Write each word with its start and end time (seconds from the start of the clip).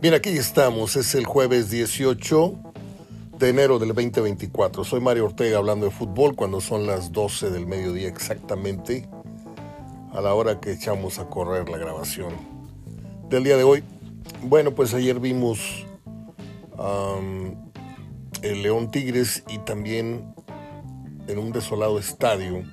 Bien, 0.00 0.14
aquí 0.14 0.30
estamos, 0.30 0.96
es 0.96 1.14
el 1.14 1.26
jueves 1.26 1.68
18 1.68 2.58
de 3.38 3.48
enero 3.50 3.78
del 3.78 3.88
2024. 3.88 4.82
Soy 4.82 4.98
Mario 4.98 5.26
Ortega 5.26 5.58
hablando 5.58 5.84
de 5.84 5.92
fútbol 5.92 6.34
cuando 6.34 6.62
son 6.62 6.86
las 6.86 7.12
12 7.12 7.50
del 7.50 7.66
mediodía 7.66 8.08
exactamente, 8.08 9.06
a 10.14 10.22
la 10.22 10.32
hora 10.32 10.58
que 10.58 10.72
echamos 10.72 11.18
a 11.18 11.26
correr 11.26 11.68
la 11.68 11.76
grabación 11.76 12.32
del 13.28 13.44
día 13.44 13.58
de 13.58 13.64
hoy. 13.64 13.84
Bueno, 14.42 14.74
pues 14.74 14.94
ayer 14.94 15.20
vimos 15.20 15.84
el 18.40 18.62
León 18.62 18.90
Tigres 18.90 19.44
y 19.50 19.58
también 19.58 20.34
en 21.28 21.38
un 21.38 21.52
desolado 21.52 21.98
estadio 21.98 22.64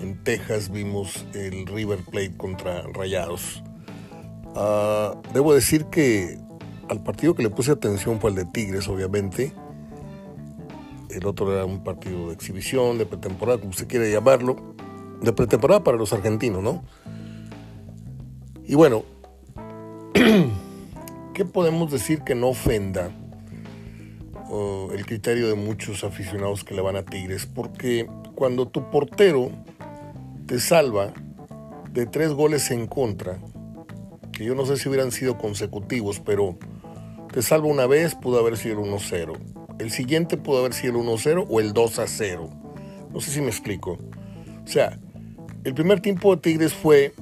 en 0.00 0.24
Texas 0.24 0.72
vimos 0.72 1.24
el 1.34 1.68
River 1.68 2.00
Plate 2.00 2.36
contra 2.36 2.82
Rayados. 2.82 3.62
Ah, 4.56 5.14
debo 5.32 5.54
decir 5.54 5.84
que 5.84 6.47
al 6.88 7.02
partido 7.02 7.34
que 7.34 7.42
le 7.42 7.50
puse 7.50 7.70
atención 7.70 8.20
fue 8.20 8.30
el 8.30 8.36
de 8.36 8.44
Tigres, 8.46 8.88
obviamente. 8.88 9.52
El 11.10 11.26
otro 11.26 11.52
era 11.52 11.64
un 11.64 11.82
partido 11.82 12.28
de 12.28 12.34
exhibición, 12.34 12.98
de 12.98 13.06
pretemporada, 13.06 13.58
como 13.58 13.72
se 13.72 13.86
quiere 13.86 14.10
llamarlo. 14.10 14.56
De 15.22 15.32
pretemporada 15.32 15.82
para 15.82 15.96
los 15.96 16.12
argentinos, 16.12 16.62
¿no? 16.62 16.84
Y 18.64 18.74
bueno, 18.74 19.04
¿qué 21.34 21.44
podemos 21.44 21.90
decir 21.90 22.22
que 22.22 22.34
no 22.34 22.48
ofenda 22.48 23.10
el 24.92 25.04
criterio 25.06 25.48
de 25.48 25.54
muchos 25.54 26.04
aficionados 26.04 26.64
que 26.64 26.74
le 26.74 26.82
van 26.82 26.96
a 26.96 27.02
Tigres? 27.02 27.46
Porque 27.46 28.08
cuando 28.34 28.68
tu 28.68 28.90
portero 28.90 29.50
te 30.46 30.60
salva 30.60 31.12
de 31.92 32.06
tres 32.06 32.32
goles 32.32 32.70
en 32.70 32.86
contra, 32.86 33.38
que 34.32 34.44
yo 34.44 34.54
no 34.54 34.64
sé 34.66 34.76
si 34.76 34.88
hubieran 34.88 35.10
sido 35.10 35.36
consecutivos, 35.36 36.20
pero 36.20 36.58
te 37.32 37.42
salva 37.42 37.66
una 37.66 37.86
vez, 37.86 38.14
pudo 38.14 38.38
haber 38.38 38.56
sido 38.56 38.82
el 38.82 38.90
1-0. 38.90 39.36
El 39.78 39.90
siguiente 39.90 40.36
pudo 40.36 40.60
haber 40.60 40.74
sido 40.74 41.00
el 41.00 41.06
1-0 41.06 41.46
o 41.48 41.60
el 41.60 41.74
2-0. 41.74 42.50
No 43.12 43.20
sé 43.20 43.30
si 43.30 43.40
me 43.40 43.48
explico. 43.48 43.98
O 44.64 44.66
sea, 44.66 44.98
el 45.64 45.74
primer 45.74 46.00
tiempo 46.00 46.34
de 46.34 46.42
Tigres 46.42 46.74
fue 46.74 47.14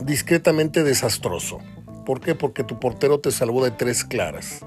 discretamente 0.00 0.82
desastroso. 0.84 1.58
¿Por 2.04 2.20
qué? 2.20 2.34
Porque 2.34 2.64
tu 2.64 2.78
portero 2.78 3.20
te 3.20 3.30
salvó 3.30 3.64
de 3.64 3.72
tres 3.72 4.04
claras. 4.04 4.64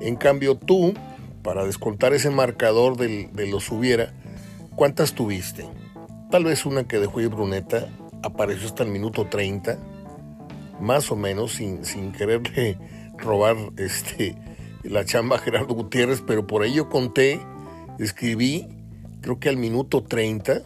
En 0.00 0.16
cambio 0.16 0.56
tú, 0.56 0.94
para 1.42 1.64
descontar 1.64 2.14
ese 2.14 2.30
marcador 2.30 2.96
de 2.96 3.46
los 3.48 3.70
hubiera, 3.70 4.12
¿cuántas 4.76 5.14
tuviste? 5.14 5.66
Tal 6.30 6.44
vez 6.44 6.64
una 6.64 6.84
que 6.84 6.98
dejó 6.98 7.20
ir 7.20 7.28
Bruneta, 7.28 7.88
apareció 8.22 8.68
hasta 8.68 8.84
el 8.84 8.90
minuto 8.90 9.26
30, 9.26 9.78
más 10.80 11.10
o 11.10 11.16
menos, 11.16 11.52
sin, 11.52 11.84
sin 11.84 12.12
quererle 12.12 12.78
robar 13.22 13.56
este, 13.76 14.36
la 14.82 15.04
chamba 15.04 15.36
a 15.36 15.38
Gerardo 15.38 15.74
Gutiérrez, 15.74 16.22
pero 16.26 16.46
por 16.46 16.62
ahí 16.62 16.74
yo 16.74 16.88
conté, 16.88 17.40
escribí, 17.98 18.68
creo 19.20 19.38
que 19.38 19.48
al 19.48 19.56
minuto 19.56 20.02
30, 20.02 20.62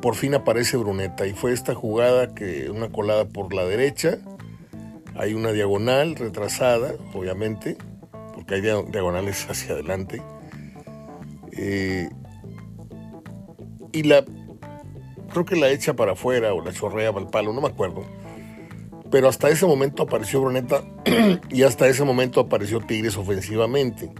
por 0.00 0.14
fin 0.14 0.34
aparece 0.34 0.76
Bruneta 0.76 1.26
y 1.26 1.32
fue 1.32 1.52
esta 1.52 1.74
jugada 1.74 2.34
que 2.34 2.70
una 2.70 2.90
colada 2.90 3.26
por 3.26 3.52
la 3.52 3.64
derecha, 3.64 4.18
hay 5.16 5.34
una 5.34 5.52
diagonal 5.52 6.16
retrasada, 6.16 6.94
obviamente, 7.12 7.76
porque 8.34 8.54
hay 8.54 8.60
diagonales 8.60 9.46
hacia 9.50 9.74
adelante. 9.74 10.22
Eh, 11.52 12.08
y 13.92 14.04
la 14.04 14.24
creo 15.30 15.44
que 15.44 15.56
la 15.56 15.70
echa 15.70 15.94
para 15.94 16.12
afuera 16.12 16.52
o 16.54 16.62
la 16.62 16.72
chorrea 16.72 17.12
para 17.12 17.24
el 17.24 17.30
palo, 17.30 17.52
no 17.52 17.60
me 17.60 17.68
acuerdo. 17.68 18.04
Pero 19.10 19.28
hasta 19.28 19.50
ese 19.50 19.66
momento 19.66 20.04
apareció 20.04 20.40
Bruneta 20.40 20.82
y 21.50 21.62
hasta 21.62 21.88
ese 21.88 22.04
momento 22.04 22.40
apareció 22.40 22.80
Tigres 22.80 23.16
ofensivamente. 23.16 24.12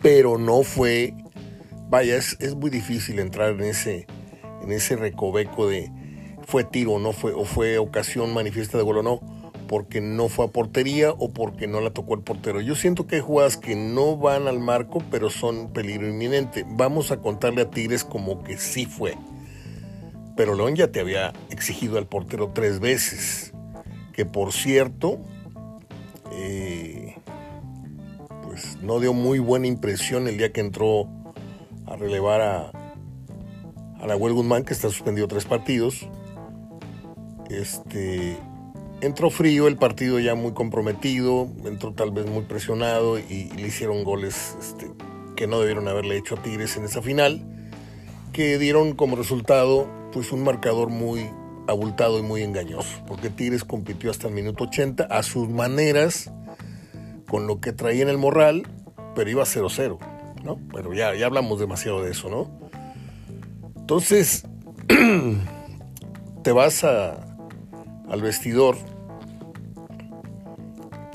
Pero 0.00 0.38
no 0.38 0.62
fue, 0.62 1.14
vaya, 1.88 2.16
es, 2.16 2.54
muy 2.54 2.70
difícil 2.70 3.18
entrar 3.18 3.50
en 3.54 3.62
ese, 3.62 4.06
en 4.62 4.70
ese 4.70 4.96
recoveco 4.96 5.68
de 5.68 5.90
fue 6.46 6.64
tiro 6.64 6.98
no 6.98 7.12
fue, 7.12 7.34
o 7.34 7.44
fue 7.44 7.76
ocasión 7.76 8.32
manifiesta 8.32 8.78
de 8.78 8.84
gol 8.84 8.98
o 8.98 9.02
no, 9.02 9.20
porque 9.66 10.00
no 10.00 10.28
fue 10.28 10.46
a 10.46 10.48
portería 10.48 11.10
o 11.10 11.30
porque 11.30 11.66
no 11.66 11.80
la 11.80 11.90
tocó 11.90 12.14
el 12.14 12.22
portero. 12.22 12.60
Yo 12.60 12.74
siento 12.74 13.06
que 13.06 13.16
hay 13.16 13.22
jugadas 13.22 13.58
que 13.58 13.76
no 13.76 14.16
van 14.16 14.46
al 14.46 14.60
marco, 14.60 15.02
pero 15.10 15.28
son 15.28 15.72
peligro 15.72 16.08
inminente. 16.08 16.64
Vamos 16.66 17.10
a 17.10 17.20
contarle 17.20 17.62
a 17.62 17.70
Tigres 17.70 18.04
como 18.04 18.42
que 18.44 18.56
sí 18.56 18.86
fue 18.86 19.14
pero 20.38 20.54
León 20.54 20.76
ya 20.76 20.86
te 20.92 21.00
había 21.00 21.32
exigido 21.50 21.98
al 21.98 22.06
portero 22.06 22.52
tres 22.54 22.78
veces, 22.78 23.52
que 24.12 24.24
por 24.24 24.52
cierto, 24.52 25.18
eh, 26.30 27.16
pues 28.44 28.76
no 28.80 29.00
dio 29.00 29.12
muy 29.12 29.40
buena 29.40 29.66
impresión 29.66 30.28
el 30.28 30.38
día 30.38 30.52
que 30.52 30.60
entró 30.60 31.08
a 31.86 31.96
relevar 31.96 32.40
a, 32.40 32.70
a 34.00 34.06
Nahuel 34.06 34.32
Guzmán, 34.32 34.64
que 34.64 34.74
está 34.74 34.88
suspendido 34.90 35.26
tres 35.26 35.44
partidos. 35.44 36.08
Este, 37.50 38.36
entró 39.00 39.30
frío, 39.30 39.66
el 39.66 39.76
partido 39.76 40.20
ya 40.20 40.36
muy 40.36 40.52
comprometido, 40.52 41.48
entró 41.64 41.94
tal 41.94 42.12
vez 42.12 42.26
muy 42.26 42.44
presionado 42.44 43.18
y, 43.18 43.50
le 43.56 43.66
hicieron 43.66 44.04
goles 44.04 44.56
este, 44.60 44.88
que 45.34 45.48
no 45.48 45.58
debieron 45.58 45.88
haberle 45.88 46.16
hecho 46.16 46.36
a 46.36 46.42
Tigres 46.44 46.76
en 46.76 46.84
esa 46.84 47.02
final, 47.02 47.57
que 48.32 48.58
dieron 48.58 48.94
como 48.94 49.16
resultado 49.16 49.88
pues 50.12 50.32
un 50.32 50.42
marcador 50.42 50.88
muy 50.88 51.30
abultado 51.66 52.18
y 52.18 52.22
muy 52.22 52.42
engañoso, 52.42 53.02
porque 53.06 53.28
Tigres 53.28 53.62
compitió 53.62 54.10
hasta 54.10 54.28
el 54.28 54.34
minuto 54.34 54.64
80 54.64 55.04
a 55.04 55.22
sus 55.22 55.48
maneras, 55.48 56.32
con 57.28 57.46
lo 57.46 57.60
que 57.60 57.72
traía 57.72 58.02
en 58.02 58.08
el 58.08 58.16
morral, 58.16 58.66
pero 59.14 59.28
iba 59.28 59.42
0-0, 59.42 59.98
¿no? 60.42 60.58
Pero 60.72 60.94
ya, 60.94 61.14
ya 61.14 61.26
hablamos 61.26 61.60
demasiado 61.60 62.02
de 62.02 62.12
eso, 62.12 62.30
¿no? 62.30 62.50
Entonces, 63.76 64.46
te 66.42 66.52
vas 66.52 66.84
a, 66.84 67.36
al 68.08 68.22
vestidor, 68.22 68.76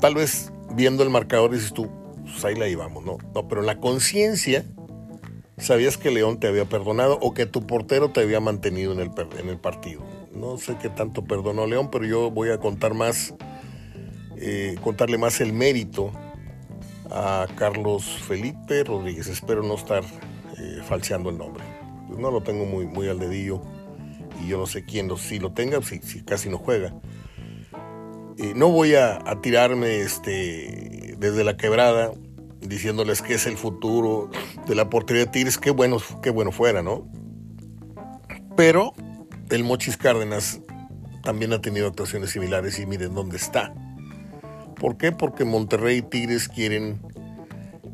tal 0.00 0.14
vez 0.14 0.52
viendo 0.74 1.02
el 1.02 1.10
marcador 1.10 1.50
dices 1.50 1.72
tú, 1.72 1.90
pues 2.22 2.44
ahí 2.44 2.54
la 2.54 2.68
íbamos, 2.68 3.04
¿no? 3.04 3.18
No, 3.34 3.48
pero 3.48 3.62
la 3.62 3.78
conciencia 3.80 4.64
sabías 5.58 5.96
que 5.96 6.10
León 6.10 6.38
te 6.38 6.48
había 6.48 6.64
perdonado 6.64 7.18
o 7.20 7.34
que 7.34 7.46
tu 7.46 7.66
portero 7.66 8.10
te 8.10 8.20
había 8.20 8.40
mantenido 8.40 8.92
en 8.92 9.00
el, 9.00 9.10
en 9.38 9.48
el 9.48 9.58
partido. 9.58 10.02
No 10.34 10.58
sé 10.58 10.76
qué 10.80 10.88
tanto 10.88 11.24
perdonó 11.24 11.66
León, 11.66 11.90
pero 11.90 12.04
yo 12.04 12.30
voy 12.30 12.50
a 12.50 12.58
contar 12.58 12.94
más, 12.94 13.34
eh, 14.36 14.76
contarle 14.82 15.18
más 15.18 15.40
el 15.40 15.52
mérito 15.52 16.12
a 17.10 17.46
Carlos 17.56 18.04
Felipe 18.04 18.84
Rodríguez. 18.84 19.28
Espero 19.28 19.62
no 19.62 19.74
estar 19.74 20.02
eh, 20.58 20.80
falseando 20.86 21.30
el 21.30 21.38
nombre. 21.38 21.64
No 22.08 22.30
lo 22.30 22.42
tengo 22.42 22.64
muy, 22.64 22.86
muy 22.86 23.08
al 23.08 23.18
dedillo 23.18 23.62
y 24.42 24.48
yo 24.48 24.58
no 24.58 24.66
sé 24.66 24.84
quién 24.84 25.08
lo, 25.08 25.16
si 25.16 25.38
lo 25.38 25.52
tenga, 25.52 25.80
si, 25.82 25.98
si 25.98 26.22
casi 26.22 26.48
no 26.48 26.58
juega. 26.58 26.92
Eh, 28.36 28.52
no 28.56 28.68
voy 28.70 28.94
a, 28.94 29.18
a, 29.24 29.40
tirarme 29.40 30.00
este, 30.00 31.14
desde 31.18 31.44
la 31.44 31.56
quebrada 31.56 32.12
diciéndoles 32.68 33.22
que 33.22 33.34
es 33.34 33.46
el 33.46 33.56
futuro 33.56 34.30
de 34.66 34.74
la 34.74 34.88
portería 34.90 35.26
de 35.26 35.30
Tigres, 35.30 35.58
qué 35.58 35.70
bueno, 35.70 35.98
qué 36.22 36.30
bueno 36.30 36.52
fuera, 36.52 36.82
¿no? 36.82 37.08
Pero 38.56 38.94
el 39.50 39.64
Mochis 39.64 39.96
Cárdenas 39.96 40.60
también 41.22 41.52
ha 41.52 41.60
tenido 41.60 41.86
actuaciones 41.88 42.30
similares 42.30 42.78
y 42.78 42.86
miren 42.86 43.14
dónde 43.14 43.36
está. 43.36 43.74
¿Por 44.78 44.96
qué? 44.96 45.12
Porque 45.12 45.44
Monterrey 45.44 45.98
y 45.98 46.02
Tigres 46.02 46.48
quieren 46.48 47.00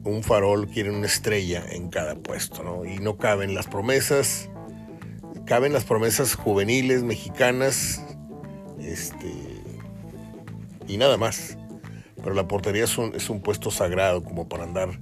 un 0.04 0.22
farol, 0.22 0.66
quieren 0.68 0.94
una 0.94 1.06
estrella 1.06 1.62
en 1.70 1.88
cada 1.88 2.14
puesto, 2.14 2.62
¿no? 2.62 2.84
Y 2.84 2.98
no 2.98 3.16
caben 3.18 3.54
las 3.54 3.66
promesas, 3.66 4.48
caben 5.46 5.72
las 5.72 5.84
promesas 5.84 6.34
juveniles 6.34 7.02
mexicanas, 7.02 8.02
este, 8.78 9.32
y 10.88 10.96
nada 10.96 11.16
más 11.16 11.56
pero 12.22 12.34
la 12.34 12.46
portería 12.46 12.84
es 12.84 12.96
un, 12.98 13.14
es 13.14 13.30
un 13.30 13.40
puesto 13.40 13.70
sagrado 13.70 14.22
como 14.22 14.48
para 14.48 14.64
andar 14.64 15.00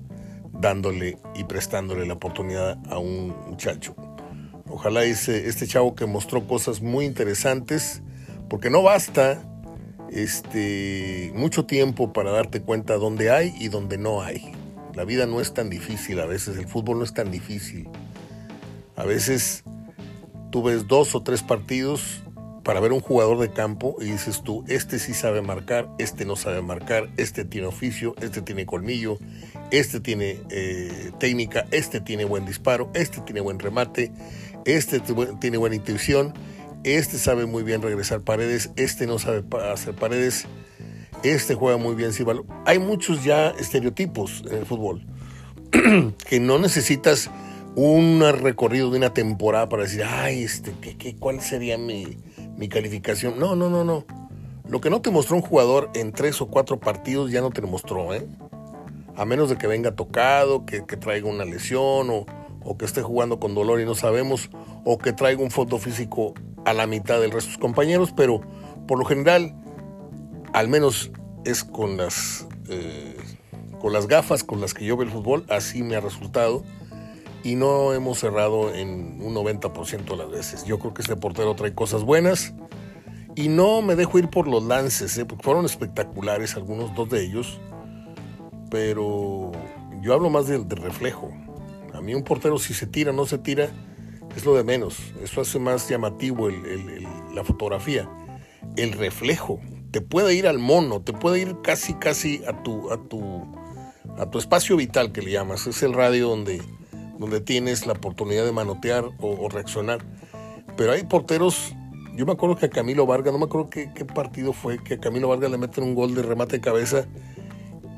dándole 0.53 1.19
y 1.35 1.45
prestándole 1.45 2.07
la 2.07 2.15
oportunidad 2.15 2.79
a 2.91 2.99
un 2.99 3.35
muchacho. 3.49 3.95
Ojalá 4.71 5.05
ese, 5.05 5.49
este 5.49 5.67
chavo 5.67 5.95
que 5.95 6.07
mostró 6.07 6.47
cosas 6.47 6.83
muy 6.83 7.05
interesantes, 7.05 8.03
porque 8.49 8.71
no 8.71 8.83
basta 8.83 9.43
este, 10.11 11.33
mucho 11.35 11.65
tiempo 11.65 12.13
para 12.13 12.31
darte 12.31 12.61
cuenta 12.61 12.97
dónde 12.97 13.31
hay 13.31 13.55
y 13.59 13.69
dónde 13.69 13.99
no 13.99 14.23
hay. 14.23 14.53
La 14.95 15.05
vida 15.05 15.27
no 15.27 15.41
es 15.41 15.55
tan 15.55 15.71
difícil, 15.71 16.21
a 16.21 16.27
veces 16.27 16.59
el 16.59 16.67
fútbol 16.67 16.99
no 16.99 17.05
es 17.05 17.15
tan 17.15 17.31
difícil. 17.31 17.89
A 18.97 19.05
veces 19.05 19.65
tú 20.51 20.63
ves 20.63 20.89
dos 20.89 21.15
o 21.15 21.23
tres 21.23 21.43
partidos 21.43 22.23
para 22.69 22.81
ver 22.81 22.93
un 22.93 23.01
jugador 23.01 23.39
de 23.39 23.51
campo 23.51 23.97
y 23.99 24.11
dices 24.11 24.43
tú, 24.43 24.63
este 24.69 24.99
sí 24.99 25.15
sabe 25.15 25.41
marcar, 25.41 25.89
este 25.97 26.27
no 26.27 26.37
sabe 26.37 26.61
marcar, 26.61 27.09
este 27.17 27.47
tiene 27.47 27.67
oficio, 27.67 28.15
este 28.21 28.43
tiene 28.43 28.67
colmillo, 28.67 29.17
este 29.71 30.01
tiene 30.01 30.39
eh, 30.51 31.11
técnica, 31.19 31.65
este 31.71 32.03
tiene 32.03 32.27
buen 32.27 32.45
disparo, 32.45 32.91
este 32.93 33.23
tiene 33.23 33.41
buen 33.41 33.59
remate, 33.59 34.13
este 34.67 35.01
tiene 35.41 35.57
buena 35.57 35.77
intuición, 35.77 36.35
este 36.85 37.17
sabe 37.17 37.47
muy 37.47 37.63
bien 37.63 37.81
regresar 37.81 38.21
paredes, 38.21 38.69
este 38.77 39.07
no 39.07 39.19
sabe 39.19 39.45
hacer 39.73 39.95
paredes. 39.95 40.47
este 41.23 41.55
juega 41.55 41.79
muy 41.79 41.95
bien. 41.95 42.11
Hay 42.67 42.79
muchos 42.79 43.25
ya 43.25 43.49
estereotipos 43.49 44.45
en 44.47 44.59
el 44.59 44.67
fútbol 44.67 45.07
que 46.29 46.39
no 46.39 46.59
necesitas 46.59 47.31
un 47.77 48.23
recorrido 48.43 48.91
de 48.91 48.99
una 48.99 49.15
temporada 49.15 49.71
para 49.71 49.85
decir, 49.85 50.03
ay, 50.05 50.43
este, 50.43 50.75
¿qué, 50.83 50.99
qué, 50.99 51.17
cuál 51.17 51.41
sería 51.41 51.79
mi, 51.79 52.19
mi 52.59 52.69
calificación? 52.69 53.39
No, 53.39 53.57
no, 53.57 53.71
no, 53.71 53.85
no. 53.85 54.05
Lo 54.69 54.81
que 54.81 54.91
no 54.91 55.01
te 55.01 55.11
mostró 55.11 55.37
un 55.37 55.43
jugador 55.43 55.91
en 55.95 56.13
tres 56.13 56.43
o 56.43 56.49
cuatro 56.49 56.79
partidos 56.79 57.31
ya 57.31 57.41
no 57.41 57.51
te 57.51 57.63
lo 57.63 57.69
mostró, 57.69 58.13
¿eh? 58.13 58.27
A 59.17 59.25
menos 59.25 59.49
de 59.49 59.57
que 59.57 59.67
venga 59.67 59.95
tocado, 59.95 60.67
que, 60.67 60.81
traiga 60.81 61.29
una 61.29 61.45
lesión 61.45 62.11
o, 62.11 62.27
o, 62.63 62.77
que 62.77 62.85
esté 62.85 63.01
jugando 63.01 63.41
con 63.41 63.55
dolor 63.55 63.81
y 63.81 63.85
no 63.85 63.95
sabemos, 63.95 64.51
o 64.85 64.99
que 64.99 65.13
traiga 65.13 65.43
un 65.43 65.51
foto 65.51 65.79
físico 65.79 66.35
a 66.65 66.75
la 66.75 66.87
mitad 66.87 67.21
del 67.21 67.31
resto 67.31 67.49
de 67.49 67.55
sus 67.55 67.59
compañeros, 67.59 68.13
pero 68.15 68.41
por 68.87 68.99
lo 68.99 69.05
general, 69.05 69.55
al 70.53 70.69
menos 70.69 71.11
es 71.45 71.65
con 71.65 71.97
las, 71.97 72.47
eh, 72.69 73.17
con 73.81 73.93
las 73.93 74.07
gafas 74.07 74.45
con 74.45 74.61
las 74.61 74.75
que 74.75 74.85
yo 74.85 74.97
veo 74.97 75.07
el 75.07 75.13
fútbol, 75.13 75.47
así 75.49 75.83
me 75.83 75.97
ha 75.97 76.01
resultado 76.01 76.63
y 77.43 77.55
no 77.55 77.93
hemos 77.93 78.19
cerrado 78.19 78.75
en 78.75 79.21
un 79.23 79.35
90% 79.35 80.05
de 80.05 80.17
las 80.17 80.31
veces. 80.31 80.65
Yo 80.65 80.79
creo 80.79 80.95
que 80.95 81.03
este 81.03 81.17
portero 81.17 81.55
trae 81.55 81.75
cosas 81.75 82.03
buenas 82.03 82.55
y 83.35 83.49
no 83.49 83.83
me 83.83 83.95
dejo 83.95 84.19
ir 84.19 84.29
por 84.29 84.49
los 84.49 84.65
lances, 84.65 85.17
¿eh? 85.19 85.25
porque 85.25 85.45
fueron 85.45 85.65
espectaculares 85.65 86.57
algunos, 86.57 86.95
dos 86.95 87.09
de 87.09 87.25
ellos, 87.25 87.61
pero 88.71 89.53
yo 90.03 90.15
hablo 90.15 90.31
más 90.31 90.49
del, 90.49 90.69
reflejo. 90.69 91.31
A 91.95 92.01
mí 92.01 92.15
un 92.15 92.23
portero 92.23 92.59
si 92.59 92.75
se 92.75 92.87
tira 92.87 93.13
no 93.13 93.27
se 93.27 93.39
tira 93.39 93.71
es 94.37 94.45
lo 94.45 94.55
de 94.55 94.63
menos, 94.63 94.99
eso 95.23 95.41
hace 95.41 95.59
más 95.59 95.89
llamativo 95.89 96.49
la 97.33 97.45
fotografía. 97.45 98.09
El 98.77 98.93
reflejo 98.93 99.61
te 99.91 100.01
puede 100.01 100.35
ir 100.35 100.47
al 100.47 100.59
mono, 100.59 101.01
te 101.01 101.13
puede 101.13 101.41
ir 101.41 101.57
casi 101.63 101.95
casi 101.95 102.43
a 102.47 102.63
tu, 102.63 102.91
a 102.93 102.99
tu, 103.09 103.47
a 104.19 104.31
tu 104.31 104.39
espacio 104.39 104.77
vital 104.77 105.13
que 105.13 105.23
le 105.23 105.33
llamas, 105.33 105.67
es 105.67 105.83
el 105.83 105.93
radio 105.93 106.29
donde 106.29 106.63
donde 107.19 107.41
tienes 107.41 107.87
la 107.87 107.95
oportunidad 107.95 108.45
de 108.45 108.53
manotear 108.53 109.11
o, 109.21 109.49
reaccionar. 109.49 110.05
Pero 110.77 110.93
hay 110.93 111.03
porteros, 111.05 111.75
yo 112.15 112.25
me 112.25 112.33
acuerdo 112.33 112.57
que 112.57 112.67
a 112.67 112.71
Camilo 112.71 113.07
Vargas, 113.07 113.33
no 113.33 113.39
me 113.39 113.47
acuerdo 113.47 113.69
qué, 113.71 114.05
partido 114.05 114.53
fue, 114.53 114.83
que 114.83 114.95
a 114.95 115.01
Camilo 115.01 115.29
Vargas 115.29 115.51
le 115.51 115.59
meten 115.59 115.85
un 115.85 115.95
gol 115.95 116.15
de 116.15 116.23
remate 116.23 116.57
de 116.57 116.61
cabeza 116.61 117.07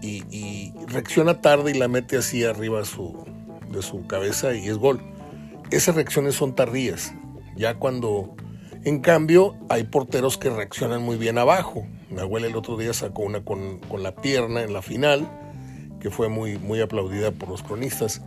y, 0.03 0.73
reacciona 0.89 1.41
tarde 1.41 1.71
y 1.71 1.75
la 1.75 1.87
mete 1.87 2.17
así 2.17 2.45
arriba 2.45 2.85
su, 2.85 3.25
de 3.71 3.83
su 3.83 4.07
cabeza 4.07 4.55
y 4.55 4.69
es 4.69 4.79
gol. 4.79 5.01
Esas 5.71 5.95
reacciones 5.95 6.35
son 6.35 6.55
tardías, 6.55 7.15
ya 7.57 7.75
cuando... 7.75 8.35
En 8.83 9.01
cambio, 9.01 9.57
hay 9.69 9.85
porteros 9.85 10.39
que 10.39 10.49
reaccionan 10.49 11.03
muy 11.03 11.19
bien 11.19 11.37
abajo. 11.37 11.87
Mi 12.09 12.19
abuela 12.19 12.47
el 12.47 12.57
otro 12.57 12.79
día 12.79 12.95
sacó 12.95 13.21
una 13.25 13.45
con, 13.45 13.79
con 13.81 14.03
la 14.03 14.17
pierna 14.17 14.63
en 14.63 14.73
la 14.73 14.81
final, 14.81 15.29
que 16.01 16.11
fue 16.11 16.31
muy, 16.31 16.57
muy 16.57 16.81
aplaudida 16.81 17.31
por 17.31 17.51
los 17.51 17.63
cronistas. 17.63 18.23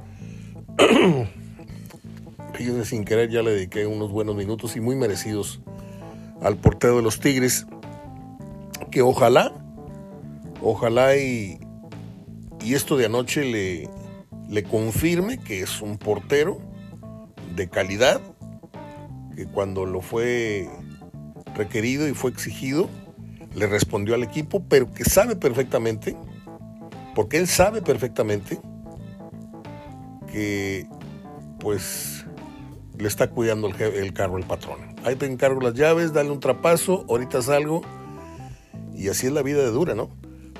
Fíjense, 2.54 2.86
sin 2.86 3.04
querer 3.06 3.30
ya 3.30 3.42
le 3.42 3.52
dediqué 3.52 3.88
unos 3.88 4.12
buenos 4.12 4.36
minutos 4.36 4.76
y 4.76 4.82
muy 4.82 4.96
merecidos 4.96 5.62
al 6.42 6.58
portero 6.58 6.98
de 6.98 7.02
los 7.02 7.20
Tigres, 7.20 7.66
que 8.92 9.02
ojalá, 9.02 9.54
ojalá 10.62 11.16
y, 11.18 11.60
y 12.64 12.74
esto 12.74 12.98
de 12.98 13.06
anoche 13.06 13.44
le, 13.46 13.90
le 14.50 14.64
confirme 14.64 15.40
que 15.40 15.62
es 15.62 15.82
un 15.82 15.98
portero 15.98 16.60
de 17.56 17.70
calidad, 17.70 18.22
que 19.36 19.46
cuando 19.46 19.86
lo 19.86 20.02
fue 20.02 20.70
requerido 21.56 22.08
y 22.08 22.14
fue 22.14 22.32
exigido, 22.32 22.90
le 23.56 23.68
respondió 23.68 24.16
al 24.16 24.24
equipo, 24.24 24.64
pero 24.68 24.92
que 24.92 25.06
sabe 25.06 25.36
perfectamente, 25.36 26.16
porque 27.16 27.38
él 27.38 27.48
sabe 27.48 27.82
perfectamente 27.82 28.60
que 30.34 30.88
pues 31.60 32.26
le 32.98 33.08
está 33.08 33.30
cuidando 33.30 33.68
el, 33.68 34.14
carro 34.14 34.38
el 34.38 34.46
patrón. 34.46 34.96
Ahí 35.06 35.16
te 35.16 35.28
encargo 35.28 35.62
las 35.62 35.76
llaves, 35.76 36.12
dale 36.12 36.32
un 36.32 36.40
trapazo, 36.40 37.06
ahorita 37.08 37.42
salgo. 37.42 37.84
Y 38.96 39.10
así 39.10 39.28
es 39.28 39.34
la 39.34 39.44
vida 39.44 39.60
de 39.60 39.70
dura, 39.70 39.96
¿no? 39.96 40.10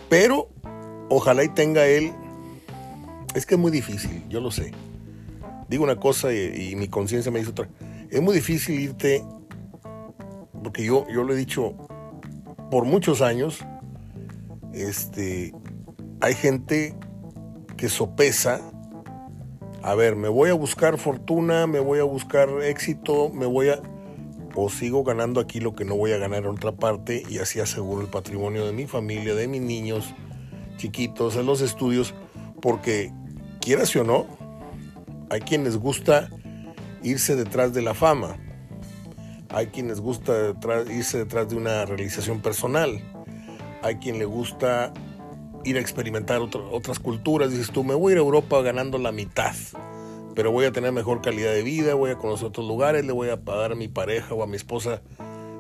Pero 0.10 0.50
ojalá 1.10 1.44
y 1.44 1.50
tenga 1.50 1.88
él... 1.88 2.14
Es 3.36 3.48
que 3.48 3.56
es 3.56 3.60
muy 3.60 3.72
difícil, 3.72 4.24
yo 4.30 4.40
lo 4.40 4.52
sé. 4.52 4.72
Digo 5.68 5.84
una 5.84 5.96
cosa 5.96 6.32
y, 6.32 6.76
mi 6.76 6.88
conciencia 6.88 7.32
me 7.32 7.40
dice 7.40 7.52
otra. 7.52 7.68
Es 8.12 8.22
muy 8.22 8.36
difícil 8.36 8.80
irte, 8.80 9.24
porque 10.64 10.86
yo, 10.86 11.08
yo 11.10 11.24
lo 11.24 11.34
he 11.34 11.36
dicho 11.36 11.74
por 12.70 12.86
muchos 12.86 13.22
años, 13.22 13.60
este, 14.72 15.52
hay 16.22 16.36
gente 16.36 16.96
que 17.76 17.90
sopesa 17.90 18.62
a 19.84 19.96
ver, 19.96 20.16
me 20.16 20.30
voy 20.30 20.50
a 20.50 20.54
buscar 20.54 20.98
fortuna, 20.98 21.68
me 21.68 21.80
voy 21.80 22.00
a 22.00 22.04
buscar 22.04 22.50
éxito, 22.64 23.30
me 23.30 23.46
voy 23.46 23.68
a... 23.68 23.82
o 24.56 24.70
sigo 24.70 25.04
ganando 25.04 25.42
aquí 25.42 25.60
lo 25.60 25.76
que 25.76 25.84
no 25.84 25.96
voy 25.96 26.14
a 26.14 26.18
ganar 26.18 26.44
en 26.44 26.50
otra 26.52 26.72
parte 26.72 27.22
y 27.30 27.40
así 27.40 27.60
aseguro 27.60 28.02
el 28.02 28.08
patrimonio 28.08 28.66
de 28.66 28.72
mi 28.72 28.88
familia, 28.88 29.36
de 29.36 29.48
mis 29.50 29.62
niños 29.62 30.16
chiquitos, 30.78 31.36
de 31.36 31.44
los 31.44 31.60
estudios, 31.60 32.16
porque 32.62 33.12
quieras 33.60 33.94
o 33.98 34.06
no, 34.06 34.26
hay 35.30 35.42
quienes 35.42 35.76
gusta 35.76 36.30
irse 37.04 37.36
detrás 37.36 37.74
de 37.74 37.82
la 37.82 37.94
fama, 37.94 38.38
hay 39.50 39.68
quienes 39.68 40.00
gusta 40.00 40.54
irse 40.90 41.18
detrás 41.18 41.50
de 41.50 41.58
una 41.58 41.86
realización 41.86 42.42
personal, 42.42 43.02
hay 43.82 43.98
quien 43.98 44.18
le 44.18 44.26
gusta 44.26 44.94
ir 45.64 45.78
a 45.78 45.80
experimentar 45.80 46.42
otras 46.42 47.00
culturas. 47.00 47.52
Dices 47.52 47.72
tú, 47.72 47.84
me 47.84 47.94
voy 47.94 48.12
a 48.12 48.14
ir 48.14 48.18
a 48.20 48.22
Europa 48.22 48.62
ganando 48.62 48.98
la 48.98 49.12
mitad, 49.12 49.54
pero 50.36 50.52
voy 50.52 50.66
a 50.66 50.72
tener 50.72 50.92
mejor 50.92 51.22
calidad 51.22 51.52
de 51.52 51.64
vida, 51.64 51.94
voy 51.94 52.12
a 52.12 52.18
conocer 52.18 52.48
otros 52.48 52.68
lugares, 52.68 53.06
le 53.06 53.12
voy 53.12 53.30
a 53.30 53.42
pagar 53.42 53.72
a 53.72 53.76
mi 53.76 53.88
pareja 53.88 54.34
o 54.34 54.44
a 54.44 54.48
mi 54.48 54.56
esposa 54.56 55.02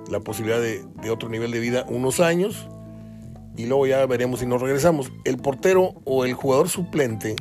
la 0.09 0.19
posibilidad 0.19 0.61
de, 0.61 1.09
otro 1.09 1.29
nivel 1.29 1.51
de 1.51 1.59
vida 1.59 1.85
unos 1.89 2.19
años 2.19 2.67
y 3.55 3.67
luego 3.67 3.87
ya 3.87 4.05
veremos 4.05 4.39
si 4.39 4.45
nos 4.45 4.61
regresamos. 4.61 5.11
El 5.25 5.37
portero 5.37 5.95
o 6.05 6.25
el 6.25 6.33
jugador 6.33 6.69
suplente, 6.69 7.35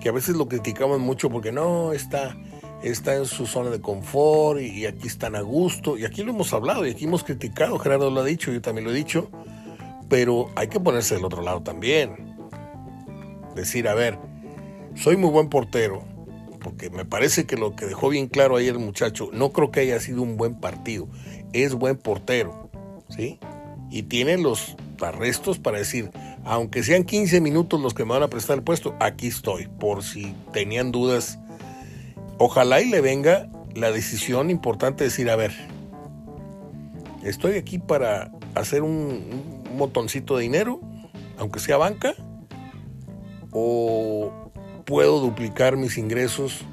que 0.00 0.08
a 0.08 0.12
veces 0.12 0.36
lo 0.36 0.48
criticamos 0.48 1.00
mucho 1.00 1.30
porque 1.30 1.52
no 1.52 1.92
está, 1.92 2.36
está 2.82 3.14
en 3.16 3.24
su 3.24 3.46
zona 3.46 3.70
de 3.70 3.80
confort 3.80 4.60
y, 4.60 4.66
y 4.66 4.86
aquí 4.86 5.08
están 5.08 5.34
a 5.34 5.40
gusto, 5.40 5.96
y 5.96 6.04
aquí 6.04 6.22
lo 6.22 6.32
hemos 6.32 6.52
hablado 6.52 6.86
y 6.86 6.90
aquí 6.90 7.06
hemos 7.06 7.24
criticado, 7.24 7.78
Gerardo 7.78 8.10
lo 8.10 8.20
ha 8.20 8.24
dicho, 8.24 8.52
yo 8.52 8.60
también 8.60 8.84
lo 8.84 8.92
he 8.92 8.94
dicho 8.94 9.30
pero 10.12 10.50
hay 10.56 10.68
que 10.68 10.78
ponerse 10.78 11.14
del 11.14 11.24
otro 11.24 11.40
lado 11.40 11.62
también. 11.62 12.36
Decir, 13.56 13.88
a 13.88 13.94
ver, 13.94 14.18
soy 14.94 15.16
muy 15.16 15.30
buen 15.30 15.48
portero, 15.48 16.04
porque 16.60 16.90
me 16.90 17.06
parece 17.06 17.46
que 17.46 17.56
lo 17.56 17.74
que 17.74 17.86
dejó 17.86 18.10
bien 18.10 18.28
claro 18.28 18.56
ayer 18.56 18.74
el 18.74 18.78
muchacho, 18.78 19.30
no 19.32 19.52
creo 19.52 19.70
que 19.70 19.80
haya 19.80 19.98
sido 20.00 20.20
un 20.20 20.36
buen 20.36 20.60
partido, 20.60 21.08
es 21.54 21.72
buen 21.72 21.96
portero, 21.96 22.68
¿sí? 23.08 23.40
Y 23.90 24.02
tiene 24.02 24.36
los 24.36 24.76
arrestos 25.00 25.58
para 25.58 25.78
decir, 25.78 26.10
aunque 26.44 26.82
sean 26.82 27.04
15 27.04 27.40
minutos 27.40 27.80
los 27.80 27.94
que 27.94 28.04
me 28.04 28.10
van 28.10 28.22
a 28.22 28.28
prestar 28.28 28.58
el 28.58 28.62
puesto, 28.62 28.94
aquí 29.00 29.28
estoy, 29.28 29.66
por 29.66 30.04
si 30.04 30.34
tenían 30.52 30.92
dudas. 30.92 31.38
Ojalá 32.36 32.82
y 32.82 32.90
le 32.90 33.00
venga 33.00 33.48
la 33.74 33.90
decisión 33.90 34.50
importante 34.50 35.04
de 35.04 35.08
decir, 35.08 35.30
a 35.30 35.36
ver, 35.36 35.52
estoy 37.22 37.54
aquí 37.54 37.78
para 37.78 38.30
hacer 38.54 38.82
un, 38.82 39.51
un 39.72 39.78
montoncito 39.78 40.36
de 40.36 40.42
dinero, 40.42 40.80
aunque 41.38 41.58
sea 41.58 41.76
banca, 41.76 42.14
o 43.50 44.30
puedo 44.84 45.20
duplicar 45.20 45.76
mis 45.76 45.98
ingresos 45.98 46.64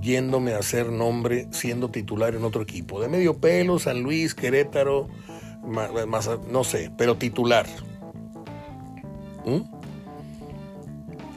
yéndome 0.00 0.52
a 0.52 0.58
hacer 0.58 0.92
nombre 0.92 1.48
siendo 1.50 1.90
titular 1.90 2.34
en 2.34 2.44
otro 2.44 2.62
equipo, 2.62 3.00
de 3.00 3.08
medio 3.08 3.38
pelo, 3.38 3.78
San 3.78 4.02
Luis, 4.02 4.34
Querétaro, 4.34 5.08
no 6.50 6.64
sé, 6.64 6.92
pero 6.96 7.16
titular. 7.16 7.66
¿Mm? 9.46 9.62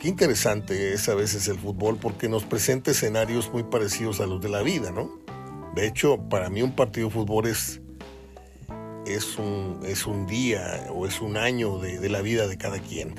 Qué 0.01 0.09
interesante 0.09 0.93
es 0.93 1.09
a 1.09 1.15
veces 1.15 1.47
el 1.47 1.57
fútbol 1.57 1.97
porque 1.97 2.29
nos 2.29 2.43
presenta 2.43 2.91
escenarios 2.91 3.51
muy 3.51 3.63
parecidos 3.63 4.19
a 4.19 4.27
los 4.27 4.41
de 4.41 4.49
la 4.49 4.61
vida, 4.61 4.91
¿no? 4.91 5.09
De 5.75 5.87
hecho, 5.87 6.17
para 6.29 6.49
mí 6.49 6.61
un 6.61 6.75
partido 6.75 7.07
de 7.07 7.13
fútbol 7.13 7.47
es 7.47 7.81
es 9.07 9.37
un, 9.37 9.79
es 9.85 10.05
un 10.05 10.27
día 10.27 10.87
o 10.93 11.05
es 11.05 11.21
un 11.21 11.37
año 11.37 11.79
de, 11.79 12.09
la 12.09 12.21
vida 12.21 12.47
de 12.47 12.57
cada 12.57 12.79
quien. 12.79 13.15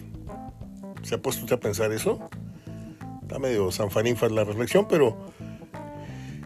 ¿Se 1.02 1.14
ha 1.14 1.18
puesto 1.22 1.44
usted 1.44 1.56
a 1.56 1.60
pensar 1.60 1.92
eso? 1.92 2.28
Está 3.22 3.38
medio 3.38 3.70
sanfarinfa 3.70 4.28
la 4.28 4.44
reflexión, 4.44 4.86
pero 4.88 5.16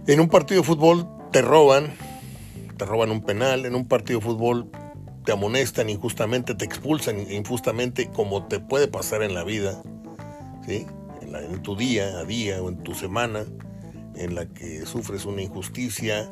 en 0.07 0.21
un 0.21 0.29
partido 0.29 0.63
de 0.63 0.67
fútbol 0.67 1.09
te 1.33 1.43
roban, 1.43 1.93
te 2.77 2.85
roban 2.85 3.11
un 3.11 3.23
penal, 3.23 3.67
en 3.67 3.75
un 3.75 3.87
partido 3.87 4.21
de 4.21 4.27
fútbol 4.27 4.71
te 5.25 5.33
amonestan 5.33 5.89
injustamente, 5.89 6.55
te 6.55 6.65
expulsan 6.65 7.21
injustamente, 7.31 8.11
como 8.11 8.47
te 8.47 8.61
puede 8.61 8.89
pasar 8.89 9.23
en 9.23 9.35
la 9.35 9.45
vida, 9.45 9.83
¿sí? 10.67 10.87
en 11.23 11.63
tu 11.63 11.77
día 11.77 12.19
a 12.19 12.25
día 12.25 12.63
o 12.63 12.69
en 12.69 12.83
tu 12.83 12.95
semana, 12.95 13.45
en 14.17 14.35
la 14.35 14.47
que 14.47 14.85
sufres 14.87 15.25
una 15.25 15.43
injusticia, 15.43 16.29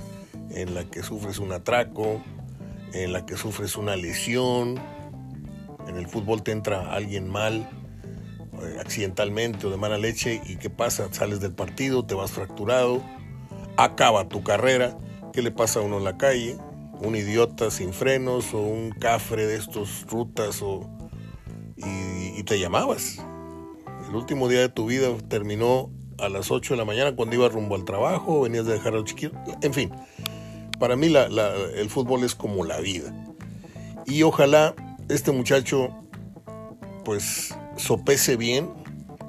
en 0.50 0.74
la 0.74 0.84
que 0.84 1.02
sufres 1.02 1.38
un 1.38 1.52
atraco, 1.52 2.20
en 2.92 3.12
la 3.12 3.26
que 3.26 3.36
sufres 3.36 3.76
una 3.76 3.96
lesión, 3.96 4.80
En 5.88 5.96
el 5.96 6.06
fútbol 6.06 6.42
te 6.42 6.52
entra 6.52 6.92
alguien 6.92 7.28
mal, 7.28 7.68
eh, 8.62 8.76
accidentalmente 8.80 9.66
o 9.66 9.70
de 9.70 9.76
mala 9.76 9.98
leche, 9.98 10.40
y 10.46 10.56
¿qué 10.56 10.70
pasa? 10.70 11.08
Sales 11.12 11.40
del 11.40 11.52
partido, 11.52 12.04
te 12.04 12.14
vas 12.14 12.30
fracturado, 12.30 13.02
acaba 13.76 14.28
tu 14.28 14.42
carrera. 14.42 14.96
¿Qué 15.32 15.42
le 15.42 15.50
pasa 15.50 15.80
a 15.80 15.82
uno 15.82 15.98
en 15.98 16.04
la 16.04 16.16
calle? 16.16 16.56
Un 17.00 17.16
idiota 17.16 17.70
sin 17.70 17.92
frenos 17.92 18.52
o 18.52 18.60
un 18.60 18.90
cafre 18.90 19.46
de 19.46 19.56
estos 19.56 20.06
rutas 20.08 20.60
o, 20.62 20.88
y, 21.76 22.42
te 22.42 22.58
llamabas. 22.58 23.18
El 24.08 24.14
último 24.14 24.48
día 24.48 24.60
de 24.60 24.68
tu 24.68 24.86
vida 24.86 25.08
terminó 25.28 25.90
a 26.18 26.28
las 26.28 26.50
8 26.50 26.74
de 26.74 26.78
la 26.78 26.84
mañana 26.84 27.14
cuando 27.14 27.36
ibas 27.36 27.52
rumbo 27.52 27.74
al 27.74 27.84
trabajo, 27.84 28.42
venías 28.42 28.66
de 28.66 28.74
dejar 28.74 28.94
al 28.94 29.04
chiquito, 29.04 29.36
en 29.62 29.72
fin. 29.72 29.92
Para 30.80 30.96
mí 30.96 31.12
el 31.76 31.90
fútbol 31.90 32.24
es 32.24 32.34
como 32.34 32.64
la 32.64 32.80
vida. 32.80 33.14
Y 34.06 34.22
ojalá 34.22 34.74
este 35.10 35.30
muchacho 35.30 35.90
pues 37.04 37.54
sopese 37.76 38.36
bien 38.36 38.70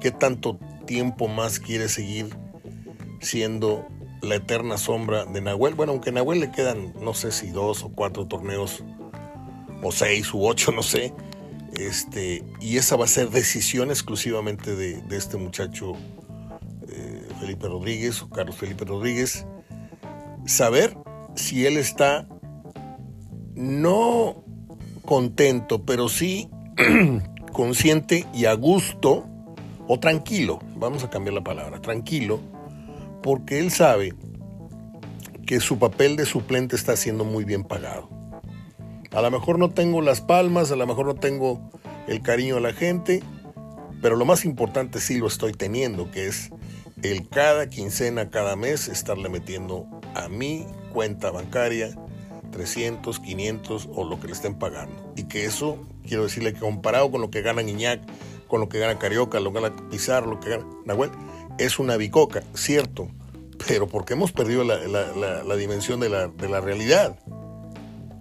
qué 0.00 0.10
tanto 0.10 0.58
tiempo 0.86 1.28
más 1.28 1.60
quiere 1.60 1.88
seguir 1.88 2.34
siendo 3.20 3.86
la 4.22 4.36
eterna 4.36 4.78
sombra 4.78 5.26
de 5.26 5.42
Nahuel. 5.42 5.74
Bueno, 5.74 5.92
aunque 5.92 6.10
Nahuel 6.10 6.40
le 6.40 6.50
quedan 6.50 6.94
no 7.00 7.12
sé 7.12 7.30
si 7.30 7.50
dos 7.50 7.84
o 7.84 7.90
cuatro 7.90 8.26
torneos 8.26 8.82
o 9.82 9.92
seis 9.92 10.32
u 10.32 10.46
ocho, 10.46 10.72
no 10.72 10.82
sé. 10.82 11.12
Este, 11.74 12.44
y 12.60 12.78
esa 12.78 12.96
va 12.96 13.04
a 13.04 13.08
ser 13.08 13.28
decisión 13.28 13.90
exclusivamente 13.90 14.74
de, 14.74 15.02
este 15.10 15.36
muchacho 15.36 15.92
eh, 16.88 17.28
Felipe 17.40 17.68
Rodríguez 17.68 18.22
o 18.22 18.30
Carlos 18.30 18.56
Felipe 18.56 18.86
Rodríguez. 18.86 19.46
Saber 20.46 20.96
si 21.34 21.66
él 21.66 21.76
está 21.76 22.26
no 23.54 24.44
contento, 25.04 25.84
pero 25.84 26.08
sí 26.08 26.48
consciente 27.52 28.26
y 28.32 28.46
a 28.46 28.54
gusto 28.54 29.26
o 29.88 29.98
tranquilo, 29.98 30.60
vamos 30.76 31.04
a 31.04 31.10
cambiar 31.10 31.34
la 31.34 31.44
palabra, 31.44 31.80
tranquilo, 31.80 32.40
porque 33.22 33.58
él 33.58 33.70
sabe 33.70 34.14
que 35.46 35.60
su 35.60 35.78
papel 35.78 36.16
de 36.16 36.24
suplente 36.24 36.76
está 36.76 36.96
siendo 36.96 37.24
muy 37.24 37.44
bien 37.44 37.64
pagado. 37.64 38.08
A 39.12 39.20
lo 39.20 39.30
mejor 39.30 39.58
no 39.58 39.70
tengo 39.70 40.00
las 40.00 40.20
palmas, 40.20 40.70
a 40.72 40.76
lo 40.76 40.86
mejor 40.86 41.06
no 41.06 41.14
tengo 41.14 41.70
el 42.08 42.22
cariño 42.22 42.54
de 42.54 42.60
la 42.62 42.72
gente, 42.72 43.22
pero 44.00 44.16
lo 44.16 44.24
más 44.24 44.44
importante 44.44 45.00
sí 45.00 45.18
lo 45.18 45.26
estoy 45.26 45.52
teniendo, 45.52 46.10
que 46.10 46.26
es 46.26 46.50
el 47.02 47.28
cada 47.28 47.68
quincena, 47.68 48.30
cada 48.30 48.56
mes, 48.56 48.88
estarle 48.88 49.28
metiendo 49.28 49.86
a 50.14 50.28
mi 50.28 50.66
cuenta 50.92 51.30
bancaria 51.30 51.96
300, 52.52 53.18
500 53.18 53.88
o 53.92 54.04
lo 54.04 54.20
que 54.20 54.28
le 54.28 54.34
estén 54.34 54.54
pagando. 54.54 55.12
Y 55.16 55.24
que 55.24 55.44
eso, 55.44 55.78
quiero 56.06 56.24
decirle 56.24 56.52
que 56.52 56.60
comparado 56.60 57.10
con 57.10 57.20
lo 57.20 57.30
que 57.30 57.42
gana 57.42 57.62
Iñak, 57.62 58.00
con 58.46 58.60
lo 58.60 58.68
que 58.68 58.78
gana 58.78 58.98
Carioca, 58.98 59.40
lo 59.40 59.52
que 59.52 59.60
gana 59.60 59.74
Pizarro, 59.90 60.30
lo 60.30 60.40
que 60.40 60.50
gana 60.50 60.66
Nahuel, 60.84 61.10
es 61.58 61.78
una 61.78 61.96
bicoca, 61.96 62.42
cierto, 62.54 63.08
pero 63.66 63.88
porque 63.88 64.14
hemos 64.14 64.32
perdido 64.32 64.64
la, 64.64 65.56
dimensión 65.56 66.00
de 66.00 66.08
la, 66.08 66.28
de 66.28 66.48
la, 66.48 66.60
realidad. 66.60 67.18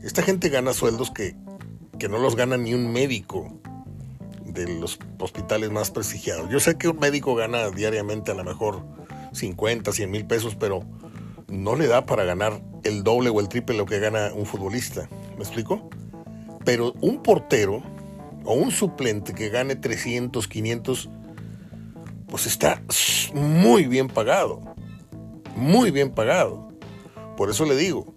Esta 0.02 0.24
gente 0.24 0.50
gana 0.50 0.74
sueldos 0.74 1.12
que, 1.12 1.36
que 2.00 2.10
no 2.10 2.18
los 2.18 2.36
gana 2.36 2.58
ni 2.58 2.74
un 2.74 2.92
médico 2.92 3.60
de 4.46 4.80
los 4.80 5.00
hospitales 5.20 5.72
más 5.72 5.92
prestigiados. 5.92 6.50
Yo 6.50 6.60
sé 6.60 6.78
que 6.78 6.88
un 6.88 7.00
médico 7.00 7.36
gana 7.36 7.70
diariamente 7.70 8.32
a 8.32 8.36
lo 8.36 8.44
mejor 8.44 8.84
50, 9.34 9.92
100 9.92 10.12
mil 10.12 10.26
pesos, 10.26 10.56
pero 10.56 10.84
no 11.52 11.76
le 11.76 11.88
da 11.88 12.06
para 12.06 12.24
ganar 12.24 12.62
el 12.84 13.04
doble 13.04 13.30
o 13.30 13.40
el 13.40 13.50
triple 13.50 13.78
lo 13.78 13.86
que 13.86 14.00
gana 14.00 14.32
un 14.34 14.46
futbolista. 14.46 15.08
¿Me 15.38 15.44
explico? 15.44 15.90
Pero 16.66 16.94
un 17.02 17.22
portero 17.22 17.84
o 18.46 18.54
un 18.54 18.72
suplente 18.72 19.34
que 19.34 19.50
gane 19.50 19.76
300, 19.76 20.48
500, 20.48 21.10
pues 22.28 22.48
está 22.48 22.82
muy 23.34 23.86
bien 23.86 24.08
pagado. 24.08 24.62
Muy 25.56 25.92
bien 25.92 26.12
pagado. 26.12 26.70
Por 27.36 27.50
eso 27.50 27.66
le 27.66 27.76
digo, 27.76 28.14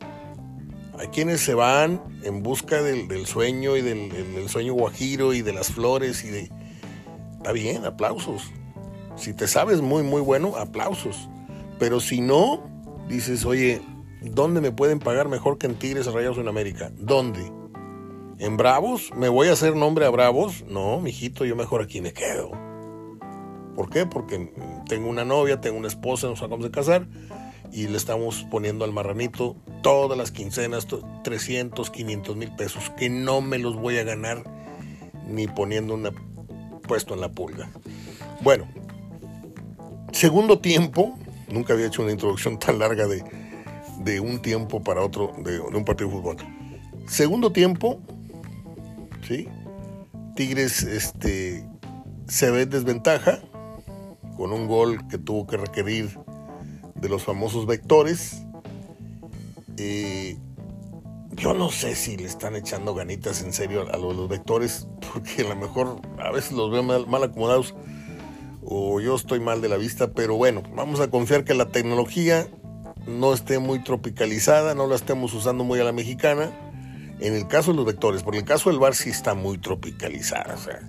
hay 0.98 1.08
quienes 1.08 1.40
se 1.40 1.54
van 1.54 2.00
en 2.22 2.42
busca 2.42 2.82
del, 2.82 3.26
sueño 3.26 3.76
y 3.76 3.82
del, 3.82 4.10
del, 4.10 4.48
sueño 4.48 4.74
guajiro 4.74 5.34
y 5.34 5.42
de 5.42 5.52
las 5.52 5.68
flores 5.72 6.24
y 6.24 6.28
de... 6.28 6.50
Está 7.36 7.52
bien, 7.52 7.84
aplausos. 7.84 8.50
Si 9.16 9.34
te 9.34 9.48
sabes 9.48 9.80
muy, 9.80 10.02
muy 10.02 10.22
bueno, 10.22 10.56
aplausos. 10.56 11.28
Pero 11.78 12.00
si 12.00 12.20
no, 12.20 12.73
dices, 13.08 13.44
oye, 13.44 13.82
¿dónde 14.22 14.60
me 14.60 14.72
pueden 14.72 14.98
pagar 14.98 15.28
mejor 15.28 15.58
que 15.58 15.66
en 15.66 15.74
Tigres 15.74 16.06
Rayados 16.12 16.38
en 16.38 16.48
América? 16.48 16.90
¿Dónde? 16.96 17.52
¿En 18.38 18.56
Bravos? 18.56 19.10
¿Me 19.16 19.28
voy 19.28 19.48
a 19.48 19.52
hacer 19.52 19.76
nombre 19.76 20.06
a 20.06 20.10
Bravos? 20.10 20.64
No, 20.68 21.00
mijito, 21.00 21.44
yo 21.44 21.56
mejor 21.56 21.82
aquí 21.82 22.00
me 22.00 22.12
quedo. 22.12 22.50
¿Por 23.74 23.90
qué? 23.90 24.06
Porque 24.06 24.52
tengo 24.88 25.08
una 25.08 25.24
novia, 25.24 25.60
tengo 25.60 25.78
una 25.78 25.88
esposa, 25.88 26.28
nos 26.28 26.40
acabamos 26.40 26.64
de 26.64 26.70
casar 26.70 27.06
y 27.72 27.88
le 27.88 27.96
estamos 27.96 28.46
poniendo 28.50 28.84
al 28.84 28.92
marranito 28.92 29.56
todas 29.82 30.16
las 30.16 30.30
quincenas, 30.30 30.86
300, 31.24 31.90
500 31.90 32.36
mil 32.36 32.54
pesos, 32.54 32.90
que 32.90 33.10
no 33.10 33.40
me 33.40 33.58
los 33.58 33.76
voy 33.76 33.98
a 33.98 34.04
ganar 34.04 34.44
ni 35.26 35.48
poniendo 35.48 35.94
un 35.94 36.08
puesto 36.86 37.14
en 37.14 37.20
la 37.20 37.32
pulga. 37.32 37.70
Bueno, 38.42 38.68
segundo 40.12 40.60
tiempo, 40.60 41.18
nunca 41.54 41.72
había 41.72 41.86
hecho 41.86 42.02
una 42.02 42.12
introducción 42.12 42.58
tan 42.58 42.78
larga 42.78 43.06
de, 43.06 43.24
de 44.00 44.20
un 44.20 44.42
tiempo 44.42 44.82
para 44.82 45.02
otro, 45.02 45.32
de, 45.38 45.60
un 45.60 45.84
partido 45.84 46.10
de 46.10 46.16
fútbol. 46.16 46.36
Segundo 47.06 47.52
tiempo, 47.52 48.00
¿sí? 49.26 49.48
Tigres 50.36 50.82
este, 50.82 51.64
se 52.26 52.50
ve 52.50 52.62
en 52.62 52.70
desventaja 52.70 53.40
con 54.36 54.52
un 54.52 54.66
gol 54.66 55.06
que 55.08 55.16
tuvo 55.16 55.46
que 55.46 55.56
requerir 55.56 56.18
de 56.96 57.08
los 57.08 57.22
famosos 57.22 57.66
vectores. 57.66 58.42
Eh, 59.76 60.36
yo 61.32 61.54
no 61.54 61.70
sé 61.70 61.94
si 61.94 62.16
le 62.16 62.24
están 62.24 62.56
echando 62.56 62.94
ganitas 62.94 63.42
en 63.42 63.52
serio 63.52 63.86
a 63.92 63.96
los, 63.96 64.28
vectores, 64.28 64.88
porque 65.12 65.42
a 65.42 65.48
lo 65.48 65.56
mejor 65.56 66.00
a 66.18 66.32
veces 66.32 66.52
los 66.52 66.70
veo 66.70 66.82
mal 66.82 67.22
acomodados 67.22 67.74
o 68.64 69.00
yo 69.00 69.14
estoy 69.14 69.40
mal 69.40 69.60
de 69.60 69.68
la 69.68 69.76
vista, 69.76 70.12
pero 70.12 70.36
bueno, 70.36 70.62
vamos 70.74 71.00
a 71.00 71.10
confiar 71.10 71.44
que 71.44 71.54
la 71.54 71.68
tecnología 71.68 72.46
no 73.06 73.34
esté 73.34 73.58
muy 73.58 73.82
tropicalizada, 73.82 74.74
no 74.74 74.86
la 74.86 74.96
estemos 74.96 75.34
usando 75.34 75.64
muy 75.64 75.80
a 75.80 75.84
la 75.84 75.92
mexicana. 75.92 76.50
En 77.20 77.34
el 77.34 77.46
caso 77.46 77.70
de 77.70 77.76
los 77.76 77.86
vectores, 77.86 78.22
por 78.22 78.34
el 78.34 78.44
caso 78.44 78.70
del 78.70 78.78
bar 78.78 78.94
sí 78.94 79.10
está 79.10 79.34
muy 79.34 79.58
tropicalizada, 79.58 80.54
o 80.54 80.58
sea, 80.58 80.80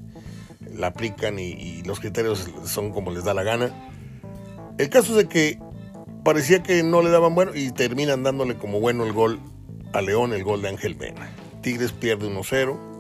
la 0.74 0.88
aplican 0.88 1.38
y, 1.40 1.84
los 1.84 2.00
criterios 2.00 2.50
son 2.66 2.92
como 2.92 3.12
les 3.12 3.24
da 3.24 3.34
la 3.34 3.44
gana. 3.44 3.72
El 4.78 4.90
caso 4.90 5.12
es 5.12 5.18
de 5.18 5.28
que 5.28 5.60
parecía 6.24 6.64
que 6.64 6.82
no 6.84 7.02
le 7.02 7.10
daban 7.10 7.36
bueno 7.36 7.54
y 7.54 7.72
terminan 7.72 8.24
dándole 8.24 8.56
como 8.56 8.80
bueno 8.80 9.06
el 9.06 9.14
gol 9.14 9.40
a 9.94 10.02
León, 10.02 10.34
el 10.34 10.44
gol 10.44 10.62
de 10.62 10.70
Ángel 10.70 10.96
Mena. 10.96 11.30
Tigres 11.62 11.92
pierde 11.92 12.28
1-0 12.28 12.95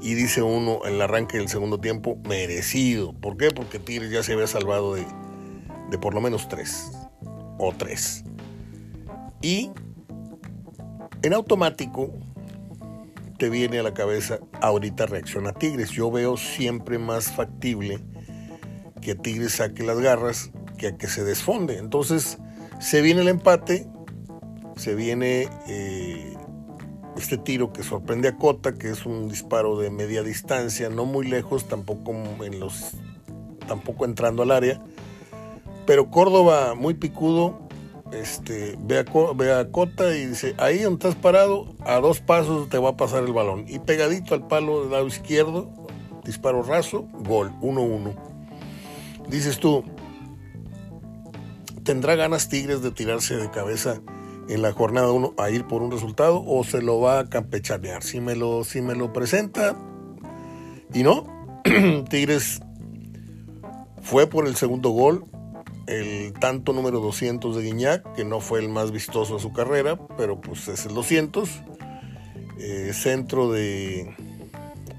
y 0.00 0.14
dice 0.14 0.42
uno 0.42 0.80
en 0.84 0.94
el 0.94 1.02
arranque 1.02 1.38
del 1.38 1.48
segundo 1.48 1.80
tiempo, 1.80 2.16
merecido. 2.28 3.12
¿Por 3.14 3.36
qué? 3.36 3.50
Porque 3.50 3.78
Tigres 3.78 4.10
ya 4.10 4.22
se 4.22 4.34
había 4.34 4.46
salvado 4.46 4.94
de, 4.94 5.06
de 5.90 5.98
por 5.98 6.14
lo 6.14 6.20
menos 6.20 6.48
tres 6.48 6.92
o 7.58 7.72
tres. 7.72 8.24
Y 9.42 9.70
en 11.22 11.32
automático 11.34 12.12
te 13.38 13.50
viene 13.50 13.78
a 13.78 13.82
la 13.82 13.94
cabeza, 13.94 14.38
ahorita 14.60 15.06
reacciona 15.06 15.52
Tigres. 15.52 15.90
Yo 15.90 16.10
veo 16.10 16.36
siempre 16.36 16.98
más 16.98 17.32
factible 17.32 18.00
que 19.00 19.14
Tigres 19.14 19.52
saque 19.52 19.82
las 19.82 20.00
garras 20.00 20.50
que 20.78 20.88
a 20.88 20.96
que 20.96 21.08
se 21.08 21.24
desfonde. 21.24 21.78
Entonces 21.78 22.38
se 22.80 23.00
viene 23.02 23.22
el 23.22 23.28
empate, 23.28 23.86
se 24.76 24.94
viene 24.94 25.48
eh, 25.68 26.35
este 27.16 27.38
tiro 27.38 27.72
que 27.72 27.82
sorprende 27.82 28.28
a 28.28 28.36
Cota, 28.36 28.74
que 28.74 28.90
es 28.90 29.06
un 29.06 29.28
disparo 29.28 29.78
de 29.78 29.90
media 29.90 30.22
distancia, 30.22 30.88
no 30.88 31.04
muy 31.06 31.26
lejos, 31.26 31.66
tampoco 31.66 32.12
en 32.44 32.60
los 32.60 32.92
tampoco 33.66 34.04
entrando 34.04 34.42
al 34.42 34.50
área. 34.50 34.80
Pero 35.86 36.10
Córdoba 36.10 36.74
muy 36.74 36.94
picudo, 36.94 37.60
este, 38.12 38.76
ve, 38.80 38.98
a, 38.98 39.70
Cota 39.70 40.16
y 40.16 40.26
dice, 40.26 40.54
ahí 40.58 40.78
donde 40.78 41.08
estás 41.08 41.20
parado, 41.20 41.74
a 41.84 42.00
dos 42.00 42.20
pasos 42.20 42.68
te 42.68 42.78
va 42.78 42.90
a 42.90 42.96
pasar 42.96 43.24
el 43.24 43.32
balón. 43.32 43.64
Y 43.68 43.78
pegadito 43.78 44.34
al 44.34 44.46
palo 44.46 44.82
del 44.82 44.92
lado 44.92 45.06
izquierdo, 45.06 45.70
disparo 46.24 46.62
raso, 46.62 47.08
gol, 47.12 47.52
1-1. 47.60 48.14
Dices 49.28 49.58
tú, 49.58 49.84
¿tendrá 51.84 52.14
ganas 52.14 52.48
Tigres 52.48 52.82
de 52.82 52.90
tirarse 52.90 53.36
de 53.36 53.50
cabeza 53.50 54.00
en 54.48 54.62
la 54.62 54.72
jornada 54.72 55.10
1 55.10 55.34
a 55.38 55.50
ir 55.50 55.66
por 55.66 55.82
un 55.82 55.90
resultado 55.90 56.42
o 56.46 56.62
se 56.64 56.82
lo 56.82 57.00
va 57.00 57.20
a 57.20 57.28
campechanear. 57.28 58.02
Si 58.02 58.20
me 58.20 58.36
lo, 58.36 58.64
si 58.64 58.80
me 58.80 58.94
lo 58.94 59.12
presenta 59.12 59.76
y 60.92 61.02
no, 61.02 61.26
Tigres 62.10 62.60
fue 64.02 64.26
por 64.28 64.46
el 64.46 64.56
segundo 64.56 64.90
gol, 64.90 65.24
el 65.86 66.32
tanto 66.34 66.72
número 66.72 67.00
200 67.00 67.56
de 67.56 67.62
Guiñac, 67.62 68.14
que 68.14 68.24
no 68.24 68.40
fue 68.40 68.60
el 68.60 68.68
más 68.68 68.92
vistoso 68.92 69.34
de 69.34 69.40
su 69.40 69.52
carrera, 69.52 69.98
pero 70.16 70.40
pues 70.40 70.68
es 70.68 70.86
el 70.86 70.94
200. 70.94 71.48
Eh, 72.58 72.92
centro 72.94 73.50
de 73.50 74.14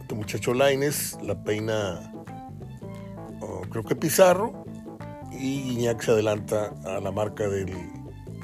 este 0.02 0.14
muchacho 0.14 0.54
Laines, 0.54 1.18
la 1.24 1.44
peina, 1.44 2.14
oh, 3.42 3.62
creo 3.70 3.84
que 3.84 3.96
Pizarro, 3.96 4.66
y 5.32 5.64
Guiñac 5.64 6.02
se 6.02 6.12
adelanta 6.12 6.74
a 6.86 7.00
la 7.00 7.12
marca 7.12 7.48
del, 7.48 7.74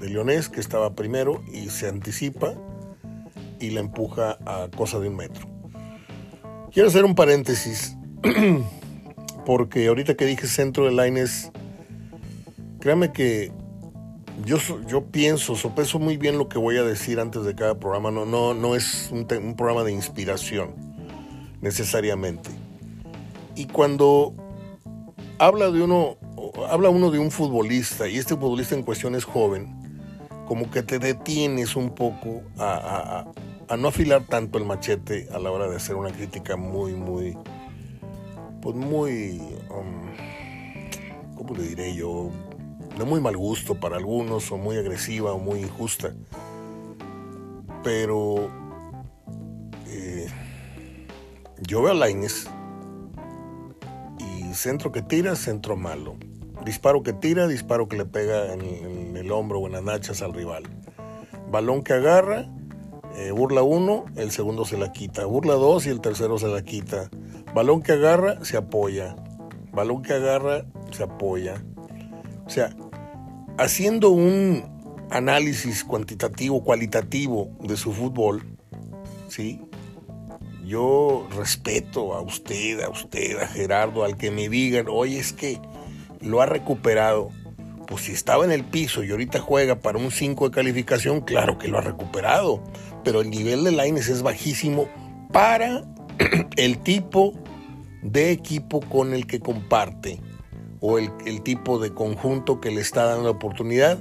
del 0.04 0.14
Leonés, 0.14 0.50
que 0.50 0.60
estaba 0.60 0.94
primero, 0.96 1.42
y 1.52 1.70
se 1.70 1.88
anticipa 1.88 2.54
y 3.60 3.72
la 3.72 3.80
empuja 3.80 4.38
a 4.46 4.70
cosa 4.76 5.00
de 5.00 5.08
un 5.08 5.16
metro. 5.16 5.48
Quiero 6.72 6.90
hacer 6.90 7.06
un 7.06 7.16
paréntesis, 7.16 7.96
porque 9.46 9.88
ahorita 9.88 10.16
que 10.16 10.26
dije 10.26 10.48
centro 10.48 10.86
de 10.86 10.92
Laines, 10.92 11.52
créame 12.80 13.14
que 13.14 13.52
yo, 14.46 14.58
yo 14.88 15.06
pienso, 15.06 15.56
sopeso 15.56 16.00
muy 16.00 16.18
bien 16.18 16.38
lo 16.38 16.50
que 16.50 16.58
voy 16.58 16.78
a 16.78 16.84
decir 16.84 17.20
antes 17.20 17.46
de 17.46 17.56
cada 17.56 17.80
programa. 17.80 18.12
No, 18.12 18.26
no, 18.26 18.54
no 18.54 18.76
es 18.76 19.10
un, 19.12 19.26
un 19.42 19.56
programa 19.56 19.84
de 19.84 19.94
inspiración, 19.94 20.72
necesariamente. 21.62 22.50
Y 23.56 23.68
cuando 23.68 24.34
habla 25.38 25.72
de 25.72 25.82
uno, 25.82 26.18
habla 26.70 26.90
uno 26.90 27.12
de 27.12 27.20
un 27.20 27.32
futbolista, 27.32 28.10
y 28.10 28.18
este 28.18 28.36
futbolista 28.36 28.76
en 28.76 28.84
cuestión 28.84 29.16
es 29.16 29.24
joven, 29.24 29.83
como 30.48 30.70
que 30.70 30.84
te 30.84 31.00
detienes 31.00 31.76
un 31.76 31.96
poco 31.96 32.42
a, 32.58 33.26
no 33.78 33.88
afilar 33.88 34.24
tanto 34.28 34.58
el 34.58 34.66
machete 34.66 35.28
a 35.34 35.40
la 35.40 35.52
hora 35.52 35.68
de 35.68 35.78
hacer 35.78 35.96
una 35.96 36.12
crítica 36.12 36.56
muy, 36.56 36.94
muy, 36.94 37.38
pues 38.62 38.76
muy, 38.76 39.42
um, 39.70 41.36
¿cómo 41.36 41.56
le 41.56 41.64
diré 41.70 41.96
yo? 41.96 42.30
de 42.98 43.06
muy 43.06 43.20
mal 43.20 43.36
gusto 43.36 43.76
para 43.76 43.98
algunos, 43.98 44.52
o 44.52 44.58
muy 44.58 44.78
agresiva, 44.78 45.34
o 45.34 45.40
muy 45.40 45.62
injusta. 45.62 46.14
Pero 47.84 48.50
eh, 49.88 50.28
yo 51.62 51.82
veo 51.82 51.92
a 51.92 51.96
Laines 51.96 52.48
y 54.20 54.54
centro 54.54 54.92
que 54.92 55.02
tira, 55.02 55.36
centro 55.36 55.76
malo. 55.76 56.16
Disparo 56.66 57.04
que 57.04 57.14
tira, 57.14 57.48
disparo 57.48 57.88
que 57.88 57.98
le 57.98 58.06
pega 58.06 58.54
en, 58.54 59.18
el 59.18 59.32
hombro 59.32 59.60
o 59.60 59.68
en 59.68 59.74
las 59.74 59.84
nachas 59.84 60.22
al 60.22 60.34
rival. 60.34 60.64
Balón 61.50 61.84
que 61.84 61.94
agarra, 61.94 62.50
eh, 63.16 63.32
burla 63.32 63.64
uno, 63.64 64.06
el 64.16 64.32
segundo 64.32 64.66
se 64.66 64.78
la 64.78 64.92
quita. 64.92 65.26
Burla 65.26 65.54
dos 65.54 65.86
y 65.86 65.90
el 65.90 66.02
tercero 66.02 66.38
se 66.38 66.48
la 66.48 66.64
quita. 66.64 67.10
Balón 67.54 67.82
que 67.82 67.92
agarra, 67.92 68.44
se 68.44 68.58
apoya. 68.58 69.16
Balón 69.72 70.02
que 70.02 70.14
agarra, 70.14 70.66
se 70.92 71.04
apoya. 71.04 71.64
O 72.46 72.50
sea, 72.50 72.76
haciendo 73.58 74.10
un 74.10 74.64
análisis 75.10 75.84
cuantitativo, 75.84 76.64
cualitativo 76.64 77.52
de 77.60 77.78
su 77.78 77.92
fútbol, 77.92 78.44
¿sí? 79.28 79.62
Yo 80.66 81.28
respeto 81.36 82.14
a 82.14 82.22
usted, 82.22 82.82
a 82.82 82.90
usted, 82.90 83.40
a 83.40 83.48
Gerardo, 83.48 84.04
al 84.04 84.18
que 84.18 84.32
me 84.32 84.48
digan, 84.50 84.88
oye, 84.90 85.20
es 85.20 85.34
que 85.34 85.60
lo 86.24 86.42
ha 86.42 86.46
recuperado. 86.46 87.30
Pues 87.88 88.04
si 88.04 88.12
estaba 88.14 88.46
en 88.46 88.52
el 88.52 88.64
piso 88.64 89.04
y 89.04 89.12
ahorita 89.12 89.40
juega 89.40 89.80
para 89.80 89.98
un 89.98 90.12
5 90.12 90.50
de 90.50 90.56
calificación, 90.56 91.22
claro 91.22 91.58
que 91.58 91.68
lo 91.68 91.78
ha 91.78 91.82
recuperado. 91.82 92.64
Pero 93.04 93.22
el 93.22 93.30
nivel 93.30 93.64
de 93.64 93.72
Laines 93.72 94.08
es 94.08 94.22
bajísimo 94.22 94.88
para 95.32 95.84
el 96.56 96.78
tipo 96.80 97.34
de 98.02 98.32
equipo 98.32 98.82
con 98.82 99.14
el 99.14 99.28
que 99.28 99.40
comparte 99.40 100.22
o 100.80 100.98
el, 100.98 101.42
tipo 101.44 101.80
de 101.80 101.94
conjunto 101.94 102.60
que 102.60 102.70
le 102.70 102.82
está 102.82 103.06
dando 103.06 103.24
la 103.24 103.30
oportunidad. 103.32 104.00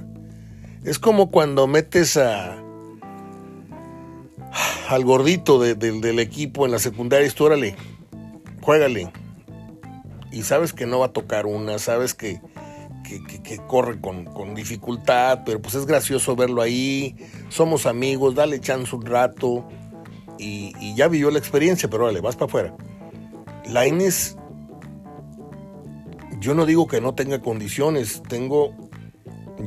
Es 0.83 0.99
como 0.99 1.31
cuando 1.31 1.65
metes 1.65 2.17
a 2.17 2.59
al 4.89 5.05
gordito 5.05 5.59
del 5.59 6.19
equipo 6.19 6.65
en 6.65 6.71
la 6.73 6.79
secundaria 6.79 7.29
tú, 7.31 7.45
órale, 7.45 7.75
juégale. 8.61 9.11
Y 10.33 10.43
sabes 10.43 10.73
que 10.73 10.85
no 10.85 10.99
va 10.99 11.07
a 11.07 11.13
tocar 11.13 11.45
una, 11.45 11.79
sabes 11.79 12.13
que, 12.13 12.41
que, 13.03 13.57
corre 13.67 14.01
con, 14.01 14.25
con, 14.25 14.55
dificultad, 14.55 15.43
pero 15.45 15.61
pues 15.61 15.75
es 15.75 15.85
gracioso 15.85 16.35
verlo 16.35 16.61
ahí, 16.61 17.15
somos 17.49 17.85
amigos, 17.85 18.35
dale 18.35 18.59
chance 18.59 18.95
un 18.95 19.05
rato. 19.05 19.67
Y, 20.39 20.73
y 20.81 20.95
ya 20.95 21.07
vivió 21.07 21.29
la 21.29 21.37
experiencia, 21.37 21.89
pero 21.89 22.05
órale, 22.05 22.19
vas 22.19 22.35
para 22.35 22.47
afuera. 22.47 22.75
Laines 23.69 24.35
yo 26.39 26.53
no 26.55 26.65
digo 26.65 26.87
que 26.87 26.99
no 26.99 27.15
tenga 27.15 27.39
condiciones, 27.39 28.21
tengo 28.27 28.75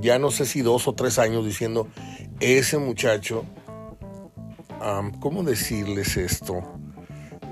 ya 0.00 0.18
no 0.18 0.31
sé 0.31 0.46
si 0.46 0.62
dos 0.62 0.88
o 0.88 0.94
tres 0.94 1.18
años 1.18 1.44
diciendo, 1.44 1.88
ese 2.40 2.79
muchacho, 2.79 3.44
¿cómo 5.20 5.42
decirles 5.42 6.16
esto? 6.16 6.62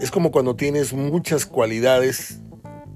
Es 0.01 0.11
como 0.11 0.31
cuando 0.31 0.57
tienes 0.57 0.93
muchas 0.93 1.47
cualidades, 1.47 2.41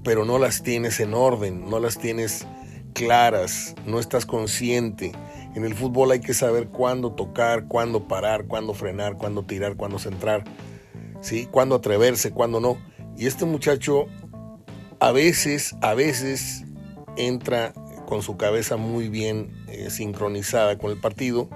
pero 0.09 0.25
no 0.25 0.39
las 0.39 0.63
tienes 0.63 0.99
en 1.01 1.13
orden, 1.13 1.69
no 1.69 1.79
las 1.79 1.99
tienes 1.99 2.47
claras, 2.93 3.75
no 3.85 3.99
estás 3.99 4.25
consciente. 4.25 5.11
En 5.53 5.63
el 5.63 5.75
fútbol 5.75 6.09
hay 6.09 6.19
que 6.19 6.33
saber 6.33 6.69
cuándo 6.69 7.11
tocar, 7.11 7.67
cuándo 7.67 8.07
parar, 8.07 8.45
cuándo 8.45 8.73
frenar, 8.73 9.17
cuándo 9.17 9.43
tirar, 9.43 9.75
cuándo 9.75 9.99
centrar, 9.99 10.45
¿sí? 11.21 11.47
cuándo 11.51 11.75
atreverse, 11.75 12.31
cuándo 12.31 12.59
no. 12.59 12.79
Y 13.17 13.27
este 13.27 13.45
muchacho 13.45 14.07
a 14.99 15.11
veces, 15.11 15.75
a 15.81 15.93
veces 15.93 16.63
entra 17.15 17.75
con 18.07 18.23
su 18.23 18.35
cabeza 18.35 18.77
muy 18.77 19.09
bien 19.09 19.63
eh, 19.67 19.91
sincronizada 19.91 20.79
con 20.79 20.89
el 20.89 20.97
partido 20.97 21.51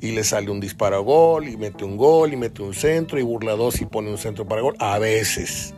y 0.00 0.12
le 0.12 0.22
sale 0.22 0.48
un 0.52 0.60
disparo 0.60 0.94
a 0.94 1.00
gol 1.00 1.48
y 1.48 1.56
mete 1.56 1.84
un 1.84 1.96
gol 1.96 2.32
y 2.32 2.36
mete 2.36 2.62
un 2.62 2.72
centro 2.72 3.18
y 3.18 3.24
burla 3.24 3.56
dos 3.56 3.80
y 3.80 3.84
pone 3.86 4.12
un 4.12 4.18
centro 4.18 4.46
para 4.46 4.62
gol. 4.62 4.76
A 4.78 5.00
veces. 5.00 5.74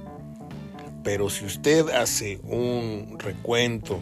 Pero 1.09 1.31
si 1.31 1.47
usted 1.47 1.89
hace 1.89 2.39
un 2.45 3.17
recuento 3.19 3.99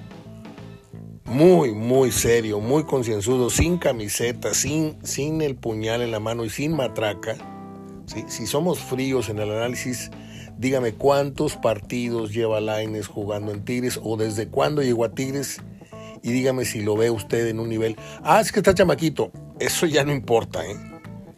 muy, 1.25 1.71
muy 1.71 2.11
serio, 2.11 2.59
muy 2.59 2.83
concienzudo, 2.83 3.49
sin 3.49 3.79
camiseta, 3.79 4.53
sin, 4.55 4.99
sin 5.07 5.41
el 5.41 5.55
puñal 5.55 6.03
en 6.03 6.11
la 6.11 6.19
mano 6.19 6.45
y 6.45 6.51
sin 6.51 6.75
matraca, 6.75 7.37
si 8.27 8.49
somos 8.49 8.81
fríos 8.81 9.29
en 9.29 9.39
el 9.39 9.53
análisis, 9.53 10.11
Dígame 10.59 10.95
cuántos 10.95 11.55
partidos 11.57 12.33
lleva 12.33 12.63
Laines 12.63 13.09
jugando 13.09 13.53
en 13.53 13.63
Tigres 13.65 14.01
o 14.03 14.17
desde 14.17 14.49
cuándo 14.49 14.83
llegó 14.83 15.05
a 15.05 15.11
Tigres 15.11 15.61
y 16.23 16.33
dígame 16.33 16.65
si 16.65 16.81
lo 16.81 16.97
ve 16.97 17.11
usted 17.11 17.47
en 17.49 17.61
un 17.61 17.69
nivel. 17.69 17.95
Ah, 18.23 18.41
es 18.41 18.51
que 18.51 18.61
está 18.61 18.73
chamaquito. 18.73 19.31
Eso 19.61 19.85
ya 19.85 20.03
no 20.03 20.13
importa, 20.13 20.67
¿eh? 20.67 20.96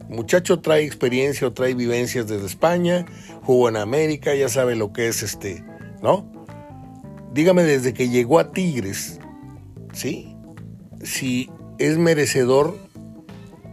Muchacho 0.08 0.60
trae 0.60 0.84
experiencia 0.84 1.46
o 1.46 1.52
trae 1.52 1.74
vivencias 1.74 2.26
desde 2.26 2.46
España, 2.46 3.04
jugó 3.42 3.68
en 3.68 3.76
América, 3.76 4.34
ya 4.34 4.48
sabe 4.48 4.74
lo 4.74 4.92
que 4.92 5.08
es 5.08 5.22
este, 5.22 5.62
¿no? 6.02 6.30
Dígame 7.34 7.62
desde 7.62 7.92
que 7.92 8.08
llegó 8.08 8.38
a 8.38 8.52
Tigres, 8.52 9.20
¿sí? 9.92 10.34
Si 11.02 11.50
es 11.78 11.98
merecedor 11.98 12.78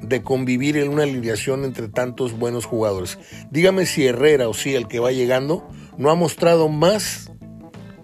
de 0.01 0.23
convivir 0.23 0.77
en 0.77 0.89
una 0.89 1.03
alineación 1.03 1.63
entre 1.63 1.87
tantos 1.87 2.37
buenos 2.37 2.65
jugadores. 2.65 3.17
Dígame 3.49 3.85
si 3.85 4.05
Herrera 4.05 4.49
o 4.49 4.53
si 4.53 4.75
el 4.75 4.87
que 4.87 4.99
va 4.99 5.11
llegando 5.11 5.67
no 5.97 6.09
ha 6.11 6.15
mostrado 6.15 6.67
más 6.67 7.31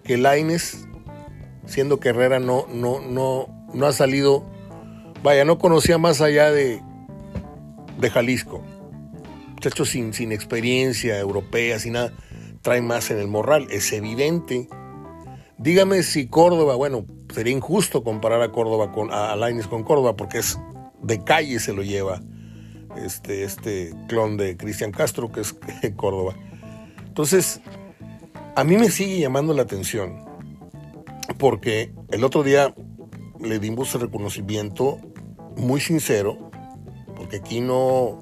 que 0.03 0.17
Laines, 0.17 0.87
siendo 1.65 1.99
que 1.99 2.09
Herrera 2.09 2.39
no, 2.39 2.65
no, 2.73 3.01
no, 3.01 3.67
no 3.73 3.85
ha 3.85 3.91
salido, 3.91 4.45
vaya, 5.21 5.43
no 5.45 5.59
conocía 5.59 5.97
más 5.97 6.21
allá 6.21 6.51
de, 6.51 6.81
de 7.99 8.10
Jalisco. 8.10 8.63
Muchachos 9.49 9.89
sin, 9.89 10.13
sin 10.13 10.32
experiencia 10.32 11.19
europea, 11.19 11.80
sin 11.80 11.93
nada, 11.93 12.13
trae 12.62 12.82
más 12.82 13.12
en 13.12 13.19
el 13.19 13.27
morral, 13.27 13.67
es 13.69 13.91
evidente. 13.93 14.67
Dígame 15.58 16.04
si 16.04 16.27
Córdoba, 16.27 16.75
bueno, 16.75 17.06
sería 17.34 17.54
injusto 17.54 18.04
comparar 18.04 18.41
a 18.41 18.51
Córdoba 18.51 18.91
con 18.91 19.10
a 19.12 19.36
con 19.69 19.84
Córdoba 19.84 20.15
porque 20.15 20.39
es 20.39 20.60
de 21.01 21.23
calle 21.23 21.60
se 21.60 21.73
lo 21.73 21.84
lleva 21.84 22.21
este, 22.97 23.43
este 23.43 23.93
clon 24.08 24.38
de 24.38 24.58
Cristian 24.58 24.91
Castro, 24.91 25.32
que 25.32 25.41
es 25.41 25.56
Córdoba. 25.95 26.36
Entonces, 27.08 27.62
a 28.56 28.63
mí 28.63 28.77
me 28.77 28.89
sigue 28.89 29.19
llamando 29.19 29.54
la 29.54 29.63
atención, 29.63 30.25
porque 31.38 31.93
el 32.12 32.23
otro 32.23 32.43
día 32.43 32.73
le 33.39 33.60
dimos 33.60 33.93
el 33.95 34.01
reconocimiento 34.01 34.99
muy 35.58 35.82
sincero, 35.82 36.50
porque 37.21 37.38
aquí 37.38 37.62
no, 37.62 38.19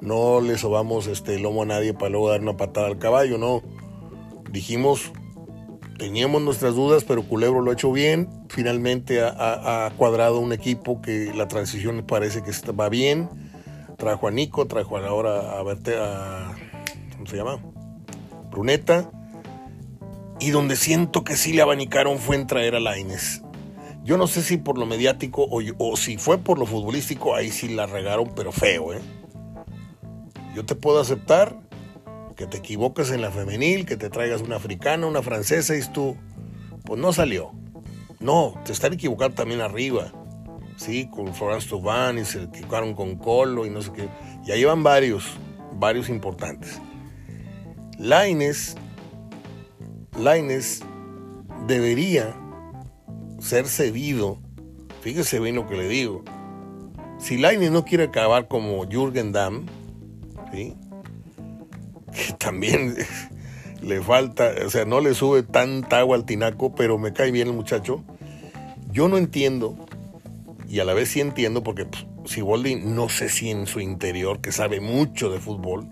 no 0.00 0.40
le 0.40 0.56
sobamos 0.56 1.06
este 1.06 1.38
lomo 1.38 1.64
a 1.64 1.66
nadie 1.66 1.92
para 1.92 2.08
luego 2.08 2.30
dar 2.30 2.40
una 2.40 2.56
patada 2.56 2.86
al 2.86 2.98
caballo, 2.98 3.36
no. 3.36 3.62
Dijimos 4.50 5.12
teníamos 5.98 6.40
nuestras 6.40 6.74
dudas, 6.74 7.04
pero 7.04 7.24
Culebro 7.24 7.60
lo 7.60 7.70
ha 7.70 7.74
hecho 7.74 7.92
bien. 7.92 8.30
Finalmente 8.48 9.20
ha, 9.22 9.92
cuadrado 9.98 10.38
un 10.40 10.54
equipo 10.54 11.02
que 11.02 11.30
la 11.34 11.46
transición 11.46 12.02
parece 12.06 12.42
que 12.42 12.52
va 12.72 12.88
bien. 12.88 13.28
Trajo 13.98 14.28
a 14.28 14.30
Nico, 14.30 14.66
trajo 14.66 14.96
ahora 14.96 15.58
a 15.58 15.62
verte 15.62 15.94
a. 15.98 16.54
¿Cómo 17.12 17.26
se 17.26 17.36
llama? 17.36 17.58
Bruneta. 18.50 19.10
Y 20.40 20.52
donde 20.52 20.76
siento 20.76 21.22
que 21.22 21.36
sí 21.36 21.52
le 21.52 21.60
abanicaron 21.60 22.18
fue 22.18 22.36
en 22.36 22.46
traer 22.46 22.76
a 22.76 22.80
Laines. 22.80 23.42
Yo 24.04 24.16
no 24.16 24.26
sé 24.26 24.42
si 24.42 24.56
por 24.56 24.78
lo 24.78 24.86
mediático 24.86 25.42
o, 25.44 25.60
o, 25.78 25.96
si 25.96 26.16
fue 26.16 26.38
por 26.38 26.58
lo 26.58 26.66
futbolístico, 26.66 27.36
ahí 27.36 27.50
sí 27.50 27.68
la 27.68 27.86
regaron, 27.86 28.32
pero 28.34 28.50
feo, 28.50 28.92
¿eh? 28.92 29.00
Yo 30.54 30.66
te 30.66 30.74
puedo 30.74 31.00
aceptar 31.00 31.56
que 32.36 32.46
te 32.46 32.58
equivocas 32.58 33.10
en 33.10 33.20
la 33.20 33.30
femenil, 33.30 33.86
que 33.86 33.96
te 33.96 34.10
traigas 34.10 34.42
una 34.42 34.56
africana, 34.56 35.06
una 35.06 35.22
francesa 35.22 35.76
y 35.76 35.82
tú, 35.92 36.16
pues 36.84 37.00
no 37.00 37.12
salió. 37.12 37.52
No, 38.18 38.54
te 38.64 38.72
están 38.72 38.92
equivocando 38.92 39.36
también 39.36 39.60
arriba. 39.60 40.12
Sí, 40.76 41.08
con 41.08 41.32
Florence 41.34 41.68
Tubán 41.68 42.18
y 42.18 42.24
se 42.24 42.42
equivocaron 42.42 42.94
con 42.94 43.16
Colo 43.16 43.66
y 43.66 43.70
no 43.70 43.82
sé 43.82 43.92
qué. 43.92 44.08
Y 44.44 44.50
ahí 44.50 44.64
van 44.64 44.82
varios, 44.82 45.24
varios 45.74 46.08
importantes. 46.08 46.80
Laines, 47.98 48.76
Laines 50.18 50.82
debería 51.66 52.34
ser 53.42 53.66
cedido. 53.66 54.38
Fíjese 55.02 55.40
bien 55.40 55.56
lo 55.56 55.68
que 55.68 55.76
le 55.76 55.88
digo. 55.88 56.22
Si 57.18 57.36
Laines 57.36 57.70
no 57.70 57.84
quiere 57.84 58.04
acabar 58.04 58.48
como 58.48 58.88
Jürgen 58.88 59.32
Damm, 59.32 59.66
¿sí? 60.52 60.74
que 62.12 62.32
también 62.38 62.94
le 63.82 64.00
falta, 64.00 64.52
o 64.64 64.70
sea, 64.70 64.84
no 64.84 65.00
le 65.00 65.14
sube 65.14 65.42
tanta 65.42 65.98
agua 65.98 66.16
al 66.16 66.24
tinaco, 66.24 66.74
pero 66.74 66.98
me 66.98 67.12
cae 67.12 67.30
bien 67.30 67.48
el 67.48 67.54
muchacho. 67.54 68.04
Yo 68.90 69.08
no 69.08 69.18
entiendo, 69.18 69.76
y 70.68 70.80
a 70.80 70.84
la 70.84 70.94
vez 70.94 71.08
sí 71.08 71.20
entiendo, 71.20 71.62
porque 71.62 71.86
pues, 71.86 72.06
Siboldi 72.26 72.76
no 72.76 73.08
sé 73.08 73.28
si 73.28 73.50
en 73.50 73.66
su 73.66 73.80
interior, 73.80 74.40
que 74.40 74.52
sabe 74.52 74.80
mucho 74.80 75.30
de 75.30 75.40
fútbol, 75.40 75.88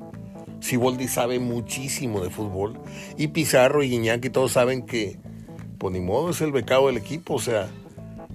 Siboldi 0.60 1.08
sabe 1.08 1.38
muchísimo 1.40 2.22
de 2.22 2.30
fútbol, 2.30 2.78
y 3.16 3.28
Pizarro 3.28 3.82
y 3.82 3.94
y 3.96 4.30
todos 4.30 4.52
saben 4.52 4.84
que, 4.84 5.18
ni 5.88 6.00
modo, 6.00 6.30
es 6.30 6.42
el 6.42 6.52
becado 6.52 6.88
del 6.88 6.98
equipo, 6.98 7.34
o 7.34 7.38
sea, 7.38 7.68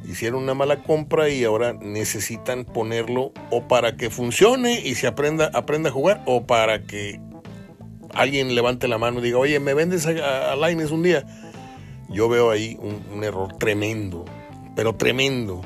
hicieron 0.09 0.41
una 0.41 0.53
mala 0.53 0.81
compra 0.81 1.29
y 1.29 1.43
ahora 1.43 1.73
necesitan 1.73 2.65
ponerlo 2.65 3.31
o 3.51 3.67
para 3.67 3.97
que 3.97 4.09
funcione 4.09 4.79
y 4.79 4.95
se 4.95 5.05
aprenda, 5.05 5.51
aprenda 5.53 5.89
a 5.89 5.93
jugar, 5.93 6.23
o 6.25 6.45
para 6.45 6.83
que 6.83 7.19
alguien 8.13 8.55
levante 8.55 8.87
la 8.87 8.97
mano 8.97 9.19
y 9.19 9.23
diga, 9.23 9.37
oye, 9.37 9.59
¿me 9.59 9.73
vendes 9.73 10.07
a, 10.07 10.51
a 10.51 10.55
Laines 10.55 10.91
un 10.91 11.03
día? 11.03 11.25
Yo 12.09 12.29
veo 12.29 12.49
ahí 12.49 12.77
un, 12.81 13.01
un, 13.13 13.23
error 13.23 13.57
tremendo, 13.57 14.25
pero 14.75 14.95
tremendo. 14.95 15.61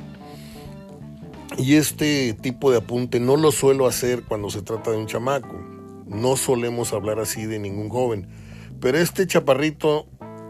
Y 1.58 1.76
este 1.76 2.34
tipo 2.34 2.72
de 2.72 2.78
apunte 2.78 3.20
no 3.20 3.36
lo 3.36 3.52
suelo 3.52 3.88
hacer 3.88 4.24
cuando 4.24 4.50
se 4.50 4.62
trata 4.62 4.92
de 4.92 4.98
un 4.98 5.08
chamaco. 5.08 5.56
No 6.08 6.38
solemos 6.38 6.94
hablar 6.94 7.20
así 7.20 7.46
de 7.46 7.60
ningún 7.60 7.89
joven. 7.89 8.28
Pero 8.80 8.98
este 8.98 9.28
chaparrito 9.28 10.08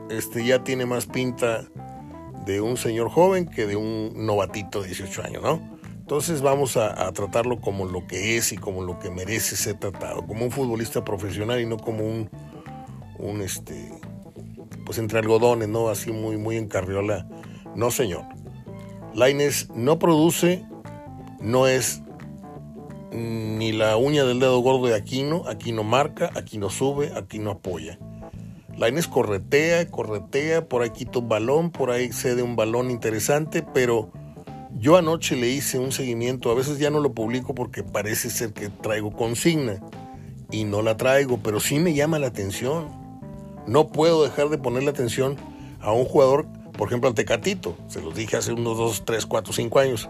este, 0.09 0.45
ya 0.45 0.63
tiene 0.63 0.85
más 0.85 1.05
pinta 1.05 1.65
de 2.45 2.61
un 2.61 2.77
señor 2.77 3.09
joven 3.09 3.47
que 3.47 3.65
de 3.67 3.75
un 3.75 4.25
novatito 4.25 4.81
de 4.81 4.87
18 4.87 5.23
años, 5.23 5.43
¿no? 5.43 5.79
Entonces 5.99 6.41
vamos 6.41 6.75
a, 6.75 7.11
tratarlo 7.11 7.61
como 7.61 7.85
lo 7.85 8.07
que 8.07 8.35
es 8.35 8.51
y 8.51 8.57
como 8.57 8.81
lo 8.81 8.97
que 8.97 9.11
merece 9.11 9.55
ser 9.55 9.75
tratado, 9.75 10.25
como 10.25 10.45
un 10.45 10.51
futbolista 10.51 11.05
profesional 11.05 11.61
y 11.61 11.67
no 11.67 11.77
como 11.77 12.03
un, 12.03 12.31
un 13.19 13.41
este, 13.41 13.91
pues 14.87 14.97
entre 14.97 15.19
algodones, 15.19 15.69
¿no? 15.69 15.89
Así 15.89 16.11
muy, 16.11 16.37
muy 16.37 16.57
en 16.57 16.67
carriola. 16.67 17.27
No, 17.75 17.91
señor. 17.91 18.23
Laines 19.13 19.69
no 19.75 19.99
produce, 19.99 20.65
no 21.39 21.67
es 21.67 22.01
ni 23.11 23.71
la 23.71 23.95
uña 23.97 24.23
del 24.23 24.39
dedo 24.39 24.59
gordo 24.61 24.87
de 24.87 24.95
Aquino, 24.95 25.43
Aquino 25.47 25.83
marca, 25.83 26.31
Aquino 26.35 26.71
sube, 26.71 27.11
Aquino 27.15 27.51
apoya. 27.51 27.99
Laines 28.77 29.07
corretea, 29.07 29.89
corretea, 29.89 30.67
por 30.67 30.81
ahí 30.81 30.91
quita 30.91 31.19
un 31.19 31.29
balón, 31.29 31.71
por 31.71 31.91
ahí 31.91 32.11
cede 32.11 32.43
un 32.43 32.55
balón 32.55 32.91
interesante, 32.91 33.63
pero 33.73 34.11
yo 34.77 34.95
anoche 34.95 35.35
le 35.35 35.49
hice 35.49 35.79
un 35.79 35.91
seguimiento, 35.91 36.49
a 36.49 36.55
veces 36.55 36.79
ya 36.79 36.89
no 36.89 36.99
lo 36.99 37.13
publico 37.13 37.53
porque 37.53 37.83
parece 37.83 38.29
ser 38.29 38.53
que 38.53 38.69
traigo 38.69 39.11
consigna 39.11 39.81
y 40.51 40.63
no 40.63 40.81
la 40.81 40.95
traigo, 40.95 41.39
pero 41.43 41.59
sí 41.59 41.79
me 41.79 41.93
llama 41.93 42.19
la 42.19 42.27
atención. 42.27 42.87
No 43.67 43.89
puedo 43.89 44.23
dejar 44.23 44.49
de 44.49 44.57
ponerle 44.57 44.89
atención 44.89 45.35
a 45.81 45.91
un 45.91 46.05
jugador, 46.05 46.47
por 46.77 46.87
ejemplo 46.87 47.09
al 47.09 47.15
Tecatito, 47.15 47.77
se 47.87 48.01
los 48.01 48.15
dije 48.15 48.37
hace 48.37 48.53
unos 48.53 48.77
2, 48.77 49.03
3, 49.05 49.25
4, 49.25 49.53
5 49.53 49.79
años. 49.79 50.09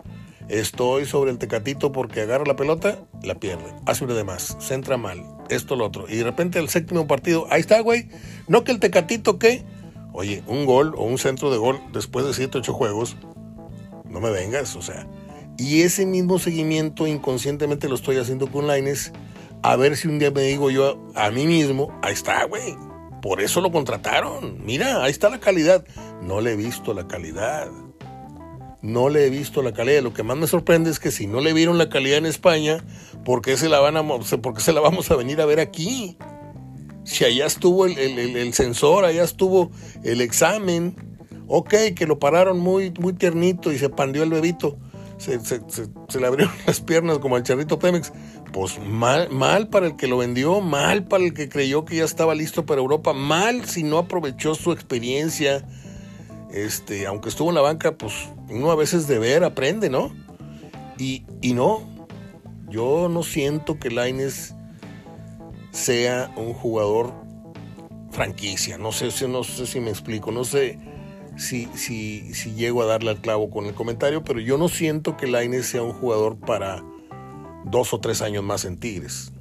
Estoy 0.49 1.05
sobre 1.05 1.29
el 1.29 1.37
Tecatito 1.37 1.91
porque 1.91 2.21
agarra 2.21 2.43
la 2.45 2.55
pelota, 2.55 2.99
la 3.21 3.35
pierde, 3.35 3.71
hace 3.85 4.03
una 4.03 4.15
de 4.15 4.23
más, 4.23 4.57
se 4.59 4.73
entra 4.73 4.97
mal, 4.97 5.23
esto, 5.49 5.75
lo 5.75 5.85
otro. 5.85 6.05
Y 6.09 6.15
de 6.15 6.23
repente 6.23 6.57
el 6.57 6.69
séptimo 6.69 7.05
partido, 7.05 7.45
ahí 7.51 7.61
está, 7.61 7.79
güey. 7.81 8.09
No 8.47 8.63
que 8.63 8.71
el 8.71 8.79
Tecatito, 8.79 9.37
¿qué? 9.37 9.63
Oye, 10.11 10.43
un 10.47 10.65
gol 10.65 10.95
o 10.97 11.03
un 11.03 11.19
centro 11.19 11.51
de 11.51 11.57
gol 11.57 11.79
después 11.93 12.25
de 12.25 12.33
7, 12.33 12.57
8 12.57 12.73
juegos, 12.73 13.15
no 14.05 14.19
me 14.19 14.31
vengas, 14.31 14.75
o 14.75 14.81
sea. 14.81 15.07
Y 15.59 15.81
ese 15.81 16.07
mismo 16.07 16.39
seguimiento 16.39 17.05
inconscientemente 17.05 17.87
lo 17.87 17.95
estoy 17.95 18.17
haciendo 18.17 18.51
con 18.51 18.65
Laines. 18.65 19.11
A 19.61 19.75
ver 19.75 19.97
si 19.97 20.07
un 20.07 20.17
día 20.17 20.31
me 20.31 20.41
digo 20.41 20.71
yo 20.71 20.97
a 21.15 21.29
mí 21.31 21.45
mismo, 21.45 21.95
ahí 22.01 22.13
está, 22.13 22.45
güey. 22.45 22.75
Por 23.21 23.41
eso 23.41 23.61
lo 23.61 23.71
contrataron. 23.71 24.65
Mira, 24.65 25.03
ahí 25.03 25.11
está 25.11 25.29
la 25.29 25.39
calidad. 25.39 25.85
No 26.23 26.41
le 26.41 26.53
he 26.53 26.55
visto 26.55 26.93
la 26.93 27.07
calidad. 27.07 27.69
No 28.81 29.09
le 29.09 29.25
he 29.25 29.29
visto 29.29 29.61
la 29.61 29.73
calidad. 29.73 30.01
Lo 30.01 30.13
que 30.13 30.23
más 30.23 30.37
me 30.37 30.47
sorprende 30.47 30.89
es 30.89 30.99
que 30.99 31.11
si 31.11 31.27
no 31.27 31.41
le 31.41 31.53
vieron 31.53 31.77
la 31.77 31.89
calidad 31.89 32.17
en 32.17 32.25
España, 32.25 32.83
¿por 33.25 33.41
qué 33.41 33.57
se 33.57 33.69
la, 33.69 33.79
van 33.79 33.97
a, 33.97 34.03
por 34.07 34.53
qué 34.53 34.61
se 34.61 34.73
la 34.73 34.81
vamos 34.81 35.11
a 35.11 35.15
venir 35.15 35.41
a 35.41 35.45
ver 35.45 35.59
aquí? 35.59 36.17
Si 37.03 37.25
allá 37.25 37.45
estuvo 37.45 37.85
el, 37.85 37.97
el, 37.97 38.37
el, 38.37 38.53
sensor, 38.53 39.03
allá 39.03 39.23
estuvo 39.23 39.71
el 40.03 40.21
examen, 40.21 40.95
Ok, 41.51 41.73
que 41.95 42.05
lo 42.05 42.19
pararon 42.19 42.59
muy, 42.59 42.93
muy 42.99 43.13
tiernito 43.13 43.73
y 43.73 43.79
se 43.79 43.89
pandió 43.89 44.21
el 44.21 44.29
bebito. 44.29 44.77
Se, 45.17 45.39
se, 45.39 45.61
se, 45.67 45.87
se, 46.07 46.19
le 46.19 46.27
abrieron 46.27 46.53
las 46.67 46.79
piernas 46.79 47.17
como 47.17 47.35
al 47.35 47.43
charrito 47.43 47.79
Pemex. 47.79 48.13
Pues 48.53 48.79
mal, 48.79 49.29
mal 49.31 49.67
para 49.67 49.87
el 49.87 49.95
que 49.95 50.07
lo 50.07 50.19
vendió, 50.19 50.61
mal 50.61 51.05
para 51.05 51.23
el 51.23 51.33
que 51.33 51.49
creyó 51.49 51.85
que 51.85 51.97
ya 51.97 52.03
estaba 52.03 52.35
listo 52.35 52.67
para 52.67 52.81
Europa, 52.81 53.13
mal 53.13 53.65
si 53.65 53.81
no 53.81 53.97
aprovechó 53.97 54.53
su 54.53 54.71
experiencia. 54.71 55.67
Este, 56.51 57.05
aunque 57.05 57.29
estuvo 57.29 57.49
en 57.49 57.55
la 57.55 57.61
banca, 57.61 57.97
pues 57.97 58.13
uno 58.49 58.71
a 58.71 58.75
veces 58.75 59.07
de 59.07 59.19
ver 59.19 59.43
aprende, 59.43 59.89
¿no? 59.89 60.11
Y, 60.97 61.25
y 61.41 61.53
no, 61.53 61.87
yo 62.69 63.07
no 63.09 63.23
siento 63.23 63.79
que 63.79 63.91
Laines 63.91 64.55
sea 65.71 66.31
un 66.35 66.53
jugador 66.53 67.13
franquicia. 68.11 68.77
No 68.77 68.91
sé, 68.91 69.09
no 69.27 69.43
sé 69.43 69.65
si 69.67 69.79
me 69.79 69.91
explico, 69.91 70.31
no 70.31 70.43
sé 70.43 70.79
si, 71.39 71.67
si, 71.75 72.33
si 72.33 72.53
llego 72.53 72.81
a 72.81 72.85
darle 72.85 73.11
al 73.11 73.21
clavo 73.21 73.49
con 73.49 73.65
el 73.65 73.73
comentario, 73.73 74.23
pero 74.23 74.39
yo 74.39 74.57
no 74.57 74.67
siento 74.67 75.15
que 75.15 75.27
Lainez 75.27 75.67
sea 75.67 75.83
un 75.83 75.93
jugador 75.93 76.37
para 76.37 76.83
dos 77.65 77.93
o 77.93 77.99
tres 77.99 78.21
años 78.21 78.43
más 78.43 78.65
en 78.65 78.77
Tigres. 78.77 79.31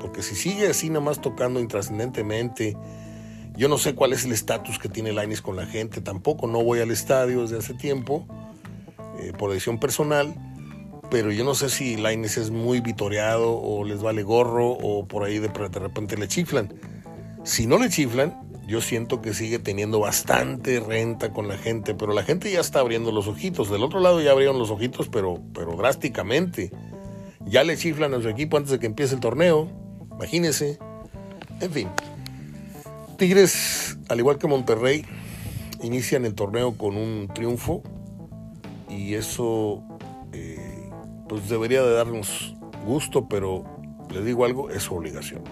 Porque 0.00 0.22
si 0.22 0.34
sigue 0.34 0.68
así 0.68 0.90
nomás 0.90 1.20
tocando 1.20 1.60
intrascendentemente, 1.60 2.76
yo 3.56 3.68
no 3.68 3.78
sé 3.78 3.94
cuál 3.94 4.12
es 4.12 4.24
el 4.24 4.32
estatus 4.32 4.78
que 4.78 4.88
tiene 4.88 5.12
Lainez 5.12 5.40
con 5.40 5.56
la 5.56 5.66
gente, 5.66 6.00
tampoco 6.00 6.46
no 6.46 6.62
voy 6.62 6.80
al 6.80 6.90
estadio 6.90 7.42
desde 7.42 7.58
hace 7.58 7.74
tiempo, 7.74 8.26
eh, 9.18 9.32
por 9.36 9.50
decisión 9.50 9.78
personal, 9.78 10.34
pero 11.10 11.30
yo 11.30 11.44
no 11.44 11.54
sé 11.54 11.68
si 11.70 11.96
Lainez 11.96 12.36
es 12.36 12.50
muy 12.50 12.80
vitoreado 12.80 13.56
o 13.56 13.84
les 13.84 14.02
vale 14.02 14.22
gorro 14.22 14.70
o 14.72 15.06
por 15.06 15.24
ahí 15.24 15.38
de, 15.38 15.48
de 15.48 15.78
repente 15.78 16.16
le 16.16 16.28
chiflan. 16.28 16.74
Si 17.44 17.66
no 17.66 17.78
le 17.78 17.88
chiflan, 17.88 18.46
yo 18.66 18.80
siento 18.80 19.22
que 19.22 19.32
sigue 19.32 19.60
teniendo 19.60 20.00
bastante 20.00 20.80
renta 20.80 21.32
con 21.32 21.46
la 21.46 21.56
gente, 21.56 21.94
pero 21.94 22.12
la 22.12 22.24
gente 22.24 22.50
ya 22.50 22.60
está 22.60 22.80
abriendo 22.80 23.12
los 23.12 23.28
ojitos. 23.28 23.70
Del 23.70 23.84
otro 23.84 24.00
lado 24.00 24.20
ya 24.20 24.32
abrieron 24.32 24.58
los 24.58 24.70
ojitos, 24.70 25.08
pero, 25.08 25.40
pero 25.54 25.76
drásticamente. 25.76 26.72
Ya 27.44 27.62
le 27.62 27.76
chiflan 27.76 28.12
a 28.12 28.20
su 28.20 28.28
equipo 28.28 28.56
antes 28.56 28.72
de 28.72 28.80
que 28.80 28.86
empiece 28.86 29.14
el 29.14 29.20
torneo. 29.20 29.68
Imagínense. 30.10 30.80
En 31.60 31.70
fin. 31.70 31.88
Tigres, 33.16 33.98
al 34.08 34.18
igual 34.18 34.38
que 34.38 34.46
Monterrey, 34.46 35.04
inician 35.82 36.24
el 36.24 36.34
torneo 36.34 36.76
con 36.76 36.96
un 36.96 37.28
triunfo. 37.32 37.82
Y 38.88 39.14
eso, 39.14 39.82
eh, 40.32 40.90
pues 41.28 41.48
debería 41.48 41.82
de 41.82 41.94
darnos 41.94 42.54
gusto, 42.84 43.28
pero 43.28 43.64
les 44.10 44.24
digo 44.24 44.44
algo, 44.44 44.70
es 44.70 44.84
su 44.84 44.94
obligación. 44.94 45.42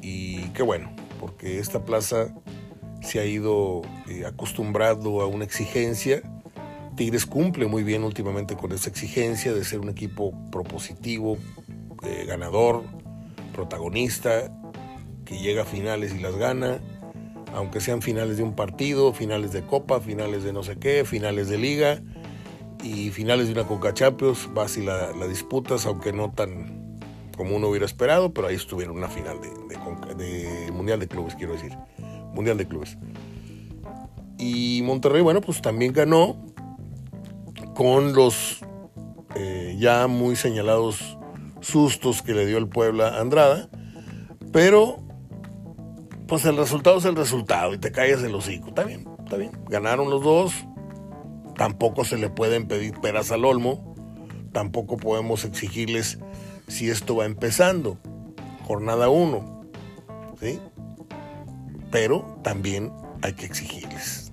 Y 0.00 0.48
qué 0.50 0.62
bueno 0.62 0.90
porque 1.20 1.58
esta 1.58 1.84
plaza 1.84 2.34
se 3.02 3.20
ha 3.20 3.24
ido 3.24 3.82
eh, 4.08 4.24
acostumbrado 4.26 5.20
a 5.20 5.26
una 5.26 5.44
exigencia. 5.44 6.22
Tigres 6.96 7.26
cumple 7.26 7.66
muy 7.66 7.82
bien 7.82 8.02
últimamente 8.02 8.56
con 8.56 8.72
esa 8.72 8.88
exigencia 8.88 9.52
de 9.52 9.64
ser 9.64 9.80
un 9.80 9.88
equipo 9.88 10.32
propositivo, 10.50 11.38
ganador, 12.26 12.84
protagonista, 13.52 14.50
que 15.28 15.36
llega 15.36 15.62
a 15.62 15.66
finales 15.66 16.14
y 16.14 16.18
las 16.20 16.36
gana, 16.36 16.80
aunque 17.54 17.80
sean 17.80 18.00
finales 18.00 18.38
de 18.38 18.42
un 18.42 18.54
partido, 18.54 19.12
finales 19.12 19.52
de 19.52 19.62
copa, 19.62 20.00
finales 20.00 20.42
de 20.42 20.54
no 20.54 20.62
sé 20.62 20.78
qué, 20.78 21.04
finales 21.04 21.48
de 21.48 21.58
liga 21.58 22.00
y 22.82 23.10
finales 23.10 23.46
de 23.46 23.52
una 23.52 23.64
Coca 23.64 23.92
Champions, 23.92 24.48
vas 24.54 24.78
y 24.78 24.82
la, 24.82 25.12
disputas, 25.28 25.84
aunque 25.84 26.14
no 26.14 26.32
tan 26.32 26.98
como 27.36 27.56
uno 27.56 27.68
hubiera 27.68 27.84
esperado, 27.84 28.32
pero 28.32 28.48
ahí 28.48 28.56
estuvieron 28.56 28.96
una 28.96 29.08
final 29.08 29.38
de, 29.40 30.72
Mundial 30.72 30.98
de 30.98 31.08
Clubes, 31.08 31.34
quiero 31.34 31.52
decir. 31.52 31.76
Mundial 32.32 32.56
de 32.56 32.66
Clubes. 32.66 32.96
Y 34.38 34.80
Monterrey, 34.84 35.22
bueno, 35.22 35.40
pues 35.40 35.60
también 35.60 35.92
ganó 35.92 36.36
con 37.74 38.14
los 38.14 38.60
eh, 39.34 39.76
ya 39.78 40.06
muy 40.06 40.36
señalados 40.36 41.18
sustos 41.60 42.22
que 42.22 42.32
le 42.32 42.46
dio 42.46 42.58
el 42.58 42.68
Puebla 42.68 43.08
a 43.08 43.20
Andrada. 43.20 43.68
Pero, 44.52 45.07
pues 46.28 46.44
el 46.44 46.58
resultado 46.58 46.98
es 46.98 47.06
el 47.06 47.16
resultado 47.16 47.72
y 47.72 47.78
te 47.78 47.90
callas 47.90 48.22
el 48.22 48.34
hocico. 48.34 48.68
Está 48.68 48.84
bien, 48.84 49.08
está 49.24 49.36
bien. 49.38 49.50
Ganaron 49.68 50.10
los 50.10 50.22
dos. 50.22 50.52
Tampoco 51.56 52.04
se 52.04 52.18
le 52.18 52.28
pueden 52.28 52.68
pedir 52.68 53.00
peras 53.00 53.32
al 53.32 53.46
olmo. 53.46 53.94
Tampoco 54.52 54.98
podemos 54.98 55.46
exigirles 55.46 56.18
si 56.68 56.90
esto 56.90 57.16
va 57.16 57.24
empezando. 57.24 57.98
Jornada 58.66 59.08
1. 59.08 59.62
¿Sí? 60.38 60.60
Pero 61.90 62.38
también 62.44 62.92
hay 63.22 63.32
que 63.32 63.46
exigirles. 63.46 64.30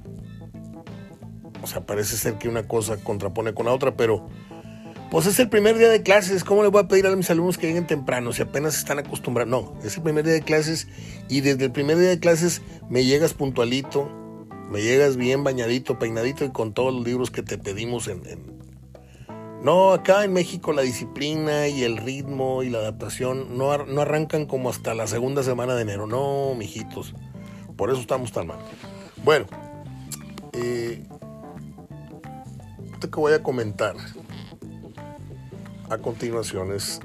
O 1.63 1.67
sea, 1.67 1.85
parece 1.85 2.17
ser 2.17 2.37
que 2.37 2.49
una 2.49 2.67
cosa 2.67 2.97
contrapone 2.97 3.53
con 3.53 3.67
la 3.67 3.71
otra, 3.71 3.95
pero 3.95 4.27
pues 5.11 5.27
es 5.27 5.39
el 5.39 5.49
primer 5.49 5.77
día 5.77 5.89
de 5.89 6.01
clases. 6.03 6.43
¿Cómo 6.43 6.63
le 6.63 6.69
voy 6.69 6.81
a 6.81 6.87
pedir 6.87 7.05
a 7.07 7.15
mis 7.15 7.29
alumnos 7.29 7.57
que 7.57 7.67
lleguen 7.67 7.87
temprano 7.87 8.33
si 8.33 8.41
apenas 8.41 8.77
están 8.77 8.99
acostumbrados? 8.99 9.49
No, 9.49 9.73
es 9.83 9.97
el 9.97 10.03
primer 10.03 10.25
día 10.25 10.33
de 10.33 10.41
clases 10.41 10.87
y 11.29 11.41
desde 11.41 11.65
el 11.65 11.71
primer 11.71 11.97
día 11.97 12.09
de 12.09 12.19
clases 12.19 12.61
me 12.89 13.05
llegas 13.05 13.33
puntualito, 13.33 14.09
me 14.69 14.81
llegas 14.81 15.17
bien 15.17 15.43
bañadito, 15.43 15.99
peinadito 15.99 16.43
y 16.45 16.49
con 16.49 16.73
todos 16.73 16.93
los 16.93 17.03
libros 17.03 17.31
que 17.31 17.43
te 17.43 17.57
pedimos 17.57 18.07
en, 18.07 18.21
No, 19.61 19.93
acá 19.93 20.23
en 20.23 20.33
México 20.33 20.73
la 20.73 20.81
disciplina 20.81 21.67
y 21.67 21.83
el 21.83 21.97
ritmo 21.97 22.63
y 22.63 22.69
la 22.69 22.79
adaptación 22.79 23.57
no, 23.57 23.85
no 23.85 24.01
arrancan 24.01 24.45
como 24.45 24.69
hasta 24.69 24.93
la 24.93 25.07
segunda 25.07 25.43
semana 25.43 25.75
de 25.75 25.83
enero. 25.83 26.07
No, 26.07 26.55
mijitos. 26.55 27.13
Por 27.77 27.89
eso 27.89 27.99
estamos 27.99 28.31
tan 28.31 28.47
mal. 28.47 28.59
Bueno, 29.23 29.45
eh, 30.53 31.03
que 33.09 33.19
voy 33.19 33.33
a 33.33 33.43
comentar 33.43 33.95
a 35.89 35.97
continuación 35.97 36.73
es, 36.73 36.99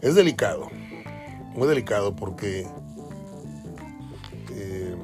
es, 0.00 0.14
delicado, 0.14 0.68
muy 1.54 1.68
delicado 1.68 2.16
porque, 2.16 2.66
eh, 4.50 4.96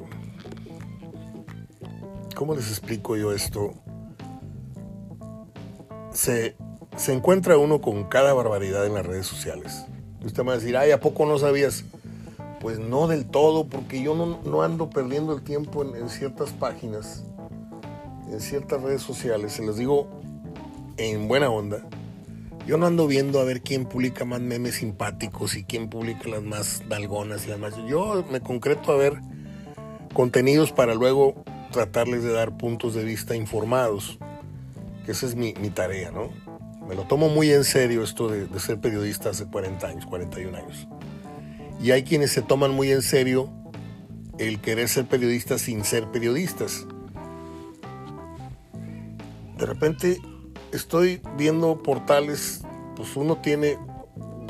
¿cómo 2.35 2.55
les 2.55 2.69
explico 2.69 3.15
yo 3.15 3.31
esto? 3.31 3.73
Se, 6.11 6.55
se 6.95 7.13
encuentra 7.13 7.57
uno 7.57 7.81
con 7.81 8.05
cada 8.05 8.33
barbaridad 8.33 8.85
en 8.85 8.95
las 8.95 9.05
redes 9.05 9.27
sociales. 9.27 9.85
Usted 10.23 10.43
me 10.43 10.47
va 10.47 10.53
a 10.53 10.57
decir, 10.57 10.75
ay, 10.77 10.91
¿a 10.91 10.99
poco 10.99 11.25
no 11.25 11.37
sabías? 11.37 11.83
Pues 12.61 12.79
no 12.79 13.07
del 13.07 13.25
todo, 13.25 13.67
porque 13.67 14.01
yo 14.01 14.15
no, 14.15 14.61
ando 14.63 14.89
perdiendo 14.89 15.35
el 15.35 15.43
tiempo 15.43 15.83
en, 15.83 15.95
en, 15.95 16.09
ciertas 16.09 16.51
páginas, 16.51 17.23
en 18.31 18.39
ciertas 18.39 18.81
redes 18.81 19.03
sociales. 19.03 19.53
Se 19.53 19.63
les 19.63 19.75
digo 19.75 20.07
en 20.97 21.27
buena 21.27 21.49
onda. 21.49 21.87
Yo 22.67 22.77
no 22.77 22.87
ando 22.87 23.05
viendo 23.05 23.39
a 23.39 23.43
ver 23.43 23.61
quién 23.61 23.85
publica 23.85 24.25
más 24.25 24.41
memes 24.41 24.75
simpáticos 24.75 25.55
y 25.55 25.63
quién 25.63 25.87
publica 25.87 26.29
las 26.29 26.41
más 26.41 26.81
dalgonas 26.89 27.45
y 27.45 27.49
las 27.49 27.59
más... 27.59 27.75
Yo 27.87 28.25
me 28.31 28.41
concreto 28.41 28.91
a 28.91 28.97
ver 28.97 29.13
contenidos 30.13 30.71
para 30.71 30.95
luego 30.95 31.43
tratarles 31.71 32.23
de 32.23 32.31
dar 32.31 32.57
puntos 32.57 32.95
de 32.95 33.03
vista 33.03 33.35
informados, 33.35 34.17
que 35.05 35.11
esa 35.11 35.27
es 35.27 35.35
mi, 35.35 35.53
tarea, 35.53 36.09
¿no? 36.09 36.29
Me 36.87 36.95
lo 36.95 37.03
tomo 37.03 37.29
muy 37.29 37.51
en 37.51 37.63
serio 37.63 38.01
esto 38.03 38.29
de, 38.29 38.47
de, 38.47 38.59
ser 38.59 38.79
periodista 38.79 39.29
hace 39.29 39.45
40 39.45 39.87
años, 39.87 40.05
41 40.07 40.57
años. 40.57 40.87
Y 41.79 41.91
hay 41.91 42.03
quienes 42.03 42.31
se 42.31 42.41
toman 42.41 42.71
muy 42.71 42.91
en 42.91 43.03
serio 43.03 43.51
el 44.39 44.59
querer 44.59 44.89
ser 44.89 45.05
periodistas 45.05 45.61
sin 45.61 45.83
ser 45.83 46.09
periodistas. 46.09 46.87
De 49.57 49.65
repente 49.65 50.19
estoy 50.75 51.21
viendo 51.37 51.81
portales, 51.81 52.61
pues 52.95 53.15
uno 53.15 53.37
tiene, 53.37 53.77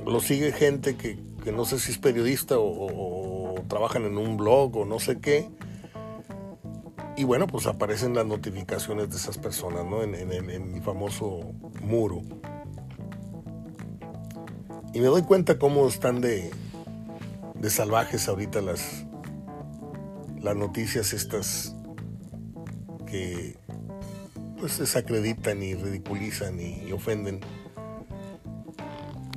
lo 0.06 0.20
sigue 0.20 0.52
gente 0.52 0.96
que, 0.96 1.18
no 1.52 1.66
sé 1.66 1.80
si 1.80 1.92
es 1.92 1.98
periodista 1.98 2.56
o, 2.58 3.56
trabajan 3.68 4.06
en 4.06 4.18
un 4.18 4.38
blog 4.38 4.78
o 4.78 4.86
no 4.86 5.00
sé 5.00 5.20
qué. 5.20 5.50
Y 7.18 7.24
bueno, 7.24 7.48
pues 7.48 7.66
aparecen 7.66 8.14
las 8.14 8.26
notificaciones 8.26 9.10
de 9.10 9.16
esas 9.16 9.38
personas, 9.38 9.86
¿no? 9.86 10.04
En, 10.04 10.72
mi 10.72 10.82
famoso 10.82 11.54
muro. 11.82 12.22
Y 14.94 15.00
me 15.00 15.08
doy 15.08 15.24
cuenta 15.24 15.58
cómo 15.58 15.88
están 15.88 16.22
de, 16.22 16.52
de 17.56 17.70
salvajes 17.70 18.28
ahorita 18.28 18.62
las, 18.62 19.06
las 20.42 20.56
noticias 20.56 21.14
estas 21.14 21.76
que 23.06 23.58
pues 24.60 24.78
desacreditan 24.80 25.62
y 25.62 25.76
ridiculizan 25.76 26.60
y, 26.60 26.92
ofenden. 26.92 27.42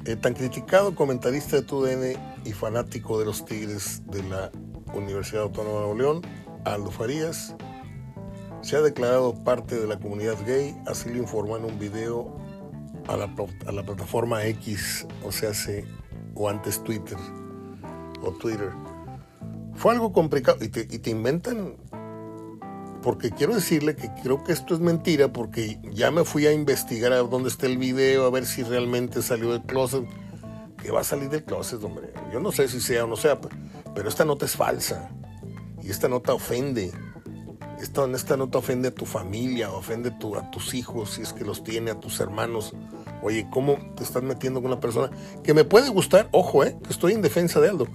El 0.04 0.18
tan 0.18 0.35
criticado 0.35 0.94
comentarista 0.94 1.57
de 1.57 1.62
TUDN 1.62 2.18
y 2.44 2.52
fanático 2.52 3.18
de 3.18 3.26
los 3.26 3.44
Tigres 3.44 4.02
de 4.07 4.22
la 4.22 4.50
Universidad 4.94 5.42
Autónoma 5.42 5.74
de 5.74 5.81
Nuevo 5.81 5.94
León, 5.94 6.22
Aldo 6.64 6.90
Farías, 6.90 7.54
se 8.62 8.76
ha 8.76 8.81
declarado 8.81 9.35
parte 9.44 9.78
de 9.78 9.87
la 9.87 9.98
comunidad 9.98 10.37
gay, 10.46 10.74
así 10.87 11.11
lo 11.11 11.18
informó 11.18 11.57
en 11.57 11.64
un 11.64 11.78
video 11.78 12.37
a 13.07 13.16
la, 13.16 13.85
plataforma 13.85 14.44
X, 14.44 15.07
o 15.24 15.33
sea, 15.33 15.50
hace, 15.50 15.85
o 16.35 16.48
antes 16.48 16.83
Twitter, 16.85 17.16
o 18.22 18.33
Twitter. 18.33 18.70
Fue 19.74 19.92
algo 19.92 20.12
complicado, 20.12 20.62
y 20.62 20.68
te, 20.68 20.81
y 20.81 20.98
te 20.98 21.11
inventan 21.11 21.76
porque 23.09 23.31
quiero 23.31 23.55
decirle 23.55 23.97
que 23.97 24.11
creo 24.23 24.44
que 24.44 24.53
esto 24.53 24.75
es 24.75 24.81
mentira, 24.81 25.33
porque 25.33 25.81
ya 25.94 26.11
me 26.11 26.25
fui 26.25 26.47
a 26.47 26.53
investigar 26.53 27.11
a 27.14 27.16
dónde 27.21 27.49
está 27.49 27.64
el 27.64 27.79
video, 27.79 28.27
a 28.27 28.31
ver 28.31 28.44
si 28.44 28.62
realmente 28.62 29.23
salió 29.23 29.51
del 29.51 29.62
closet. 29.62 30.05
Que 30.77 30.90
va 30.90 31.01
a 31.01 31.05
salir 31.05 31.31
del 31.31 31.42
closet, 31.42 31.83
hombre. 31.83 32.12
Yo 32.31 32.38
no 32.38 32.53
sé 32.53 32.68
si 32.68 32.83
sea 32.83 33.05
o 33.05 33.07
no 33.07 33.16
sea, 33.16 33.40
pero 33.94 34.11
esta 34.11 34.27
nota 34.27 34.44
es 34.44 34.57
falsa. 34.57 35.09
Y 35.83 35.88
esta 35.88 36.07
nota 36.07 36.35
ofende. 36.35 36.92
Esta, 37.81 38.05
esta 38.11 38.37
nota 38.37 38.59
ofende 38.59 38.88
a 38.88 38.94
tu 38.94 39.07
familia, 39.07 39.71
ofende 39.73 40.11
a 40.11 40.51
tus 40.51 40.75
hijos, 40.75 41.14
si 41.14 41.23
es 41.23 41.33
que 41.33 41.47
los 41.47 41.64
tiene, 41.64 41.90
a 41.90 41.99
tus 41.99 42.21
hermanos. 42.21 42.75
Oye, 43.23 43.49
¿cómo 43.51 43.79
te 43.97 44.05
estás 44.05 44.23
metiendo 44.23 44.61
con 44.61 44.71
una 44.71 44.81
persona 44.81 45.09
que 45.42 45.55
me 45.55 45.64
puede 45.64 45.88
gustar? 45.88 46.29
Ojo, 46.33 46.62
eh, 46.62 46.77
que 46.85 46.90
estoy 46.90 47.14
en 47.14 47.23
defensa 47.23 47.59
de 47.59 47.71
Aldo. 47.71 47.87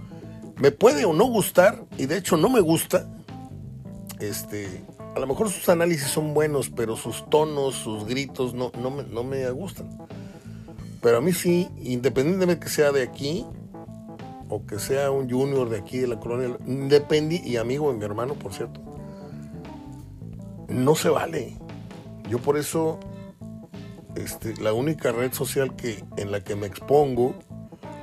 Me 0.55 0.71
puede 0.71 1.05
o 1.05 1.13
no 1.13 1.25
gustar, 1.25 1.85
y 1.99 2.07
de 2.07 2.17
hecho 2.17 2.35
no 2.35 2.49
me 2.49 2.61
gusta, 2.61 3.07
este, 4.19 4.83
a 5.15 5.19
lo 5.19 5.27
mejor 5.27 5.49
sus 5.49 5.69
análisis 5.69 6.07
son 6.07 6.33
buenos, 6.33 6.69
pero 6.69 6.95
sus 6.95 7.29
tonos, 7.29 7.75
sus 7.75 8.05
gritos 8.05 8.53
no, 8.53 8.71
no, 8.79 8.89
me, 8.91 9.03
no 9.03 9.23
me 9.23 9.49
gustan. 9.51 9.89
Pero 11.01 11.17
a 11.17 11.21
mí 11.21 11.33
sí, 11.33 11.69
independientemente 11.81 12.65
que 12.65 12.71
sea 12.71 12.91
de 12.91 13.03
aquí 13.03 13.45
o 14.49 14.65
que 14.65 14.79
sea 14.79 15.11
un 15.11 15.29
junior 15.29 15.69
de 15.69 15.77
aquí 15.77 15.99
de 15.99 16.07
la 16.07 16.19
colonia, 16.19 16.57
independiente 16.65 17.47
y 17.47 17.57
amigo 17.57 17.91
de 17.91 17.97
mi 17.97 18.05
hermano, 18.05 18.35
por 18.35 18.53
cierto, 18.53 18.81
no 20.67 20.95
se 20.95 21.09
vale. 21.09 21.57
Yo 22.29 22.39
por 22.39 22.57
eso, 22.57 22.99
este, 24.15 24.55
la 24.61 24.73
única 24.73 25.11
red 25.11 25.33
social 25.33 25.75
que, 25.75 26.03
en 26.17 26.31
la 26.31 26.43
que 26.43 26.55
me 26.55 26.67
expongo, 26.67 27.35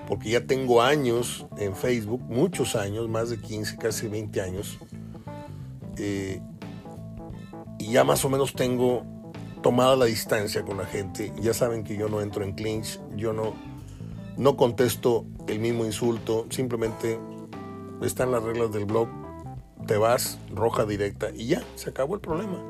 porque 0.07 0.31
ya 0.31 0.45
tengo 0.47 0.83
años 0.83 1.47
en 1.57 1.75
Facebook, 1.75 2.23
muchos 2.23 2.77
años, 2.77 3.09
más 3.09 3.31
de 3.31 3.41
15, 3.41 3.77
casi 3.79 4.09
20 4.09 4.41
años, 4.41 4.79
eh, 5.97 6.41
y 7.81 7.93
ya 7.93 8.05
más 8.05 8.25
o 8.27 8.29
menos 8.29 8.53
tengo 8.53 9.03
tomada 9.63 9.97
la 9.97 10.05
distancia 10.05 10.63
con 10.63 10.77
la 10.77 10.85
gente. 10.85 11.33
Ya 11.41 11.55
saben 11.55 11.83
que 11.83 11.97
yo 11.97 12.09
no 12.09 12.21
entro 12.21 12.45
en 12.45 12.53
clinch, 12.53 13.01
yo 13.17 13.33
no, 13.33 13.55
no 14.37 14.57
contesto 14.57 15.25
el 15.49 15.61
mismo 15.61 15.87
insulto, 15.87 16.47
simplemente 16.51 17.19
están 18.03 18.33
las 18.33 18.43
reglas 18.43 18.71
del 18.71 18.85
blog, 18.85 19.09
te 19.87 19.97
vas, 19.97 20.39
roja 20.55 20.85
directa 20.85 21.31
y 21.35 21.47
ya, 21.47 21.63
se 21.75 21.91
acabó 21.91 22.15
el 22.15 22.21
problema. 22.21 22.63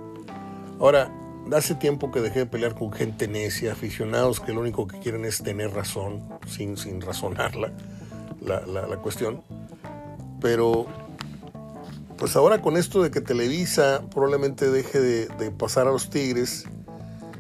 Ahora, 0.79 1.13
hace 1.53 1.75
tiempo 1.75 2.13
que 2.13 2.21
dejé 2.21 2.41
de 2.41 2.47
pelear 2.47 2.77
con 2.77 2.93
gente 2.93 3.27
necia, 3.27 3.73
aficionados 3.73 4.39
que 4.39 4.53
lo 4.53 4.61
único 4.61 4.87
que 4.87 5.01
quieren 5.01 5.25
es 5.25 5.43
tener 5.43 5.73
razón, 5.73 6.29
sin, 6.47 6.77
sin 6.77 7.01
razonarla 7.01 7.73
la, 8.41 8.61
la, 8.61 8.87
la 8.87 8.97
cuestión. 8.99 9.43
Pero 10.41 10.87
pues 12.21 12.37
ahora 12.37 12.61
con 12.61 12.77
esto 12.77 13.03
de 13.03 13.11
que 13.11 13.23
Televisa 13.23 14.03
probablemente 14.11 14.71
deje 14.71 15.01
de, 15.01 15.51
pasar 15.53 15.89
a 15.89 15.91
los 15.91 16.11
Tigres, 16.11 16.67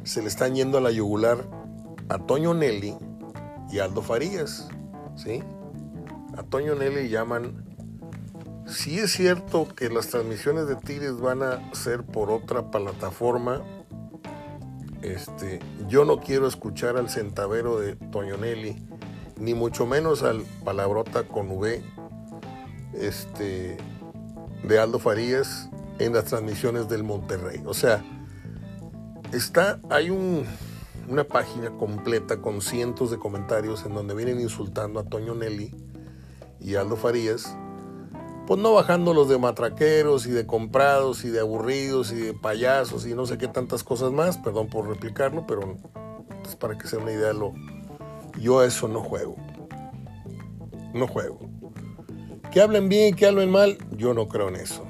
se 0.04 0.22
le 0.22 0.28
están 0.28 0.54
yendo 0.54 0.78
a 0.78 0.80
la 0.80 0.90
yugular 0.90 1.46
a 2.08 2.18
Toño 2.18 2.54
Nelly 2.54 2.96
y 3.70 3.78
Aldo 3.78 4.00
Farías, 4.00 4.68
¿sí? 5.16 5.42
A 6.34 6.42
Toño 6.44 6.74
Nelly 6.76 7.10
llaman, 7.10 7.62
si 8.66 8.98
es 8.98 9.12
cierto 9.12 9.68
que 9.68 9.90
las 9.90 10.08
transmisiones 10.08 10.66
de 10.66 10.76
Tigres 10.76 11.20
van 11.20 11.42
a 11.42 11.74
ser 11.74 12.02
por 12.02 12.30
otra 12.30 12.70
plataforma, 12.70 13.62
este, 15.02 15.60
yo 15.88 16.06
no 16.06 16.20
quiero 16.20 16.46
escuchar 16.46 16.96
al 16.96 17.10
centavero 17.10 17.78
de 17.78 17.96
Toño 17.96 18.38
Nelly, 18.38 18.82
ni 19.36 19.52
mucho 19.52 19.84
menos 19.84 20.22
al 20.22 20.42
palabrota 20.64 21.24
con 21.24 21.50
V, 21.50 21.82
este, 22.94 23.76
de 24.62 24.78
Aldo 24.78 24.98
Farías 24.98 25.68
en 25.98 26.12
las 26.12 26.24
transmisiones 26.24 26.88
del 26.88 27.02
Monterrey. 27.02 27.62
O 27.66 27.74
sea, 27.74 28.02
está, 29.32 29.80
hay 29.90 30.10
un, 30.10 30.44
una 31.08 31.24
página 31.24 31.70
completa 31.70 32.40
con 32.40 32.60
cientos 32.60 33.10
de 33.10 33.18
comentarios 33.18 33.84
en 33.84 33.94
donde 33.94 34.14
vienen 34.14 34.40
insultando 34.40 35.00
a 35.00 35.04
Toño 35.04 35.34
Nelly 35.34 35.74
y 36.60 36.74
Aldo 36.74 36.96
Farías, 36.96 37.56
pues 38.46 38.60
no 38.60 38.72
bajando 38.72 39.14
los 39.14 39.28
de 39.28 39.38
matraqueros 39.38 40.26
y 40.26 40.30
de 40.30 40.46
comprados 40.46 41.24
y 41.24 41.28
de 41.28 41.40
aburridos 41.40 42.12
y 42.12 42.16
de 42.16 42.34
payasos 42.34 43.06
y 43.06 43.14
no 43.14 43.26
sé 43.26 43.38
qué 43.38 43.48
tantas 43.48 43.84
cosas 43.84 44.12
más, 44.12 44.38
perdón 44.38 44.68
por 44.68 44.88
replicarlo, 44.88 45.46
pero 45.46 45.76
es 46.44 46.56
para 46.56 46.76
que 46.76 46.88
sea 46.88 46.98
una 46.98 47.12
idea 47.12 47.32
lo 47.32 47.52
yo 48.38 48.60
a 48.60 48.66
eso 48.66 48.88
no 48.88 49.02
juego. 49.02 49.36
No 50.94 51.06
juego. 51.06 51.38
Que 52.50 52.60
hablen 52.60 52.88
bien, 52.88 53.14
que 53.14 53.26
hablen 53.26 53.50
mal, 53.50 53.78
yo 53.96 54.12
no 54.12 54.26
creo 54.26 54.48
en 54.48 54.56
eso. 54.56 54.84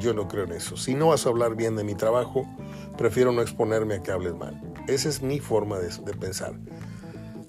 Yo 0.00 0.14
no 0.14 0.28
creo 0.28 0.44
en 0.44 0.52
eso. 0.52 0.78
Si 0.78 0.94
no 0.94 1.08
vas 1.08 1.26
a 1.26 1.28
hablar 1.28 1.56
bien 1.56 1.76
de 1.76 1.84
mi 1.84 1.94
trabajo, 1.94 2.46
prefiero 2.96 3.32
no 3.32 3.42
exponerme 3.42 3.96
a 3.96 4.02
que 4.02 4.10
hables 4.10 4.34
mal. 4.34 4.58
Esa 4.88 5.10
es 5.10 5.20
mi 5.20 5.40
forma 5.40 5.78
de, 5.78 5.90
pensar. 6.14 6.54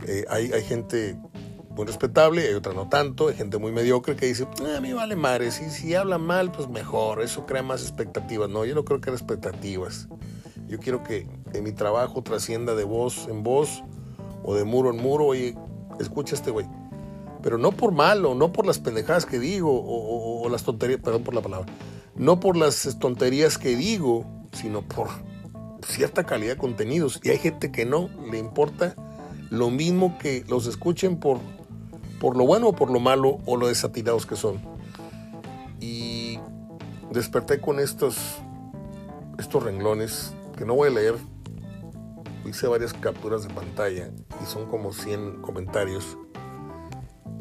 Eh, 0.05 0.25
hay, 0.29 0.51
hay, 0.51 0.63
gente 0.63 1.17
muy 1.69 1.85
respetable, 1.85 2.45
hay 2.45 2.53
otra 2.55 2.73
no 2.73 2.89
tanto, 2.89 3.29
hay 3.29 3.35
gente 3.35 3.57
muy 3.57 3.71
mediocre 3.71 4.17
que 4.17 4.25
dice, 4.25 4.47
ah, 4.65 4.77
a 4.77 4.81
mí 4.81 4.91
vale 4.91 5.15
madre, 5.15 5.49
si, 5.51 5.69
si 5.69 5.95
hablan 5.95 6.21
mal, 6.21 6.51
pues 6.51 6.67
mejor, 6.67 7.21
eso 7.21 7.45
crea 7.45 7.63
más 7.63 7.81
expectativas. 7.83 8.49
No, 8.49 8.65
yo 8.65 8.75
no 8.75 8.83
creo 8.83 8.99
que 8.99 9.11
haya 9.11 9.17
expectativas. 9.17 10.09
Yo 10.67 10.77
quiero 10.79 11.03
que, 11.03 11.25
que 11.53 11.61
mi 11.61 11.71
trabajo 11.71 12.21
trascienda 12.21 12.75
de 12.75 12.83
voz 12.83 13.29
en 13.29 13.43
voz 13.43 13.81
o 14.43 14.55
de 14.55 14.65
muro 14.65 14.89
en 14.89 14.97
muro, 14.97 15.25
oye, 15.25 15.55
escucha 15.99 16.35
este 16.35 16.51
güey 16.51 16.67
pero 17.45 17.59
no 17.59 17.73
por 17.73 17.91
malo, 17.91 18.33
no 18.33 18.51
por 18.51 18.65
las 18.65 18.79
pendejadas 18.79 19.27
que 19.27 19.37
digo 19.37 19.69
o, 19.71 20.49
las 20.49 20.63
tonterías, 20.63 20.99
perdón 20.99 21.21
por 21.21 21.35
la 21.35 21.43
palabra, 21.43 21.71
no 22.15 22.39
por 22.39 22.57
las 22.57 22.97
tonterías 22.97 23.59
que 23.59 23.75
digo, 23.75 24.25
sino 24.51 24.81
por 24.81 25.09
cierta 25.85 26.23
calidad 26.23 26.53
de 26.53 26.57
contenidos. 26.57 27.21
Y 27.23 27.29
hay 27.29 27.37
gente 27.37 27.71
que 27.71 27.85
no 27.85 28.09
le 28.31 28.39
importa 28.39 28.95
lo 29.51 29.69
mismo 29.69 30.17
que 30.17 30.43
los 30.47 30.65
escuchen 30.65 31.19
por, 31.19 31.37
por 32.19 32.35
lo 32.35 32.47
bueno 32.47 32.69
o 32.69 32.75
por 32.75 32.89
lo 32.89 32.99
malo 32.99 33.37
o 33.45 33.57
lo 33.57 33.67
desatinados 33.67 34.25
que 34.25 34.35
son. 34.35 34.59
Y 35.79 36.39
desperté 37.11 37.61
con 37.61 37.79
estos, 37.79 38.17
estos 39.37 39.61
renglones 39.61 40.33
que 40.57 40.65
no 40.65 40.73
voy 40.73 40.89
a 40.89 40.93
leer. 40.93 41.15
Hice 42.43 42.65
varias 42.65 42.93
capturas 42.93 43.47
de 43.47 43.53
pantalla 43.53 44.09
y 44.41 44.45
son 44.47 44.65
como 44.65 44.93
100 44.93 45.43
comentarios 45.43 46.17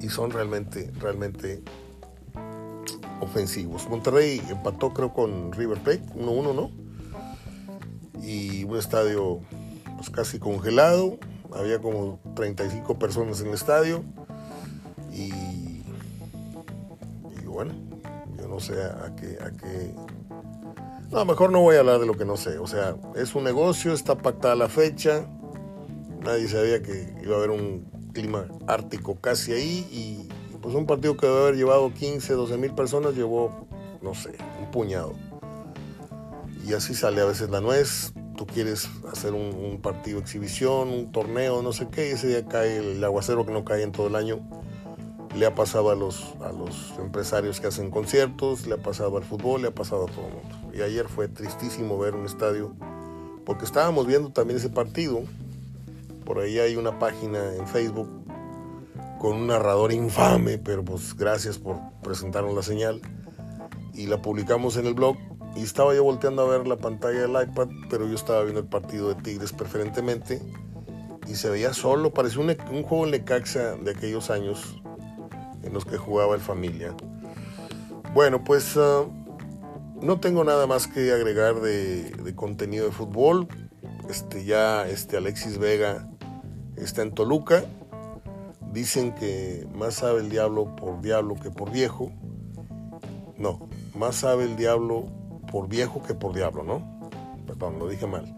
y 0.04 0.10
son 0.10 0.30
realmente, 0.30 0.92
realmente 1.00 1.62
ofensivos. 3.20 3.88
Monterrey 3.88 4.42
empató 4.50 4.92
creo 4.92 5.14
con 5.14 5.50
River 5.52 5.78
Plate, 5.78 6.04
1-1, 6.14 6.54
¿no? 6.54 6.70
Y 8.22 8.64
un 8.64 8.76
estadio 8.76 9.40
pues 9.96 10.10
casi 10.10 10.38
congelado, 10.38 11.18
había 11.54 11.78
como 11.78 12.20
35 12.34 12.98
personas 12.98 13.40
en 13.40 13.48
el 13.48 13.54
estadio. 13.54 14.04
Y, 15.10 15.82
bueno, 17.46 17.72
yo 18.36 18.48
no 18.48 18.60
sé 18.60 18.74
a 18.82 19.14
qué, 19.16 19.38
a 19.40 19.50
qué... 19.52 19.94
No, 21.10 21.24
mejor 21.24 21.50
no 21.50 21.60
voy 21.60 21.76
a 21.76 21.80
hablar 21.80 22.00
de 22.00 22.06
lo 22.06 22.14
que 22.14 22.24
no 22.24 22.36
sé, 22.36 22.58
o 22.58 22.66
sea, 22.66 22.96
es 23.14 23.34
un 23.36 23.44
negocio, 23.44 23.92
está 23.92 24.16
pactada 24.16 24.56
la 24.56 24.68
fecha, 24.68 25.24
nadie 26.24 26.48
sabía 26.48 26.82
que 26.82 27.14
iba 27.22 27.36
a 27.36 27.38
haber 27.38 27.50
un 27.50 28.03
clima 28.14 28.46
ártico 28.66 29.16
casi 29.20 29.52
ahí 29.52 29.86
y, 29.92 30.28
pues 30.62 30.74
un 30.74 30.86
partido 30.86 31.14
que 31.18 31.26
debe 31.26 31.42
haber 31.42 31.56
llevado 31.56 31.92
15, 31.92 32.32
12 32.32 32.56
mil 32.56 32.74
personas 32.74 33.14
llevó, 33.14 33.66
no 34.00 34.14
sé, 34.14 34.34
un 34.58 34.70
puñado. 34.70 35.12
Y 36.66 36.72
así 36.72 36.94
sale 36.94 37.20
a 37.20 37.26
veces 37.26 37.50
la 37.50 37.60
nuez, 37.60 38.14
tú 38.34 38.46
quieres 38.46 38.88
hacer 39.12 39.34
un, 39.34 39.78
partido 39.82 40.18
exhibición, 40.18 40.88
un 40.88 41.12
torneo, 41.12 41.60
no 41.60 41.72
sé 41.72 41.88
qué, 41.88 42.08
y 42.08 42.12
ese 42.12 42.28
día 42.28 42.46
cae 42.46 42.78
el 42.78 43.04
aguacero 43.04 43.44
que 43.44 43.52
no 43.52 43.66
cae 43.66 43.82
en 43.82 43.92
todo 43.92 44.06
el 44.06 44.16
año. 44.16 44.40
Le 45.36 45.44
ha 45.44 45.54
pasado 45.54 45.90
a 45.90 45.94
los, 45.94 46.34
a 46.40 46.52
los 46.52 46.94
empresarios 46.98 47.60
que 47.60 47.66
hacen 47.66 47.90
conciertos, 47.90 48.66
le 48.66 48.74
ha 48.76 48.82
pasado 48.82 49.18
al 49.18 49.24
fútbol, 49.24 49.60
le 49.60 49.68
ha 49.68 49.74
pasado 49.74 50.04
a 50.04 50.06
todo 50.06 50.28
el 50.28 50.32
mundo. 50.32 50.72
Y 50.72 50.80
ayer 50.80 51.08
fue 51.08 51.28
tristísimo 51.28 51.98
ver 51.98 52.14
un 52.14 52.24
estadio, 52.24 52.74
porque 53.44 53.66
estábamos 53.66 54.06
viendo 54.06 54.30
también 54.30 54.58
ese 54.58 54.70
partido, 54.70 55.24
por 56.24 56.38
ahí 56.38 56.58
hay 56.58 56.76
una 56.76 56.98
página 56.98 57.54
en 57.54 57.66
Facebook 57.66 58.08
con 59.24 59.36
un 59.36 59.46
narrador 59.46 59.90
infame, 59.90 60.58
pero 60.58 60.84
pues 60.84 61.16
gracias 61.16 61.56
por 61.56 61.78
presentarnos 62.02 62.54
la 62.54 62.62
señal. 62.62 63.00
Y 63.94 64.06
la 64.06 64.20
publicamos 64.20 64.76
en 64.76 64.86
el 64.86 64.92
blog. 64.92 65.16
Y 65.56 65.62
estaba 65.62 65.94
yo 65.94 66.04
volteando 66.04 66.42
a 66.42 66.58
ver 66.58 66.66
la 66.66 66.76
pantalla 66.76 67.20
del 67.20 67.30
iPad, 67.30 67.68
pero 67.88 68.06
yo 68.06 68.14
estaba 68.16 68.42
viendo 68.42 68.60
el 68.60 68.66
partido 68.66 69.08
de 69.08 69.14
Tigres 69.22 69.52
preferentemente. 69.52 70.42
Y 71.26 71.36
se 71.36 71.48
veía 71.48 71.72
solo, 71.72 72.12
parecía 72.12 72.42
un, 72.42 72.82
juego 72.82 73.06
en 73.06 73.12
Lecaxa 73.12 73.76
de 73.76 73.92
aquellos 73.92 74.28
años 74.28 74.82
en 75.62 75.72
los 75.72 75.86
que 75.86 75.96
jugaba 75.96 76.34
el 76.34 76.42
familia. 76.42 76.94
Bueno, 78.12 78.44
pues 78.44 78.76
ah, 78.76 79.04
no 80.02 80.20
tengo 80.20 80.44
nada 80.44 80.66
más 80.66 80.86
que 80.86 81.12
agregar 81.12 81.62
de, 81.62 82.10
de 82.10 82.34
contenido 82.34 82.84
de 82.84 82.92
fútbol. 82.92 83.48
Este, 84.10 84.44
ya 84.44 84.86
este 84.86 85.16
Alexis 85.16 85.56
Vega 85.56 86.10
está 86.76 87.02
en 87.02 87.12
Toluca. 87.12 87.64
Dicen 88.72 89.14
que 89.14 89.66
más 89.74 89.94
sabe 89.94 90.20
el 90.20 90.30
diablo 90.30 90.74
por 90.76 91.00
diablo 91.00 91.36
que 91.36 91.50
por 91.50 91.70
viejo. 91.70 92.10
No, 93.36 93.68
más 93.94 94.16
sabe 94.16 94.44
el 94.44 94.56
diablo 94.56 95.06
por 95.50 95.68
viejo 95.68 96.02
que 96.02 96.14
por 96.14 96.34
diablo, 96.34 96.64
¿no? 96.64 97.00
Perdón, 97.46 97.78
lo 97.78 97.88
dije 97.88 98.06
mal. 98.06 98.34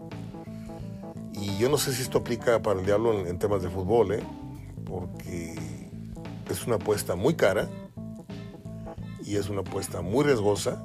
Y 1.33 1.57
yo 1.57 1.69
no 1.69 1.77
sé 1.77 1.93
si 1.93 2.01
esto 2.01 2.19
aplica 2.19 2.61
para 2.61 2.79
el 2.79 2.85
diablo 2.85 3.27
en, 3.27 3.39
temas 3.39 3.61
de 3.61 3.69
fútbol, 3.69 4.13
¿eh? 4.13 4.23
Porque 4.85 5.55
es 6.49 6.65
una 6.65 6.75
apuesta 6.75 7.15
muy 7.15 7.35
cara 7.35 7.67
y 9.23 9.35
es 9.35 9.49
una 9.49 9.61
apuesta 9.61 10.01
muy 10.01 10.23
riesgosa 10.23 10.83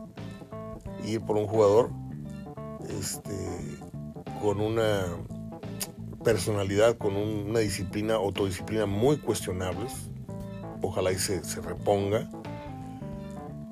ir 1.04 1.20
por 1.20 1.36
un 1.36 1.46
jugador 1.46 1.90
este, 2.98 3.78
con 4.40 4.60
una 4.60 5.04
personalidad, 6.22 6.96
con 6.96 7.16
una 7.16 7.60
disciplina, 7.60 8.14
autodisciplina 8.14 8.86
muy 8.86 9.16
cuestionables. 9.18 9.92
Ojalá 10.80 11.12
y 11.12 11.18
se, 11.18 11.44
se 11.44 11.60
reponga. 11.60 12.30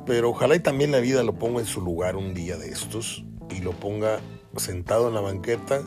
Pero 0.06 0.30
ojalá 0.30 0.56
y 0.56 0.60
también 0.60 0.92
la 0.92 1.00
vida 1.00 1.22
lo 1.22 1.34
ponga 1.34 1.60
en 1.60 1.66
su 1.66 1.80
lugar 1.80 2.16
un 2.16 2.34
día 2.34 2.56
de 2.56 2.68
estos 2.68 3.24
y 3.50 3.60
lo 3.60 3.72
ponga 3.72 4.20
sentado 4.56 5.08
en 5.08 5.14
la 5.14 5.20
banqueta 5.20 5.82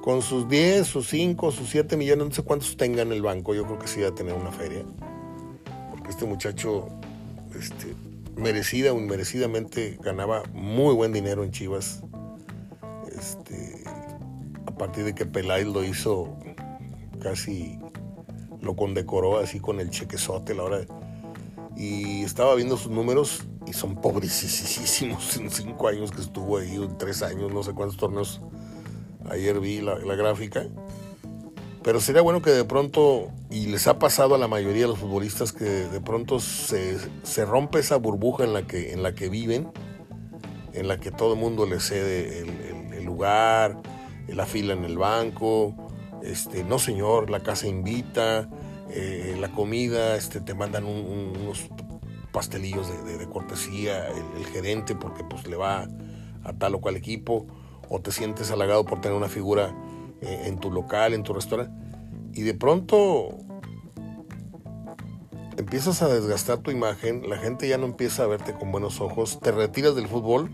con 0.00 0.22
sus 0.22 0.48
10, 0.48 0.86
sus 0.86 1.08
5, 1.08 1.52
sus 1.52 1.68
7 1.70 1.96
millones, 1.96 2.26
no 2.26 2.32
sé 2.32 2.42
cuántos 2.42 2.76
tenga 2.76 3.02
en 3.02 3.12
el 3.12 3.22
banco. 3.22 3.54
Yo 3.54 3.64
creo 3.64 3.78
que 3.78 3.86
sí 3.86 4.00
va 4.00 4.08
a 4.08 4.14
tener 4.14 4.34
una 4.34 4.50
feria. 4.50 4.84
Porque 5.90 6.10
este 6.10 6.24
muchacho, 6.24 6.88
este, 7.58 7.94
merecida 8.36 8.92
o 8.92 8.98
inmerecidamente, 8.98 9.98
ganaba 10.02 10.42
muy 10.54 10.94
buen 10.94 11.12
dinero 11.12 11.44
en 11.44 11.50
Chivas. 11.50 12.02
Este, 13.14 13.79
partir 14.80 15.04
de 15.04 15.14
que 15.14 15.26
Peláez 15.26 15.66
lo 15.66 15.84
hizo, 15.84 16.38
casi 17.22 17.78
lo 18.62 18.74
condecoró 18.76 19.38
así 19.38 19.60
con 19.60 19.78
el 19.78 19.90
chequezote 19.90 20.54
la 20.54 20.62
hora. 20.62 20.80
Y 21.76 22.22
estaba 22.22 22.54
viendo 22.54 22.78
sus 22.78 22.90
números 22.90 23.44
y 23.66 23.74
son 23.74 23.96
pobrecísimos 23.96 25.36
en 25.36 25.50
cinco 25.50 25.86
años 25.86 26.10
que 26.10 26.22
estuvo 26.22 26.56
ahí, 26.56 26.76
en 26.76 26.96
tres 26.96 27.22
años, 27.22 27.52
no 27.52 27.62
sé 27.62 27.74
cuántos 27.74 27.98
torneos. 27.98 28.40
Ayer 29.28 29.60
vi 29.60 29.82
la, 29.82 29.96
gráfica. 29.96 30.66
Pero 31.82 32.00
sería 32.00 32.22
bueno 32.22 32.40
que 32.40 32.50
de 32.50 32.64
pronto, 32.64 33.28
y 33.50 33.66
les 33.66 33.86
ha 33.86 33.98
pasado 33.98 34.34
a 34.34 34.38
la 34.38 34.48
mayoría 34.48 34.82
de 34.82 34.88
los 34.88 34.98
futbolistas, 34.98 35.52
que 35.52 35.64
de 35.64 36.00
pronto 36.00 36.40
se, 36.40 36.96
se 37.22 37.44
rompe 37.44 37.80
esa 37.80 37.96
burbuja 37.96 38.44
en 38.44 38.54
la, 38.54 38.66
que, 38.66 38.94
en 38.94 39.02
la 39.02 39.14
que 39.14 39.28
viven, 39.28 39.70
en 40.72 40.88
la 40.88 40.98
que 40.98 41.10
todo 41.10 41.34
el 41.34 41.38
mundo 41.38 41.66
le 41.66 41.80
cede 41.80 42.40
el, 42.40 42.94
el 42.94 43.04
lugar, 43.04 43.78
la 44.28 44.46
fila 44.46 44.72
en 44.72 44.84
el 44.84 44.98
banco, 44.98 45.74
este, 46.22 46.64
no 46.64 46.78
señor, 46.78 47.30
la 47.30 47.40
casa 47.40 47.66
invita, 47.66 48.48
eh, 48.90 49.36
la 49.40 49.50
comida, 49.52 50.16
este, 50.16 50.40
te 50.40 50.54
mandan 50.54 50.84
unos 50.84 51.68
pastelillos 52.32 52.88
de, 53.04 53.26
cortesía, 53.28 54.08
el, 54.08 54.46
gerente 54.46 54.94
porque 54.94 55.24
pues 55.24 55.46
le 55.46 55.56
va 55.56 55.88
a 56.44 56.52
tal 56.54 56.74
o 56.74 56.80
cual 56.80 56.96
equipo, 56.96 57.46
o 57.88 58.00
te 58.00 58.12
sientes 58.12 58.50
halagado 58.50 58.84
por 58.84 59.00
tener 59.00 59.16
una 59.16 59.28
figura 59.28 59.74
eh, 60.20 60.42
en 60.46 60.58
tu 60.58 60.70
local, 60.70 61.12
en 61.12 61.22
tu 61.22 61.32
restaurante, 61.32 61.72
y 62.32 62.42
de 62.42 62.54
pronto 62.54 63.36
empiezas 65.56 66.02
a 66.02 66.08
desgastar 66.08 66.58
tu 66.58 66.70
imagen, 66.70 67.28
la 67.28 67.36
gente 67.36 67.68
ya 67.68 67.78
no 67.78 67.86
empieza 67.86 68.22
a 68.24 68.26
verte 68.26 68.54
con 68.54 68.72
buenos 68.72 69.00
ojos, 69.00 69.40
te 69.40 69.52
retiras 69.52 69.94
del 69.94 70.06
fútbol 70.06 70.50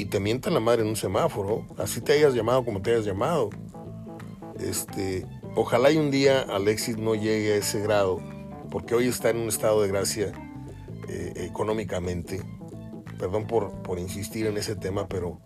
y 0.00 0.06
te 0.06 0.18
mientan 0.18 0.54
la 0.54 0.60
madre 0.60 0.82
en 0.82 0.88
un 0.88 0.96
semáforo, 0.96 1.66
así 1.76 2.00
te 2.00 2.12
hayas 2.12 2.34
llamado 2.34 2.64
como 2.64 2.80
te 2.80 2.92
hayas 2.92 3.04
llamado. 3.04 3.50
Este, 4.58 5.26
ojalá 5.56 5.90
y 5.90 5.98
un 5.98 6.10
día 6.10 6.40
Alexis 6.42 6.96
no 6.96 7.14
llegue 7.14 7.52
a 7.52 7.56
ese 7.56 7.80
grado, 7.80 8.20
porque 8.70 8.94
hoy 8.94 9.08
está 9.08 9.30
en 9.30 9.38
un 9.38 9.48
estado 9.48 9.82
de 9.82 9.88
gracia 9.88 10.32
eh, 11.08 11.32
económicamente. 11.36 12.40
Perdón 13.18 13.46
por, 13.46 13.82
por 13.82 13.98
insistir 13.98 14.46
en 14.46 14.56
ese 14.56 14.74
tema, 14.76 15.06
pero 15.06 15.38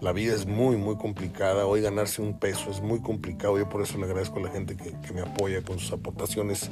La 0.00 0.12
vida 0.12 0.34
es 0.34 0.46
muy, 0.46 0.76
muy 0.76 0.96
complicada. 0.96 1.64
Hoy 1.64 1.80
ganarse 1.80 2.22
un 2.22 2.36
peso 2.40 2.72
es 2.72 2.80
muy 2.82 3.00
complicado. 3.00 3.56
Yo 3.56 3.68
por 3.68 3.82
eso 3.82 3.98
le 3.98 4.06
agradezco 4.06 4.40
a 4.40 4.42
la 4.42 4.50
gente 4.50 4.76
que, 4.76 5.12
me 5.14 5.20
apoya 5.20 5.62
con 5.62 5.78
sus 5.78 5.92
aportaciones. 5.92 6.70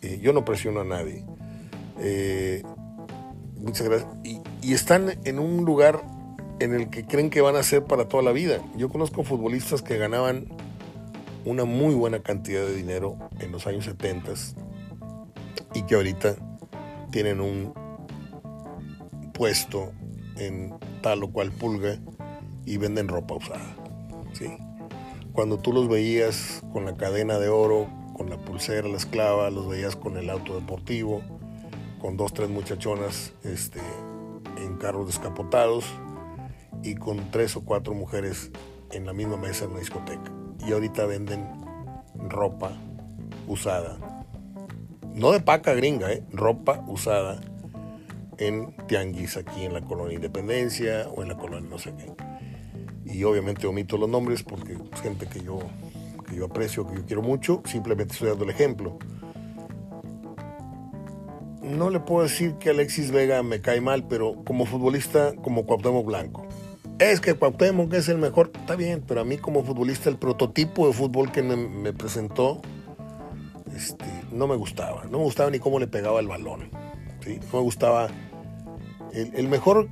Eh, 0.00 0.20
yo 0.22 0.32
no 0.32 0.42
presiono 0.42 0.80
a 0.80 0.84
nadie. 0.84 1.22
Eh, 1.98 2.62
muchas 3.58 3.86
gracias. 3.86 4.10
Y, 4.62 4.72
están 4.72 5.18
en 5.24 5.38
un 5.38 5.66
lugar 5.66 6.02
en 6.60 6.74
el 6.74 6.90
que 6.90 7.04
creen 7.06 7.30
que 7.30 7.40
van 7.40 7.56
a 7.56 7.62
ser 7.62 7.84
para 7.84 8.06
toda 8.06 8.22
la 8.22 8.32
vida. 8.32 8.60
Yo 8.76 8.90
conozco 8.90 9.24
futbolistas 9.24 9.82
que 9.82 9.96
ganaban 9.96 10.46
una 11.44 11.64
muy 11.64 11.94
buena 11.94 12.20
cantidad 12.20 12.60
de 12.60 12.74
dinero 12.74 13.16
en 13.40 13.50
los 13.50 13.66
años 13.66 13.86
70 13.86 14.32
y 15.74 15.82
que 15.82 15.94
ahorita 15.94 16.36
tienen 17.10 17.40
un 17.40 17.72
puesto 19.32 19.90
en 20.36 20.74
tal 21.00 21.24
o 21.24 21.32
cual 21.32 21.50
pulga 21.50 21.98
y 22.66 22.76
venden 22.76 23.08
ropa 23.08 23.34
usada. 23.34 23.74
¿sí? 24.34 24.46
Cuando 25.32 25.58
tú 25.58 25.72
los 25.72 25.88
veías 25.88 26.62
con 26.74 26.84
la 26.84 26.94
cadena 26.94 27.38
de 27.38 27.48
oro, 27.48 27.88
con 28.14 28.28
la 28.28 28.36
pulsera, 28.36 28.86
la 28.86 28.98
esclava, 28.98 29.48
los 29.48 29.66
veías 29.66 29.96
con 29.96 30.18
el 30.18 30.28
auto 30.28 30.54
deportivo, 30.56 31.22
con 32.02 32.18
dos, 32.18 32.34
tres 32.34 32.50
muchachonas 32.50 33.32
este, 33.44 33.80
en 34.58 34.76
carros 34.76 35.06
descapotados 35.06 35.86
y 36.82 36.94
con 36.94 37.30
tres 37.30 37.56
o 37.56 37.64
cuatro 37.64 37.94
mujeres 37.94 38.50
en 38.92 39.06
la 39.06 39.12
misma 39.12 39.36
mesa 39.36 39.64
en 39.64 39.70
una 39.70 39.80
discoteca. 39.80 40.32
Y 40.66 40.72
ahorita 40.72 41.06
venden 41.06 41.46
ropa 42.28 42.72
usada. 43.46 43.98
No 45.14 45.32
de 45.32 45.40
paca 45.40 45.74
gringa, 45.74 46.12
¿eh? 46.12 46.22
ropa 46.32 46.84
usada 46.86 47.40
en 48.38 48.74
tianguis 48.86 49.36
aquí 49.36 49.64
en 49.64 49.74
la 49.74 49.82
colonia 49.82 50.16
Independencia 50.16 51.08
o 51.14 51.22
en 51.22 51.28
la 51.28 51.36
colonia 51.36 51.68
no 51.68 51.78
sé 51.78 51.92
qué. 51.96 52.12
Y 53.04 53.24
obviamente 53.24 53.66
omito 53.66 53.98
los 53.98 54.08
nombres 54.08 54.42
porque 54.42 54.72
es 54.72 55.00
gente 55.00 55.26
que 55.26 55.42
yo, 55.42 55.58
que 56.28 56.36
yo 56.36 56.46
aprecio, 56.46 56.86
que 56.86 56.96
yo 56.96 57.06
quiero 57.06 57.22
mucho, 57.22 57.62
simplemente 57.66 58.14
estoy 58.14 58.28
dando 58.28 58.44
el 58.44 58.50
ejemplo. 58.50 58.98
No 61.62 61.90
le 61.90 62.00
puedo 62.00 62.22
decir 62.22 62.54
que 62.54 62.70
Alexis 62.70 63.10
Vega 63.10 63.42
me 63.42 63.60
cae 63.60 63.80
mal, 63.80 64.06
pero 64.08 64.42
como 64.44 64.64
futbolista, 64.64 65.34
como 65.36 65.66
Cuauhtémoc 65.66 66.06
Blanco. 66.06 66.46
Es 67.00 67.22
que 67.22 67.32
Cuauhtémoc 67.32 67.94
es 67.94 68.10
el 68.10 68.18
mejor, 68.18 68.52
está 68.54 68.76
bien, 68.76 69.02
pero 69.08 69.22
a 69.22 69.24
mí 69.24 69.38
como 69.38 69.64
futbolista 69.64 70.10
el 70.10 70.18
prototipo 70.18 70.86
de 70.86 70.92
fútbol 70.92 71.32
que 71.32 71.42
me, 71.42 71.94
presentó 71.94 72.60
este, 73.74 74.04
no 74.32 74.46
me 74.46 74.54
gustaba. 74.54 75.04
No 75.04 75.16
me 75.16 75.24
gustaba 75.24 75.48
ni 75.48 75.58
cómo 75.58 75.78
le 75.78 75.86
pegaba 75.86 76.20
el 76.20 76.28
balón. 76.28 76.70
¿sí? 77.24 77.40
No 77.50 77.60
me 77.60 77.64
gustaba 77.64 78.08
el, 79.14 79.48
mejor 79.48 79.88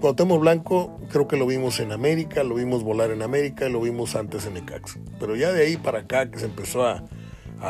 Cuauhtémoc 0.00 0.40
Blanco 0.40 0.98
creo 1.10 1.28
que 1.28 1.36
lo 1.36 1.46
vimos 1.46 1.80
en 1.80 1.92
América, 1.92 2.42
lo 2.44 2.54
vimos 2.54 2.82
volar 2.82 3.10
en 3.10 3.20
América, 3.20 3.68
lo 3.68 3.82
vimos 3.82 4.16
antes 4.16 4.46
en 4.46 4.54
Necaxa. 4.54 5.00
Pero 5.20 5.36
ya 5.36 5.52
de 5.52 5.66
ahí 5.66 5.76
para 5.76 6.00
acá 6.00 6.30
que 6.30 6.38
se 6.38 6.46
empezó 6.46 6.86
a, 6.86 7.04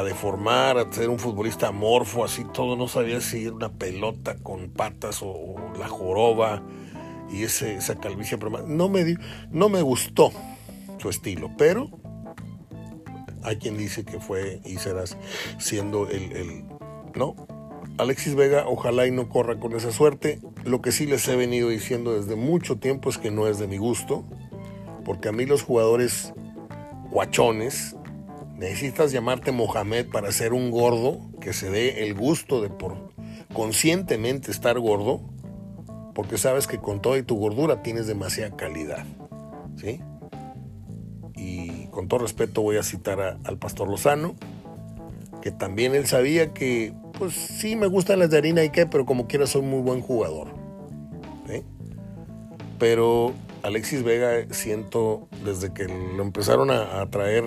deformar, 0.04 0.78
a 0.78 0.92
ser 0.92 1.08
un 1.08 1.18
futbolista 1.18 1.66
amorfo, 1.66 2.24
así 2.24 2.44
todo, 2.54 2.76
no 2.76 2.86
sabía 2.86 3.20
si 3.20 3.46
era 3.46 3.54
una 3.54 3.72
pelota 3.72 4.36
con 4.36 4.68
patas 4.68 5.18
o, 5.20 5.56
la 5.76 5.88
joroba 5.88 6.62
y 7.30 7.44
ese, 7.44 7.74
esa 7.76 7.96
calvicie. 7.96 8.38
No 8.66 8.88
me, 8.88 9.16
no 9.50 9.68
me 9.68 9.82
gustó 9.82 10.32
su 10.98 11.10
estilo, 11.10 11.50
pero 11.56 11.90
hay 13.42 13.56
quien 13.56 13.76
dice 13.76 14.04
que 14.04 14.20
fue 14.20 14.60
y 14.64 14.76
siendo 15.58 16.08
el, 16.08 16.32
el 16.32 16.64
¿no? 17.14 17.34
Alexis 17.98 18.34
Vega 18.34 18.64
ojalá 18.66 19.06
y 19.06 19.10
no 19.10 19.28
corra 19.28 19.58
con 19.58 19.74
esa 19.74 19.90
suerte. 19.90 20.40
Lo 20.64 20.82
que 20.82 20.92
sí 20.92 21.06
les 21.06 21.26
he 21.28 21.36
venido 21.36 21.68
diciendo 21.68 22.14
desde 22.14 22.36
mucho 22.36 22.76
tiempo 22.76 23.10
es 23.10 23.18
que 23.18 23.30
no 23.30 23.46
es 23.46 23.58
de 23.58 23.66
mi 23.66 23.78
gusto, 23.78 24.24
porque 25.04 25.28
a 25.28 25.32
mí 25.32 25.46
los 25.46 25.62
jugadores 25.62 26.32
guachones, 27.10 27.96
necesitas 28.56 29.12
llamarte 29.12 29.52
Mohamed 29.52 30.08
para 30.10 30.30
ser 30.32 30.52
un 30.52 30.70
gordo 30.70 31.20
que 31.40 31.52
se 31.52 31.70
dé 31.70 32.04
el 32.04 32.14
gusto 32.14 32.60
de 32.60 32.68
por 32.68 33.12
conscientemente 33.52 34.50
estar 34.50 34.78
gordo, 34.78 35.22
porque 36.18 36.36
sabes 36.36 36.66
que 36.66 36.78
con 36.78 37.00
toda 37.00 37.22
tu 37.22 37.36
gordura 37.36 37.80
tienes 37.80 38.08
demasiada 38.08 38.56
calidad. 38.56 39.06
¿sí? 39.76 40.00
Y 41.36 41.86
con 41.92 42.08
todo 42.08 42.18
respeto 42.18 42.60
voy 42.60 42.76
a 42.76 42.82
citar 42.82 43.38
al 43.44 43.58
pastor 43.58 43.88
Lozano, 43.88 44.34
que 45.42 45.52
también 45.52 45.94
él 45.94 46.08
sabía 46.08 46.52
que 46.52 46.92
pues 47.16 47.34
sí 47.34 47.76
me 47.76 47.86
gustan 47.86 48.18
las 48.18 48.30
de 48.30 48.38
harina 48.38 48.64
y 48.64 48.70
qué, 48.70 48.84
pero 48.84 49.06
como 49.06 49.28
quiera 49.28 49.46
soy 49.46 49.62
muy 49.62 49.80
buen 49.80 50.00
jugador. 50.00 50.48
Pero 52.80 53.32
Alexis 53.62 54.02
Vega 54.02 54.52
siento 54.52 55.28
desde 55.44 55.72
que 55.72 55.84
lo 55.84 56.24
empezaron 56.24 56.72
a, 56.72 57.08
traer 57.10 57.44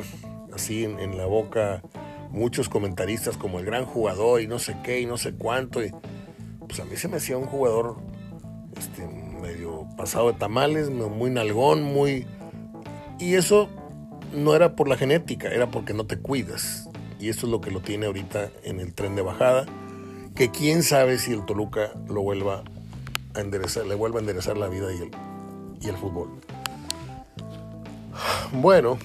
así 0.54 0.86
en, 0.86 1.18
la 1.18 1.26
boca 1.26 1.82
muchos 2.30 2.70
comentaristas 2.70 3.36
como 3.36 3.60
el 3.60 3.66
gran 3.66 3.84
jugador 3.84 4.40
y 4.40 4.48
no 4.48 4.60
sé 4.60 4.78
qué 4.82 5.02
y 5.02 5.06
no 5.06 5.18
sé 5.18 5.34
cuánto. 5.34 5.84
Y, 5.84 5.92
pues 6.66 6.80
a 6.80 6.86
mí 6.86 6.96
se 6.96 7.10
me 7.10 7.18
hacía 7.18 7.38
un 7.38 7.48
jugador 7.48 7.98
este, 8.78 9.08
medio 9.08 9.88
pasado 9.98 10.32
de 10.32 10.38
tamales, 10.38 10.90
muy 10.90 11.30
nalgón, 11.30 11.84
muy... 11.84 12.28
Y 13.20 13.36
eso 13.36 13.70
no 14.34 14.56
era 14.56 14.76
por 14.76 14.88
la 14.88 14.98
genética, 14.98 15.50
era 15.50 15.70
porque 15.70 15.94
no 15.94 16.06
te 16.06 16.18
cuidas 16.18 16.90
y 17.22 17.30
esto 17.30 17.46
es 17.46 17.52
lo 17.52 17.62
que 17.62 17.70
lo 17.70 17.82
tiene 17.82 18.08
ahorita 18.08 18.50
en 18.64 18.80
el 18.80 18.96
tren 18.96 19.16
de 19.16 19.22
bajada, 19.22 19.68
que 20.36 20.50
quién 20.50 20.82
sabe 20.82 21.20
si 21.20 21.32
el 21.32 21.46
Toluca 21.46 21.94
lo 22.10 22.24
vuelva 22.24 22.64
a 23.36 23.40
enderezar, 23.40 23.86
le 23.86 23.94
vuelva 23.94 24.18
a 24.18 24.22
enderezar 24.22 24.58
la 24.58 24.68
vida 24.68 24.92
y 24.92 24.98
el, 24.98 25.12
y 25.82 25.88
el 25.88 25.98
fútbol. 25.98 26.30
Bueno, 28.54 28.98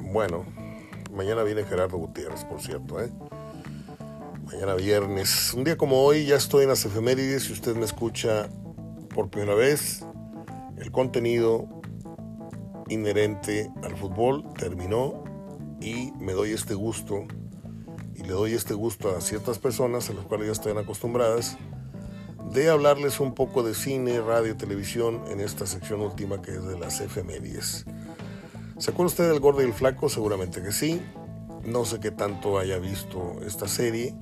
bueno, 0.00 0.44
mañana 1.12 1.44
viene 1.44 1.62
Gerardo 1.62 1.96
Gutiérrez, 1.96 2.44
por 2.44 2.60
cierto, 2.60 3.00
¿eh? 3.00 3.10
Mañana 4.52 4.74
viernes, 4.74 5.54
un 5.54 5.64
día 5.64 5.78
como 5.78 6.04
hoy, 6.04 6.26
ya 6.26 6.36
estoy 6.36 6.64
en 6.64 6.68
las 6.68 6.84
efemérides. 6.84 7.44
Si 7.44 7.54
usted 7.54 7.74
me 7.74 7.86
escucha 7.86 8.50
por 9.14 9.30
primera 9.30 9.54
vez, 9.54 10.04
el 10.76 10.92
contenido 10.92 11.66
inherente 12.90 13.70
al 13.82 13.96
fútbol 13.96 14.44
terminó 14.58 15.24
y 15.80 16.12
me 16.20 16.34
doy 16.34 16.50
este 16.50 16.74
gusto 16.74 17.24
y 18.14 18.24
le 18.24 18.28
doy 18.28 18.52
este 18.52 18.74
gusto 18.74 19.16
a 19.16 19.22
ciertas 19.22 19.58
personas 19.58 20.10
a 20.10 20.12
las 20.12 20.26
cuales 20.26 20.48
ya 20.48 20.52
están 20.52 20.76
acostumbradas 20.76 21.56
de 22.52 22.68
hablarles 22.68 23.20
un 23.20 23.34
poco 23.34 23.62
de 23.62 23.74
cine, 23.74 24.20
radio, 24.20 24.54
televisión 24.54 25.22
en 25.30 25.40
esta 25.40 25.64
sección 25.64 26.02
última 26.02 26.42
que 26.42 26.50
es 26.50 26.64
de 26.66 26.78
las 26.78 27.00
efemérides. 27.00 27.86
¿Se 28.76 28.90
acuerda 28.90 29.12
usted 29.12 29.30
del 29.30 29.40
Gordo 29.40 29.62
y 29.62 29.64
el 29.64 29.72
Flaco? 29.72 30.10
Seguramente 30.10 30.62
que 30.62 30.72
sí. 30.72 31.00
No 31.64 31.86
sé 31.86 32.00
qué 32.00 32.10
tanto 32.10 32.58
haya 32.58 32.78
visto 32.78 33.36
esta 33.46 33.68
serie, 33.68 34.14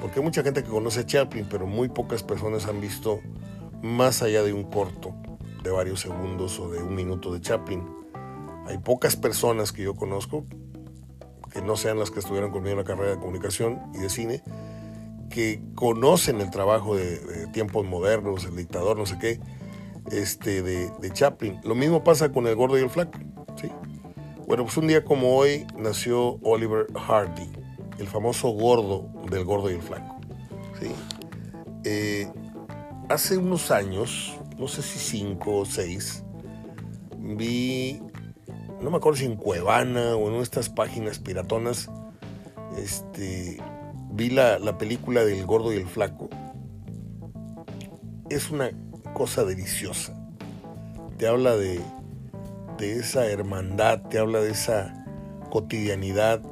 porque 0.00 0.20
hay 0.20 0.24
mucha 0.24 0.42
gente 0.42 0.62
que 0.62 0.70
conoce 0.70 1.00
a 1.00 1.06
Chaplin, 1.06 1.46
pero 1.48 1.66
muy 1.66 1.88
pocas 1.88 2.22
personas 2.22 2.66
han 2.66 2.80
visto 2.80 3.20
más 3.82 4.22
allá 4.22 4.42
de 4.42 4.52
un 4.52 4.64
corto 4.64 5.14
de 5.62 5.70
varios 5.70 6.00
segundos 6.00 6.58
o 6.60 6.70
de 6.70 6.82
un 6.82 6.94
minuto 6.94 7.32
de 7.32 7.40
Chaplin. 7.40 7.82
Hay 8.66 8.78
pocas 8.78 9.16
personas 9.16 9.72
que 9.72 9.82
yo 9.82 9.94
conozco, 9.94 10.44
que 11.50 11.62
no 11.62 11.76
sean 11.76 11.98
las 11.98 12.10
que 12.10 12.20
estuvieron 12.20 12.50
conmigo 12.50 12.72
en 12.72 12.78
la 12.78 12.84
carrera 12.84 13.12
de 13.12 13.18
comunicación 13.18 13.80
y 13.94 13.98
de 13.98 14.10
cine, 14.10 14.42
que 15.30 15.60
conocen 15.74 16.40
el 16.40 16.50
trabajo 16.50 16.96
de, 16.96 17.46
tiempos 17.52 17.84
modernos, 17.84 18.44
el 18.44 18.56
dictador, 18.56 18.96
no 18.96 19.06
sé 19.06 19.18
qué, 19.18 19.40
este, 20.10 20.62
de, 20.62 20.90
de, 21.00 21.10
Chaplin. 21.10 21.60
Lo 21.64 21.74
mismo 21.74 22.04
pasa 22.04 22.30
con 22.30 22.46
el 22.46 22.54
gordo 22.54 22.78
y 22.78 22.82
el 22.82 22.90
flaco. 22.90 23.18
¿sí? 23.60 23.68
Bueno, 24.46 24.64
pues 24.64 24.76
un 24.76 24.86
día 24.86 25.04
como 25.04 25.36
hoy 25.36 25.66
nació 25.76 26.38
Oliver 26.42 26.86
Hardy, 26.94 27.50
el 27.98 28.06
famoso 28.06 28.48
gordo 28.50 29.08
del 29.30 29.44
gordo 29.44 29.70
y 29.70 29.74
el 29.74 29.82
flaco. 29.82 30.16
¿sí? 30.80 30.88
Eh, 31.84 32.28
hace 33.08 33.38
unos 33.38 33.70
años, 33.70 34.36
no 34.58 34.68
sé 34.68 34.82
si 34.82 34.98
cinco 34.98 35.58
o 35.58 35.64
seis, 35.64 36.24
vi, 37.18 38.00
no 38.80 38.90
me 38.90 38.96
acuerdo 38.96 39.18
si 39.18 39.26
en 39.26 39.36
Cuevana 39.36 40.16
o 40.16 40.28
en 40.28 40.42
estas 40.42 40.68
páginas 40.68 41.18
piratonas, 41.18 41.90
este, 42.76 43.58
vi 44.10 44.30
la, 44.30 44.58
la 44.58 44.78
película 44.78 45.24
del 45.24 45.44
gordo 45.46 45.72
y 45.72 45.76
el 45.76 45.86
flaco. 45.86 46.28
Es 48.28 48.50
una 48.50 48.70
cosa 49.14 49.44
deliciosa. 49.44 50.14
Te 51.16 51.26
habla 51.26 51.56
de, 51.56 51.80
de 52.78 52.98
esa 52.98 53.26
hermandad, 53.26 54.02
te 54.08 54.18
habla 54.18 54.40
de 54.40 54.50
esa 54.50 55.06
cotidianidad, 55.50 56.42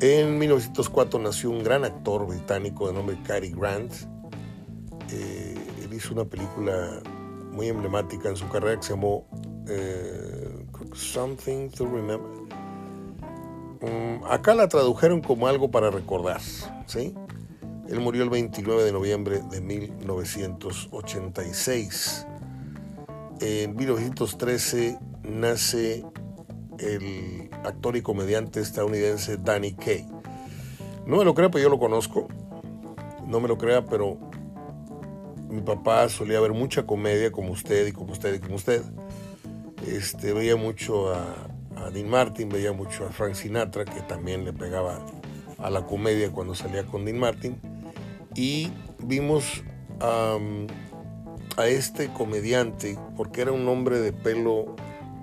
En 0.00 0.38
1904 0.38 1.18
nació 1.18 1.50
un 1.50 1.64
gran 1.64 1.84
actor 1.84 2.24
británico 2.24 2.86
de 2.86 2.94
nombre 2.94 3.18
Cary 3.24 3.50
Grant. 3.50 3.92
Eh, 5.10 5.56
él 5.82 5.92
hizo 5.92 6.14
una 6.14 6.24
película 6.24 7.02
muy 7.50 7.66
emblemática 7.66 8.28
en 8.28 8.36
su 8.36 8.48
carrera 8.48 8.76
que 8.76 8.84
se 8.84 8.94
llamó 8.94 9.26
eh, 9.66 10.37
Something 10.94 11.70
to 11.70 11.86
Remember. 11.86 12.48
Mm, 13.80 14.24
acá 14.28 14.54
la 14.54 14.68
tradujeron 14.68 15.20
como 15.20 15.46
algo 15.46 15.70
para 15.70 15.90
recordar, 15.90 16.40
¿sí? 16.86 17.14
Él 17.88 18.00
murió 18.00 18.22
el 18.22 18.30
29 18.30 18.84
de 18.84 18.92
noviembre 18.92 19.42
de 19.50 19.60
1986. 19.60 22.26
En 23.40 23.76
1913 23.76 24.98
nace 25.22 26.04
el 26.78 27.50
actor 27.64 27.96
y 27.96 28.02
comediante 28.02 28.60
estadounidense 28.60 29.38
Danny 29.38 29.72
Kaye. 29.72 30.06
No 31.06 31.16
me 31.16 31.24
lo 31.24 31.34
crea, 31.34 31.50
pero 31.50 31.62
yo 31.62 31.70
lo 31.70 31.78
conozco. 31.78 32.28
No 33.26 33.40
me 33.40 33.48
lo 33.48 33.56
crea, 33.56 33.82
pero 33.84 34.18
mi 35.48 35.62
papá 35.62 36.08
solía 36.08 36.40
ver 36.40 36.52
mucha 36.52 36.86
comedia 36.86 37.32
como 37.32 37.52
usted 37.52 37.86
y 37.86 37.92
como 37.92 38.12
usted 38.12 38.34
y 38.34 38.40
como 38.40 38.56
usted. 38.56 38.82
Este, 39.86 40.32
veía 40.32 40.56
mucho 40.56 41.12
a, 41.12 41.48
Dean 41.92 42.08
Martin, 42.08 42.48
veía 42.48 42.72
mucho 42.72 43.06
a 43.06 43.10
Frank 43.10 43.34
Sinatra, 43.34 43.84
que 43.84 44.00
también 44.02 44.44
le 44.44 44.52
pegaba 44.52 45.04
a 45.58 45.70
la 45.70 45.86
comedia 45.86 46.30
cuando 46.30 46.54
salía 46.54 46.84
con 46.84 47.04
Dean 47.04 47.18
Martin. 47.18 47.60
Y 48.34 48.70
vimos 48.98 49.62
a 50.00 51.66
este 51.66 52.12
comediante, 52.12 52.98
porque 53.16 53.40
era 53.42 53.52
un 53.52 53.66
hombre 53.68 54.00
de 54.00 54.12
pelo 54.12 54.76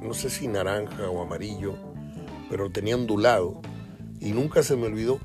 no 0.06 0.14
sé 0.14 0.30
si 0.30 0.48
naranja 0.48 1.10
o 1.10 1.22
amarillo, 1.22 1.74
pero 2.50 2.72
tenía 2.72 2.96
ondulado. 2.96 3.62
Y 4.20 4.32
nunca 4.32 4.64
se 4.64 4.76
me 4.76 4.88
olvidó, 4.88 5.20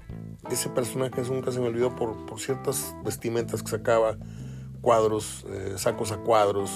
ese 0.50 0.68
personaje 0.68 1.22
nunca 1.22 1.52
se 1.52 1.60
me 1.60 1.66
olvidó 1.66 1.94
por, 1.94 2.16
ciertas 2.38 2.94
vestimentas 3.04 3.62
que 3.62 3.70
sacaba, 3.70 4.16
cuadros, 4.80 5.44
eh, 5.48 5.74
sacos 5.76 6.12
a 6.12 6.18
cuadros, 6.18 6.70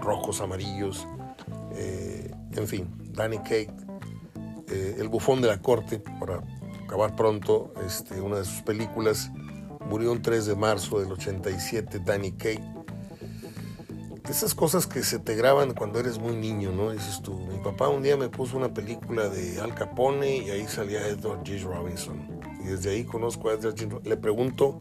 rojos, 0.00 0.40
amarillos, 0.40 1.06
eh, 1.76 2.30
en 2.52 2.66
fin, 2.66 2.88
Danny 3.12 3.38
Kate, 3.38 3.70
eh, 4.68 4.96
el 4.98 5.08
bufón 5.08 5.40
de 5.40 5.48
la 5.48 5.60
corte, 5.60 6.02
para 6.20 6.42
acabar 6.84 7.16
pronto, 7.16 7.72
este, 7.86 8.20
una 8.20 8.38
de 8.38 8.44
sus 8.44 8.62
películas, 8.62 9.30
murió 9.88 10.12
el 10.12 10.22
3 10.22 10.46
de 10.46 10.56
marzo 10.56 11.00
del 11.00 11.12
87, 11.12 12.00
Danny 12.04 12.32
Kate 12.32 12.76
esas 14.30 14.54
cosas 14.54 14.86
que 14.86 15.02
se 15.02 15.18
te 15.18 15.34
graban 15.34 15.74
cuando 15.74 16.00
eres 16.00 16.18
muy 16.18 16.36
niño, 16.36 16.72
¿no? 16.72 16.90
Dices 16.90 17.20
tú, 17.22 17.34
mi 17.34 17.58
papá 17.58 17.88
un 17.88 18.02
día 18.02 18.16
me 18.16 18.28
puso 18.28 18.56
una 18.56 18.72
película 18.72 19.28
de 19.28 19.60
Al 19.60 19.74
Capone 19.74 20.38
y 20.38 20.50
ahí 20.50 20.66
salía 20.66 21.06
Edward 21.06 21.44
G. 21.44 21.62
Robinson. 21.62 22.26
Y 22.62 22.68
desde 22.68 22.90
ahí 22.90 23.04
conozco 23.04 23.50
a 23.50 23.54
Edward 23.54 23.74
G. 23.74 24.02
Le 24.04 24.16
pregunto 24.16 24.80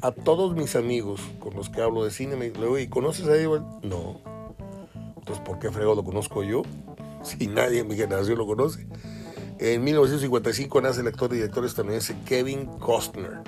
a 0.00 0.12
todos 0.12 0.54
mis 0.54 0.76
amigos 0.76 1.20
con 1.40 1.54
los 1.54 1.70
que 1.70 1.82
hablo 1.82 2.04
de 2.04 2.10
cine, 2.10 2.36
me 2.36 2.50
digo, 2.50 2.78
¿y 2.78 2.88
conoces 2.88 3.26
a 3.26 3.36
Edward? 3.36 3.64
No. 3.82 4.33
Entonces, 5.24 5.42
¿por 5.42 5.58
qué 5.58 5.70
fregado 5.70 5.94
lo 5.94 6.04
conozco 6.04 6.42
yo? 6.42 6.62
Si 7.24 7.46
nadie 7.46 7.80
en 7.80 7.88
mi 7.88 7.96
generación 7.96 8.36
lo 8.36 8.46
conoce. 8.46 8.86
En 9.58 9.82
1955 9.82 10.82
nace 10.82 11.00
el 11.00 11.06
actor 11.06 11.32
y 11.32 11.36
director 11.36 11.64
estadounidense 11.64 12.14
Kevin 12.26 12.66
Costner. 12.66 13.40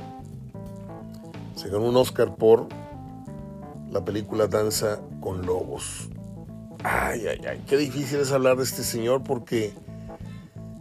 Se 1.57 1.69
ganó 1.69 1.85
un 1.85 1.97
Oscar 1.97 2.37
por 2.37 2.69
la 3.91 4.03
película 4.03 4.47
Danza 4.47 5.03
con 5.21 5.45
Lobos. 5.45 6.09
Ay, 6.83 7.27
ay, 7.27 7.41
ay, 7.47 7.63
qué 7.67 7.77
difícil 7.77 8.21
es 8.21 8.33
hablar 8.33 8.57
de 8.57 8.63
este 8.63 8.83
señor 8.83 9.25
porque 9.25 9.75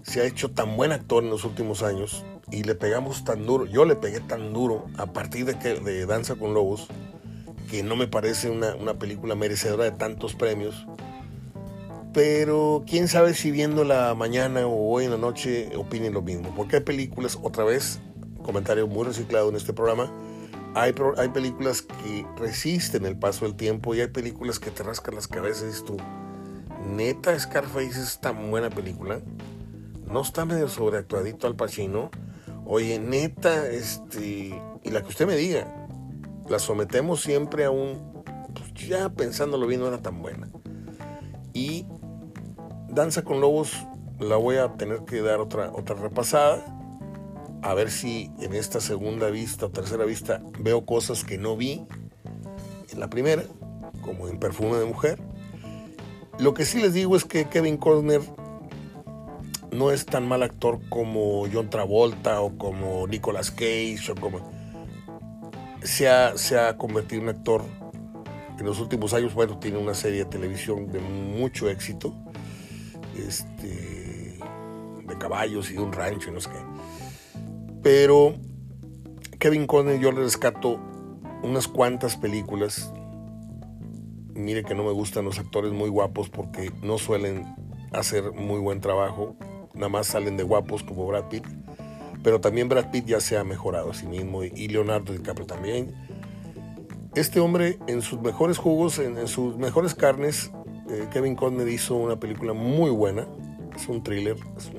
se 0.03 0.21
ha 0.21 0.23
hecho 0.23 0.51
tan 0.51 0.77
buen 0.77 0.93
actor 0.93 1.21
en 1.21 1.29
los 1.29 1.43
últimos 1.43 1.83
años 1.83 2.23
y 2.49 2.63
le 2.63 2.75
pegamos 2.75 3.25
tan 3.25 3.45
duro, 3.45 3.65
yo 3.65 3.83
le 3.83 3.97
pegué 3.97 4.21
tan 4.21 4.53
duro 4.53 4.85
a 4.97 5.07
partir 5.07 5.43
de, 5.43 5.59
que, 5.59 5.81
de 5.81 6.05
Danza 6.05 6.35
con 6.35 6.53
Lobos, 6.53 6.87
no 7.83 7.95
me 7.95 8.07
parece 8.07 8.49
una, 8.49 8.75
una 8.75 8.95
película 8.95 9.35
merecedora 9.35 9.85
de 9.85 9.91
tantos 9.91 10.35
premios. 10.35 10.85
Pero 12.13 12.85
quién 12.87 13.07
sabe 13.09 13.33
si 13.33 13.51
viéndola 13.51 14.15
mañana 14.15 14.65
o 14.65 14.89
hoy 14.89 15.05
en 15.05 15.11
la 15.11 15.17
noche 15.17 15.71
opinen 15.75 16.13
lo 16.13 16.21
mismo. 16.21 16.53
Porque 16.55 16.77
hay 16.77 16.81
películas, 16.83 17.37
otra 17.41 17.65
vez, 17.65 17.99
comentario 18.41 18.87
muy 18.87 19.05
reciclado 19.05 19.49
en 19.49 19.55
este 19.55 19.73
programa, 19.73 20.11
hay, 20.75 20.93
hay 21.17 21.29
películas 21.29 21.81
que 21.81 22.25
resisten 22.37 23.05
el 23.05 23.17
paso 23.17 23.45
del 23.45 23.55
tiempo 23.55 23.95
y 23.95 24.01
hay 24.01 24.07
películas 24.07 24.59
que 24.59 24.71
te 24.71 24.83
rascan 24.83 25.15
las 25.15 25.27
cabezas 25.27 25.79
y 25.79 25.85
tú, 25.85 25.97
neta, 26.95 27.37
Scarface 27.37 28.01
es 28.01 28.19
tan 28.19 28.51
buena 28.51 28.69
película. 28.69 29.19
No 30.05 30.21
está 30.21 30.45
medio 30.45 30.67
sobreactuadito 30.67 31.47
al 31.47 31.55
Pacino. 31.55 32.11
Oye, 32.65 32.99
neta, 32.99 33.67
este, 33.67 34.61
y 34.83 34.89
la 34.89 35.01
que 35.01 35.07
usted 35.09 35.27
me 35.27 35.35
diga, 35.35 35.84
la 36.47 36.59
sometemos 36.59 37.21
siempre 37.21 37.65
a 37.65 37.71
un, 37.71 38.23
pues 38.53 38.73
ya 38.87 39.09
pensándolo 39.09 39.67
bien, 39.67 39.81
no 39.81 39.87
era 39.87 40.01
tan 40.01 40.21
buena. 40.21 40.49
Y 41.53 41.85
Danza 42.89 43.23
con 43.23 43.41
Lobos 43.41 43.73
la 44.19 44.35
voy 44.37 44.57
a 44.57 44.73
tener 44.73 45.05
que 45.05 45.21
dar 45.21 45.39
otra, 45.39 45.71
otra 45.73 45.95
repasada 45.95 46.63
a 47.61 47.73
ver 47.73 47.89
si 47.89 48.31
en 48.39 48.53
esta 48.53 48.79
segunda 48.79 49.29
vista 49.29 49.65
o 49.65 49.69
tercera 49.69 50.05
vista 50.05 50.41
veo 50.59 50.85
cosas 50.85 51.23
que 51.23 51.37
no 51.37 51.57
vi 51.57 51.85
en 52.91 52.99
la 52.99 53.09
primera, 53.09 53.43
como 54.01 54.27
en 54.27 54.37
Perfume 54.37 54.77
de 54.77 54.85
Mujer. 54.85 55.19
Lo 56.37 56.53
que 56.53 56.63
sí 56.63 56.79
les 56.79 56.93
digo 56.93 57.15
es 57.15 57.25
que 57.25 57.45
Kevin 57.45 57.77
Costner 57.77 58.21
no 59.71 59.91
es 59.91 60.05
tan 60.05 60.27
mal 60.27 60.43
actor 60.43 60.79
como 60.89 61.45
John 61.51 61.69
Travolta 61.69 62.39
o 62.41 62.57
como 62.57 63.07
Nicolas 63.07 63.51
Cage 63.51 64.11
o 64.11 64.15
como... 64.15 64.54
Se 65.85 66.09
ha, 66.09 66.37
se 66.37 66.59
ha 66.59 66.77
convertido 66.77 67.21
en 67.21 67.29
actor 67.29 67.63
en 68.59 68.65
los 68.65 68.79
últimos 68.79 69.13
años, 69.13 69.33
bueno, 69.33 69.57
tiene 69.59 69.77
una 69.77 69.93
serie 69.93 70.19
de 70.19 70.25
televisión 70.25 70.87
de 70.87 70.99
mucho 70.99 71.69
éxito, 71.69 72.13
este, 73.15 74.39
de 75.05 75.17
caballos 75.19 75.69
y 75.71 75.73
de 75.73 75.81
un 75.81 75.91
rancho 75.91 76.29
y 76.29 76.33
no 76.33 76.39
sé 76.39 76.49
qué. 76.49 77.39
Pero 77.83 78.35
Kevin 79.39 79.67
Conner 79.67 79.99
yo 79.99 80.11
le 80.11 80.21
rescato 80.21 80.79
unas 81.43 81.67
cuantas 81.67 82.15
películas. 82.17 82.91
Mire 84.33 84.63
que 84.63 84.73
no 84.73 84.83
me 84.83 84.91
gustan 84.91 85.25
los 85.25 85.37
actores 85.37 85.71
muy 85.71 85.89
guapos 85.89 86.29
porque 86.29 86.71
no 86.81 86.97
suelen 86.97 87.45
hacer 87.91 88.31
muy 88.31 88.59
buen 88.59 88.81
trabajo. 88.81 89.35
Nada 89.73 89.89
más 89.89 90.07
salen 90.07 90.37
de 90.37 90.43
guapos 90.43 90.83
como 90.83 91.05
Brad 91.05 91.27
Pitt. 91.29 91.45
Pero 92.25 92.41
también 92.41 92.67
Brad 92.67 92.89
Pitt 92.89 93.05
ya 93.05 93.19
se 93.19 93.37
ha 93.37 93.43
mejorado 93.43 93.91
a 93.91 93.93
sí 93.93 94.07
mismo 94.07 94.43
y 94.43 94.67
Leonardo 94.67 95.13
DiCaprio 95.13 95.45
también. 95.45 95.93
Este 97.13 97.39
hombre 97.39 97.77
en 97.85 98.01
sus 98.01 98.19
mejores 98.19 98.57
jugos, 98.57 98.97
en, 98.97 99.27
sus 99.27 99.55
mejores 99.57 99.93
carnes, 99.93 100.51
eh, 100.89 101.07
Kevin 101.13 101.35
Conner 101.35 101.67
hizo 101.67 101.95
una 101.95 102.19
película 102.19 102.53
muy 102.53 102.89
buena. 102.89 103.27
Es 103.75 103.87
un 103.87 104.01
thriller, 104.01 104.37
es 104.57 104.71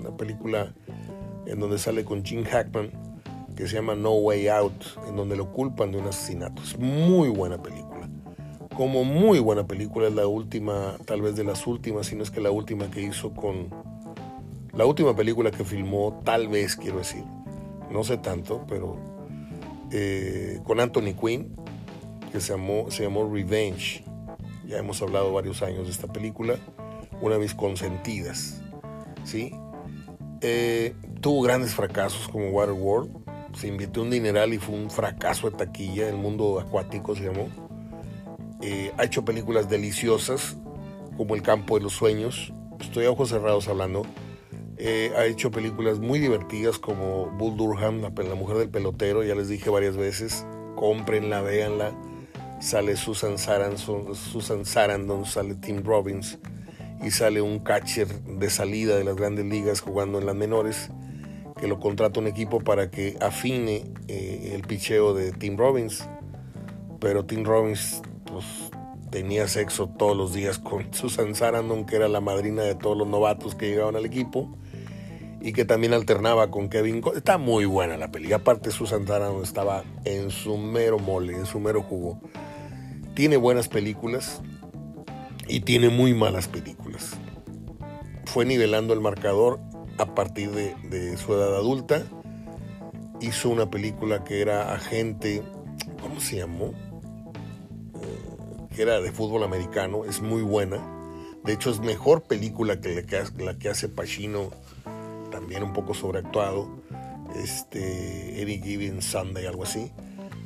una 0.00 0.16
película 0.16 0.74
en 1.46 1.60
donde 1.60 1.78
sale 1.78 2.04
con 2.04 2.24
Jim 2.24 2.42
Hackman, 2.42 2.90
que 3.54 3.68
se 3.68 3.76
llama 3.76 3.94
No 3.94 4.14
Way 4.14 4.48
Out, 4.48 4.84
en 5.08 5.14
donde 5.14 5.36
lo 5.36 5.52
culpan 5.52 5.92
de 5.92 5.98
un 5.98 6.08
asesinato. 6.08 6.62
Es 6.64 6.76
muy 6.76 7.28
buena 7.28 7.62
película. 7.62 8.10
Como 8.76 9.04
muy 9.04 9.38
buena 9.38 9.68
película, 9.68 10.08
es 10.08 10.14
la 10.14 10.26
última, 10.26 10.96
tal 11.04 11.22
vez 11.22 11.36
de 11.36 11.44
las 11.44 11.64
últimas, 11.68 12.08
si 12.08 12.16
no 12.16 12.24
es 12.24 12.32
que 12.32 12.40
la 12.40 12.50
última 12.50 12.90
que 12.90 13.02
hizo 13.02 13.32
con. 13.32 13.93
La 14.76 14.86
última 14.86 15.14
película 15.14 15.52
que 15.52 15.64
filmó, 15.64 16.20
tal 16.24 16.48
vez 16.48 16.74
quiero 16.74 16.98
decir. 16.98 17.24
No 17.90 18.02
sé 18.02 18.18
tanto, 18.18 18.64
pero. 18.68 18.96
Eh, 19.92 20.60
con 20.64 20.80
Anthony 20.80 21.14
Quinn, 21.14 21.54
que 22.32 22.40
se 22.40 22.54
llamó, 22.54 22.90
se 22.90 23.04
llamó 23.04 23.32
Revenge. 23.32 24.04
Ya 24.66 24.78
hemos 24.78 25.00
hablado 25.02 25.32
varios 25.32 25.62
años 25.62 25.84
de 25.84 25.92
esta 25.92 26.08
película. 26.12 26.56
Una 27.20 27.38
mis 27.38 27.54
consentidas. 27.54 28.62
¿Sí? 29.22 29.52
Eh, 30.40 30.94
tuvo 31.20 31.42
grandes 31.42 31.74
fracasos 31.74 32.26
como 32.26 32.48
Waterworld. 32.48 33.10
Se 33.54 33.68
invirtió 33.68 34.02
un 34.02 34.10
dineral 34.10 34.52
y 34.52 34.58
fue 34.58 34.74
un 34.74 34.90
fracaso 34.90 35.48
de 35.50 35.56
taquilla. 35.56 36.08
El 36.08 36.16
mundo 36.16 36.58
acuático 36.58 37.14
se 37.14 37.24
llamó. 37.24 37.48
Eh, 38.60 38.92
ha 38.98 39.04
hecho 39.04 39.24
películas 39.24 39.68
deliciosas 39.68 40.56
como 41.16 41.36
El 41.36 41.42
campo 41.42 41.76
de 41.76 41.84
los 41.84 41.92
sueños. 41.92 42.52
Estoy 42.80 43.04
a 43.04 43.12
ojos 43.12 43.28
cerrados 43.28 43.68
hablando. 43.68 44.04
Eh, 44.76 45.12
ha 45.16 45.24
hecho 45.26 45.50
películas 45.50 46.00
muy 46.00 46.18
divertidas 46.18 46.78
como 46.78 47.26
Bull 47.26 47.56
Durham, 47.56 48.00
la, 48.00 48.34
mujer 48.34 48.56
del 48.58 48.70
pelotero. 48.70 49.22
Ya 49.22 49.34
les 49.34 49.48
dije 49.48 49.70
varias 49.70 49.96
veces. 49.96 50.46
Cómprenla, 50.76 51.40
véanla. 51.42 51.92
Sale 52.60 52.96
Susan 52.96 53.38
Sarandon, 53.38 54.14
Susan 54.14 54.64
Sarandon, 54.64 55.26
sale 55.26 55.54
Tim 55.56 55.82
Robbins 55.84 56.38
y 57.02 57.10
sale 57.10 57.42
un 57.42 57.58
catcher 57.58 58.08
de 58.08 58.48
salida 58.48 58.96
de 58.96 59.04
las 59.04 59.16
grandes 59.16 59.44
ligas 59.44 59.80
jugando 59.80 60.18
en 60.18 60.24
las 60.24 60.34
menores 60.34 60.88
que 61.60 61.68
lo 61.68 61.78
contrata 61.78 62.20
un 62.20 62.26
equipo 62.26 62.60
para 62.60 62.90
que 62.90 63.16
afine 63.20 63.84
eh, 64.08 64.52
el 64.54 64.62
picheo 64.62 65.14
de 65.14 65.32
Tim 65.32 65.56
Robbins. 65.56 66.08
Pero 67.00 67.26
Tim 67.26 67.44
Robbins 67.44 68.02
pues, 68.24 68.44
tenía 69.10 69.46
sexo 69.46 69.88
todos 69.88 70.16
los 70.16 70.32
días 70.32 70.58
con 70.58 70.92
Susan 70.94 71.34
Sarandon, 71.34 71.84
que 71.84 71.96
era 71.96 72.08
la 72.08 72.20
madrina 72.20 72.62
de 72.62 72.74
todos 72.74 72.96
los 72.96 73.06
novatos 73.06 73.54
que 73.54 73.68
llegaban 73.68 73.96
al 73.96 74.06
equipo. 74.06 74.56
Y 75.44 75.52
que 75.52 75.66
también 75.66 75.92
alternaba 75.92 76.50
con 76.50 76.70
Kevin 76.70 77.02
Costner. 77.02 77.18
Está 77.18 77.36
muy 77.36 77.66
buena 77.66 77.98
la 77.98 78.10
peli. 78.10 78.32
Aparte 78.32 78.70
Susan 78.70 79.06
Sarandon 79.06 79.42
estaba 79.42 79.84
en 80.06 80.30
su 80.30 80.56
mero 80.56 80.98
mole, 80.98 81.34
en 81.34 81.44
su 81.44 81.60
mero 81.60 81.82
jugo. 81.82 82.18
Tiene 83.12 83.36
buenas 83.36 83.68
películas 83.68 84.40
y 85.46 85.60
tiene 85.60 85.90
muy 85.90 86.14
malas 86.14 86.48
películas. 86.48 87.18
Fue 88.24 88.46
nivelando 88.46 88.94
el 88.94 89.02
marcador 89.02 89.60
a 89.98 90.14
partir 90.14 90.50
de, 90.50 91.18
su 91.18 91.34
edad 91.34 91.54
adulta. 91.54 92.02
Hizo 93.20 93.50
una 93.50 93.68
película 93.68 94.24
que 94.24 94.40
era 94.40 94.72
agente, 94.72 95.42
¿cómo 96.00 96.20
se 96.20 96.36
llamó? 96.36 96.68
Eh, 96.68 96.72
que 98.74 98.80
era 98.80 98.98
de 99.02 99.12
fútbol 99.12 99.44
americano, 99.44 100.06
es 100.06 100.22
muy 100.22 100.40
buena. 100.40 100.78
De 101.44 101.52
hecho 101.52 101.70
es 101.70 101.80
mejor 101.80 102.22
película 102.22 102.80
que 102.80 103.04
la 103.36 103.58
que 103.58 103.68
hace 103.68 103.90
Pacino 103.90 104.50
también 105.44 105.62
un 105.62 105.74
poco 105.74 105.92
sobreactuado, 105.92 106.70
este, 107.36 108.40
Any 108.40 108.62
Given 108.62 109.02
Sunday, 109.02 109.44
algo 109.44 109.64
así. 109.64 109.92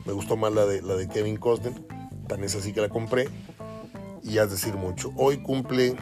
Me 0.05 0.13
gustó 0.13 0.37
más 0.37 0.53
la 0.53 0.67
de, 0.67 0.83
la 0.83 0.97
de 0.97 1.09
Kevin 1.09 1.37
Costner, 1.37 1.73
tan 2.27 2.43
es 2.43 2.57
así 2.57 2.73
que 2.73 2.81
la 2.81 2.89
compré. 2.89 3.29
Y 4.25 4.33
ya 4.33 4.43
es 4.43 4.51
decir 4.51 4.75
mucho. 4.75 5.13
Hoy 5.17 5.39
cumple 5.39 5.95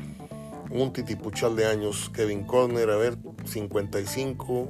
un 0.71 0.95
titipuchal 0.95 1.57
de 1.57 1.67
años 1.67 2.11
Kevin 2.15 2.45
Costner, 2.45 2.89
a 2.89 2.97
ver, 2.97 3.19
55, 3.45 4.69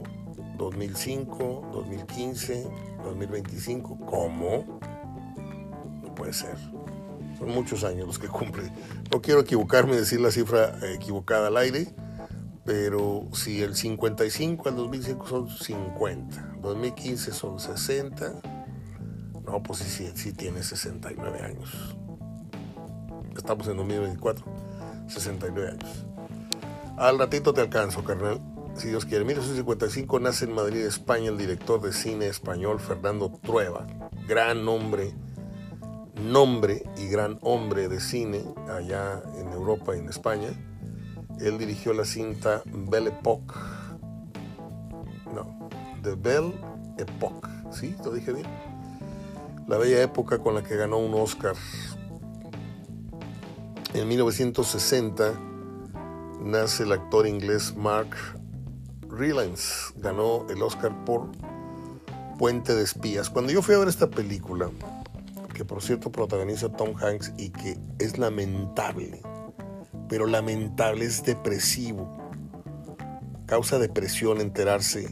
2005, 0.58 1.70
2015, 1.72 2.66
2025. 3.04 4.06
¿Cómo? 4.06 4.80
No 6.02 6.14
puede 6.16 6.32
ser. 6.32 6.56
Son 7.38 7.48
muchos 7.50 7.84
años 7.84 8.08
los 8.08 8.18
que 8.18 8.26
cumple. 8.26 8.72
No 9.12 9.22
quiero 9.22 9.38
equivocarme 9.38 9.92
y 9.92 9.98
decir 9.98 10.20
la 10.20 10.32
cifra 10.32 10.80
equivocada 10.92 11.46
al 11.46 11.58
aire 11.58 11.94
pero 12.66 13.28
si 13.32 13.62
el 13.62 13.76
55 13.76 14.68
al 14.68 14.76
2005 14.76 15.26
son 15.28 15.48
50, 15.48 16.56
2015 16.60 17.32
son 17.32 17.60
60, 17.60 18.40
no, 19.46 19.62
pues 19.62 19.78
sí, 19.78 20.10
sí, 20.14 20.32
tiene 20.32 20.64
69 20.64 21.40
años. 21.42 21.96
Estamos 23.36 23.68
en 23.68 23.76
2024, 23.76 24.44
69 25.06 25.70
años. 25.70 26.06
Al 26.96 27.20
ratito 27.20 27.54
te 27.54 27.60
alcanzo, 27.60 28.02
carnal, 28.02 28.40
si 28.74 28.88
Dios 28.88 29.04
quiere. 29.04 29.20
En 29.20 29.28
1955 29.28 30.18
nace 30.18 30.46
en 30.46 30.52
Madrid, 30.52 30.84
España, 30.84 31.28
el 31.28 31.38
director 31.38 31.80
de 31.80 31.92
cine 31.92 32.26
español 32.26 32.80
Fernando 32.80 33.30
Trueba, 33.44 33.86
gran 34.26 34.64
nombre, 34.64 35.14
nombre 36.20 36.82
y 36.96 37.06
gran 37.06 37.38
hombre 37.42 37.88
de 37.88 38.00
cine 38.00 38.42
allá 38.68 39.22
en 39.38 39.52
Europa 39.52 39.94
y 39.94 40.00
en 40.00 40.08
España 40.08 40.48
él 41.40 41.58
dirigió 41.58 41.92
la 41.92 42.04
cinta 42.04 42.62
Belle 42.66 43.08
Époque. 43.08 43.54
No, 45.34 45.68
The 46.02 46.14
Belle 46.14 46.54
Époque. 46.98 47.48
¿Sí? 47.70 47.94
¿Lo 48.04 48.12
dije 48.12 48.32
bien? 48.32 48.46
La 49.68 49.78
bella 49.78 50.00
época 50.00 50.38
con 50.38 50.54
la 50.54 50.62
que 50.62 50.76
ganó 50.76 50.98
un 50.98 51.12
Oscar. 51.14 51.56
En 53.94 54.06
1960 54.06 55.32
nace 56.40 56.84
el 56.84 56.92
actor 56.92 57.26
inglés 57.26 57.74
Mark 57.76 58.10
Rylance. 59.08 59.92
Ganó 59.96 60.46
el 60.48 60.62
Oscar 60.62 61.04
por 61.04 61.30
Puente 62.38 62.74
de 62.76 62.84
Espías. 62.84 63.28
Cuando 63.28 63.52
yo 63.52 63.60
fui 63.60 63.74
a 63.74 63.78
ver 63.78 63.88
esta 63.88 64.08
película, 64.08 64.70
que 65.52 65.64
por 65.64 65.82
cierto 65.82 66.12
protagoniza 66.12 66.68
Tom 66.68 66.94
Hanks 66.96 67.32
y 67.36 67.50
que 67.50 67.76
es 67.98 68.18
lamentable, 68.18 69.20
pero 70.08 70.26
lamentable, 70.26 71.04
es 71.04 71.22
depresivo. 71.22 72.16
Causa 73.46 73.78
depresión 73.78 74.40
enterarse 74.40 75.08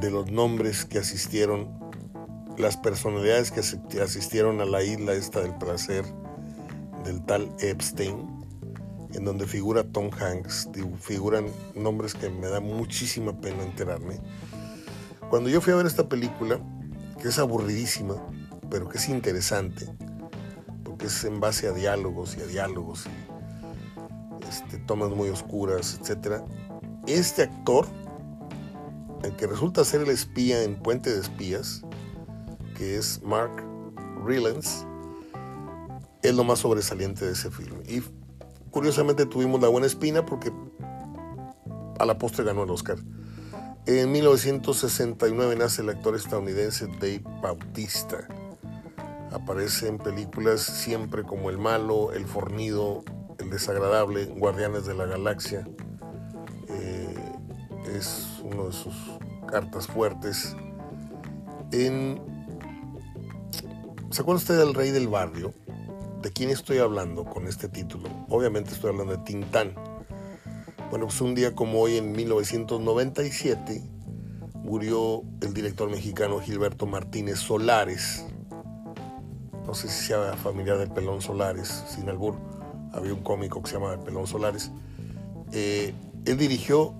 de 0.00 0.10
los 0.10 0.30
nombres 0.30 0.84
que 0.84 0.98
asistieron, 0.98 1.68
las 2.58 2.76
personalidades 2.76 3.50
que 3.50 4.00
asistieron 4.00 4.60
a 4.60 4.64
la 4.64 4.82
isla 4.82 5.14
esta 5.14 5.40
del 5.40 5.54
placer 5.54 6.04
del 7.04 7.24
tal 7.24 7.54
Epstein, 7.60 8.28
en 9.14 9.24
donde 9.24 9.46
figura 9.46 9.84
Tom 9.84 10.10
Hanks, 10.12 10.70
figuran 11.00 11.46
nombres 11.74 12.14
que 12.14 12.30
me 12.30 12.48
da 12.48 12.60
muchísima 12.60 13.38
pena 13.40 13.62
enterarme. 13.62 14.20
Cuando 15.28 15.48
yo 15.48 15.60
fui 15.60 15.72
a 15.72 15.76
ver 15.76 15.86
esta 15.86 16.08
película, 16.08 16.60
que 17.20 17.28
es 17.28 17.38
aburridísima, 17.38 18.16
pero 18.70 18.88
que 18.88 18.98
es 18.98 19.08
interesante, 19.08 19.86
porque 20.84 21.06
es 21.06 21.24
en 21.24 21.40
base 21.40 21.68
a 21.68 21.72
diálogos 21.72 22.36
y 22.36 22.42
a 22.42 22.46
diálogos 22.46 23.06
este, 24.48 24.78
tomas 24.78 25.10
muy 25.10 25.28
oscuras, 25.28 26.00
etc. 26.00 26.42
Este 27.06 27.42
actor, 27.42 27.86
el 29.22 29.34
que 29.36 29.46
resulta 29.46 29.84
ser 29.84 30.02
el 30.02 30.10
espía 30.10 30.62
en 30.62 30.76
Puente 30.76 31.12
de 31.12 31.20
Espías, 31.20 31.82
que 32.76 32.96
es 32.96 33.22
Mark 33.22 33.64
Rylance, 34.24 34.86
es 36.22 36.34
lo 36.34 36.44
más 36.44 36.60
sobresaliente 36.60 37.26
de 37.26 37.32
ese 37.32 37.50
filme. 37.50 37.82
Y 37.88 38.02
curiosamente 38.70 39.26
tuvimos 39.26 39.60
la 39.60 39.68
buena 39.68 39.86
espina 39.86 40.24
porque 40.24 40.52
a 41.98 42.04
la 42.04 42.18
postre 42.18 42.44
ganó 42.44 42.64
el 42.64 42.70
Oscar. 42.70 42.98
En 43.86 44.12
1969 44.12 45.56
nace 45.56 45.82
el 45.82 45.90
actor 45.90 46.14
estadounidense 46.14 46.86
Dave 46.86 47.22
Bautista. 47.42 48.28
Aparece 49.32 49.88
en 49.88 49.98
películas 49.98 50.60
siempre 50.60 51.24
como 51.24 51.50
El 51.50 51.58
Malo, 51.58 52.12
El 52.12 52.26
Fornido, 52.26 53.02
el 53.42 53.50
desagradable 53.50 54.26
Guardianes 54.26 54.86
de 54.86 54.94
la 54.94 55.06
Galaxia. 55.06 55.66
Eh, 56.68 57.14
es 57.96 58.40
uno 58.42 58.66
de 58.66 58.72
sus 58.72 58.94
cartas 59.48 59.86
fuertes. 59.86 60.56
¿Se 64.10 64.20
acuerda 64.20 64.38
usted 64.38 64.58
del 64.58 64.74
Rey 64.74 64.90
del 64.90 65.08
Barrio? 65.08 65.52
¿De 66.20 66.30
quién 66.30 66.50
estoy 66.50 66.78
hablando 66.78 67.24
con 67.24 67.46
este 67.48 67.68
título? 67.68 68.08
Obviamente 68.28 68.72
estoy 68.72 68.90
hablando 68.90 69.16
de 69.16 69.22
Tintán. 69.24 69.74
Bueno, 70.90 71.06
pues 71.06 71.20
un 71.20 71.34
día 71.34 71.54
como 71.54 71.80
hoy 71.80 71.96
en 71.96 72.12
1997 72.12 73.82
murió 74.54 75.22
el 75.40 75.54
director 75.54 75.90
mexicano 75.90 76.38
Gilberto 76.40 76.86
Martínez 76.86 77.38
Solares. 77.38 78.26
No 79.66 79.74
sé 79.74 79.88
si 79.88 80.08
sea 80.08 80.34
familiar 80.36 80.78
del 80.78 80.90
Pelón 80.90 81.22
Solares, 81.22 81.84
sin 81.88 82.08
albur 82.08 82.51
había 82.92 83.14
un 83.14 83.22
cómico 83.22 83.62
que 83.62 83.70
se 83.70 83.78
llama 83.78 83.98
Pelón 84.04 84.26
Solares. 84.26 84.70
Eh, 85.52 85.94
él 86.24 86.36
dirigió 86.36 86.94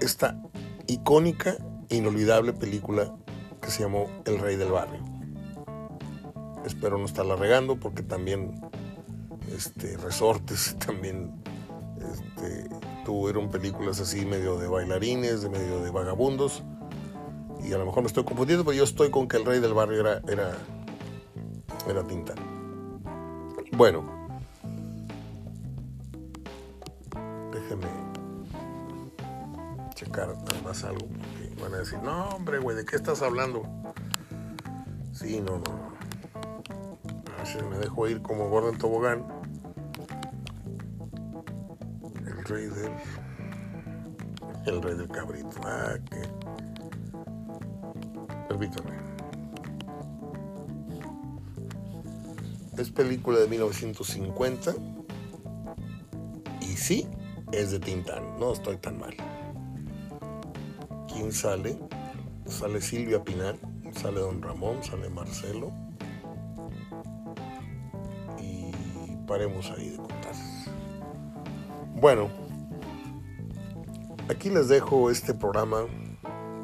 esta 0.00 0.40
icónica 0.86 1.56
e 1.88 1.96
inolvidable 1.96 2.52
película 2.52 3.14
que 3.60 3.70
se 3.70 3.82
llamó 3.82 4.08
El 4.24 4.38
Rey 4.38 4.56
del 4.56 4.70
Barrio. 4.70 5.00
Espero 6.64 6.98
no 6.98 7.04
estarla 7.04 7.36
regando 7.36 7.76
porque 7.76 8.02
también 8.02 8.60
este, 9.54 9.96
Resortes 9.96 10.76
también 10.86 11.32
este, 12.00 12.68
tuvieron 13.04 13.50
películas 13.50 14.00
así 14.00 14.24
medio 14.26 14.58
de 14.58 14.68
bailarines, 14.68 15.42
de 15.42 15.48
medio 15.48 15.80
de 15.82 15.90
vagabundos. 15.90 16.62
Y 17.62 17.72
a 17.72 17.78
lo 17.78 17.86
mejor 17.86 18.02
me 18.02 18.08
estoy 18.08 18.24
confundiendo, 18.24 18.64
pero 18.64 18.76
yo 18.76 18.84
estoy 18.84 19.10
con 19.10 19.26
que 19.26 19.38
el 19.38 19.44
rey 19.44 19.60
del 19.60 19.74
barrio 19.74 20.00
era, 20.00 20.22
era, 20.28 20.56
era 21.88 22.06
Tinta. 22.06 22.34
Bueno, 23.72 24.15
checar 30.16 30.62
más 30.64 30.82
algo 30.84 31.06
porque 31.06 31.62
van 31.62 31.74
a 31.74 31.78
decir, 31.78 31.98
no 32.02 32.28
hombre, 32.30 32.58
güey, 32.58 32.76
¿de 32.76 32.84
qué 32.84 32.96
estás 32.96 33.22
hablando? 33.22 33.62
Sí, 35.12 35.40
no, 35.40 35.58
no. 35.58 35.86
Me 37.70 37.78
dejo 37.78 38.08
ir 38.08 38.20
como 38.22 38.48
Gordon 38.48 38.76
Tobogán. 38.76 39.24
El 42.26 42.44
rey 42.44 42.66
del... 42.66 42.92
El 44.66 44.82
rey 44.82 44.96
del 44.96 45.08
cabrito. 45.08 45.50
Ah, 45.64 45.94
que... 46.10 46.22
Permítame. 48.48 48.90
Es 52.76 52.90
película 52.90 53.38
de 53.38 53.46
1950. 53.46 54.74
Y 56.62 56.64
sí, 56.64 57.06
es 57.52 57.70
de 57.70 57.78
Tintán. 57.78 58.40
No 58.40 58.52
estoy 58.52 58.76
tan 58.78 58.98
mal. 58.98 59.14
¿Quién 61.16 61.32
sale? 61.32 61.78
Sale 62.44 62.78
Silvia 62.82 63.24
Pinal, 63.24 63.58
sale 63.92 64.20
Don 64.20 64.42
Ramón, 64.42 64.84
sale 64.84 65.08
Marcelo. 65.08 65.72
Y 68.38 68.70
paremos 69.26 69.70
ahí 69.70 69.88
de 69.88 69.96
contar. 69.96 70.34
Bueno, 71.94 72.28
aquí 74.28 74.50
les 74.50 74.68
dejo 74.68 75.10
este 75.10 75.32
programa 75.32 75.86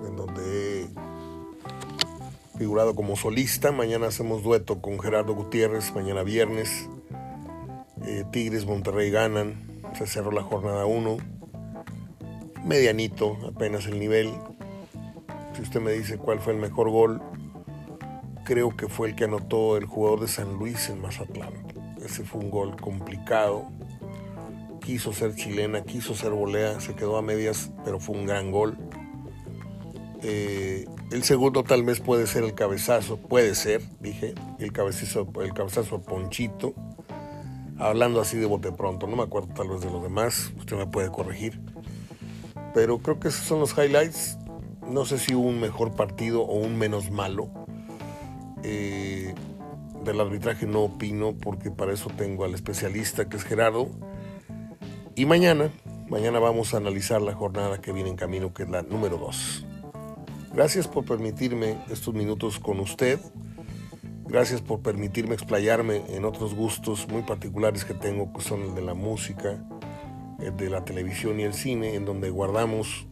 en 0.06 0.16
donde 0.16 0.82
he 0.82 2.58
figurado 2.58 2.94
como 2.94 3.16
solista. 3.16 3.72
Mañana 3.72 4.08
hacemos 4.08 4.42
dueto 4.42 4.82
con 4.82 5.00
Gerardo 5.00 5.34
Gutiérrez, 5.34 5.94
mañana 5.94 6.24
viernes. 6.24 6.90
Eh, 8.04 8.26
Tigres 8.30 8.66
Monterrey 8.66 9.10
ganan, 9.10 9.82
se 9.94 10.06
cerró 10.06 10.30
la 10.30 10.42
jornada 10.42 10.84
1 10.84 11.31
medianito, 12.64 13.36
apenas 13.48 13.86
el 13.86 13.98
nivel. 13.98 14.30
Si 15.54 15.62
usted 15.62 15.80
me 15.80 15.92
dice 15.92 16.18
cuál 16.18 16.40
fue 16.40 16.52
el 16.54 16.58
mejor 16.58 16.90
gol, 16.90 17.20
creo 18.44 18.76
que 18.76 18.88
fue 18.88 19.08
el 19.08 19.14
que 19.14 19.24
anotó 19.24 19.76
el 19.76 19.86
jugador 19.86 20.20
de 20.20 20.28
San 20.28 20.54
Luis 20.54 20.88
en 20.88 21.00
Mazatlán. 21.00 21.52
Ese 22.04 22.24
fue 22.24 22.40
un 22.40 22.50
gol 22.50 22.76
complicado. 22.80 23.66
Quiso 24.80 25.12
ser 25.12 25.34
chilena, 25.34 25.82
quiso 25.82 26.14
ser 26.14 26.32
volea, 26.32 26.80
se 26.80 26.94
quedó 26.94 27.16
a 27.16 27.22
medias, 27.22 27.70
pero 27.84 28.00
fue 28.00 28.16
un 28.16 28.26
gran 28.26 28.50
gol. 28.50 28.76
Eh, 30.22 30.86
el 31.10 31.24
segundo 31.24 31.62
tal 31.62 31.82
vez 31.84 32.00
puede 32.00 32.26
ser 32.26 32.44
el 32.44 32.54
cabezazo, 32.54 33.16
puede 33.16 33.54
ser, 33.54 33.82
dije, 34.00 34.34
el 34.58 34.72
cabezazo, 34.72 35.28
el 35.40 35.52
cabezazo 35.52 36.00
Ponchito. 36.02 36.74
Hablando 37.78 38.20
así 38.20 38.36
de 38.38 38.46
bote 38.46 38.70
pronto, 38.72 39.06
no 39.06 39.16
me 39.16 39.22
acuerdo 39.24 39.48
tal 39.54 39.68
vez 39.68 39.80
de 39.80 39.90
los 39.90 40.02
demás, 40.02 40.52
usted 40.58 40.76
me 40.76 40.86
puede 40.86 41.10
corregir. 41.10 41.60
Pero 42.74 42.98
creo 42.98 43.20
que 43.20 43.28
esos 43.28 43.46
son 43.46 43.60
los 43.60 43.76
highlights. 43.76 44.38
No 44.88 45.04
sé 45.04 45.18
si 45.18 45.34
hubo 45.34 45.48
un 45.48 45.60
mejor 45.60 45.94
partido 45.94 46.42
o 46.42 46.54
un 46.58 46.78
menos 46.78 47.10
malo. 47.10 47.50
Eh, 48.62 49.34
del 50.04 50.20
arbitraje 50.20 50.66
no 50.66 50.82
opino 50.82 51.34
porque 51.34 51.70
para 51.70 51.92
eso 51.92 52.10
tengo 52.16 52.44
al 52.44 52.54
especialista 52.54 53.28
que 53.28 53.36
es 53.36 53.44
Gerardo. 53.44 53.88
Y 55.14 55.26
mañana, 55.26 55.70
mañana 56.08 56.38
vamos 56.38 56.74
a 56.74 56.78
analizar 56.78 57.20
la 57.22 57.34
jornada 57.34 57.80
que 57.80 57.92
viene 57.92 58.10
en 58.10 58.16
camino, 58.16 58.52
que 58.52 58.64
es 58.64 58.70
la 58.70 58.82
número 58.82 59.18
2. 59.18 59.66
Gracias 60.54 60.88
por 60.88 61.04
permitirme 61.04 61.78
estos 61.90 62.14
minutos 62.14 62.58
con 62.58 62.80
usted. 62.80 63.20
Gracias 64.26 64.62
por 64.62 64.80
permitirme 64.80 65.34
explayarme 65.34 66.02
en 66.08 66.24
otros 66.24 66.54
gustos 66.54 67.06
muy 67.08 67.22
particulares 67.22 67.84
que 67.84 67.94
tengo, 67.94 68.32
que 68.32 68.40
son 68.40 68.62
el 68.62 68.74
de 68.74 68.82
la 68.82 68.94
música, 68.94 69.62
de 70.50 70.70
la 70.70 70.84
televisión 70.84 71.38
y 71.40 71.44
el 71.44 71.54
cine, 71.54 71.94
en 71.94 72.04
donde 72.04 72.30
guardamos, 72.30 73.06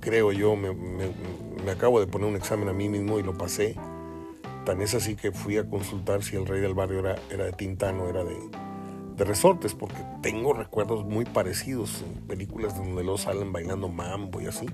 creo 0.00 0.32
yo, 0.32 0.56
me, 0.56 0.72
me 0.72 1.70
acabo 1.70 2.00
de 2.00 2.06
poner 2.06 2.28
un 2.28 2.36
examen 2.36 2.68
a 2.68 2.72
mí 2.72 2.88
mismo 2.88 3.18
y 3.18 3.22
lo 3.22 3.36
pasé 3.36 3.76
Tan 4.66 4.82
es 4.82 4.94
así 4.94 5.14
que 5.14 5.30
fui 5.30 5.58
a 5.58 5.64
consultar 5.70 6.24
si 6.24 6.34
el 6.34 6.44
rey 6.44 6.60
del 6.60 6.74
barrio 6.74 6.98
era, 6.98 7.14
era 7.30 7.44
de 7.44 7.52
Tintano, 7.52 8.08
era 8.08 8.24
de, 8.24 8.36
de 9.16 9.24
resortes, 9.24 9.74
porque 9.74 9.94
tengo 10.22 10.54
recuerdos 10.54 11.04
muy 11.04 11.24
parecidos 11.24 12.02
en 12.02 12.26
películas 12.26 12.76
donde 12.76 13.04
los 13.04 13.22
salen 13.22 13.52
bailando 13.52 13.88
mambo 13.88 14.40
y 14.40 14.46
así. 14.46 14.66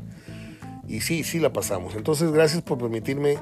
Y 0.89 1.03
sí, 1.03 1.25
sí 1.25 1.41
la 1.41 1.53
pasamos. 1.53 1.95
Entonces, 1.95 2.33
gracias 2.33 2.63
por 2.63 2.79
permitirme 2.79 3.37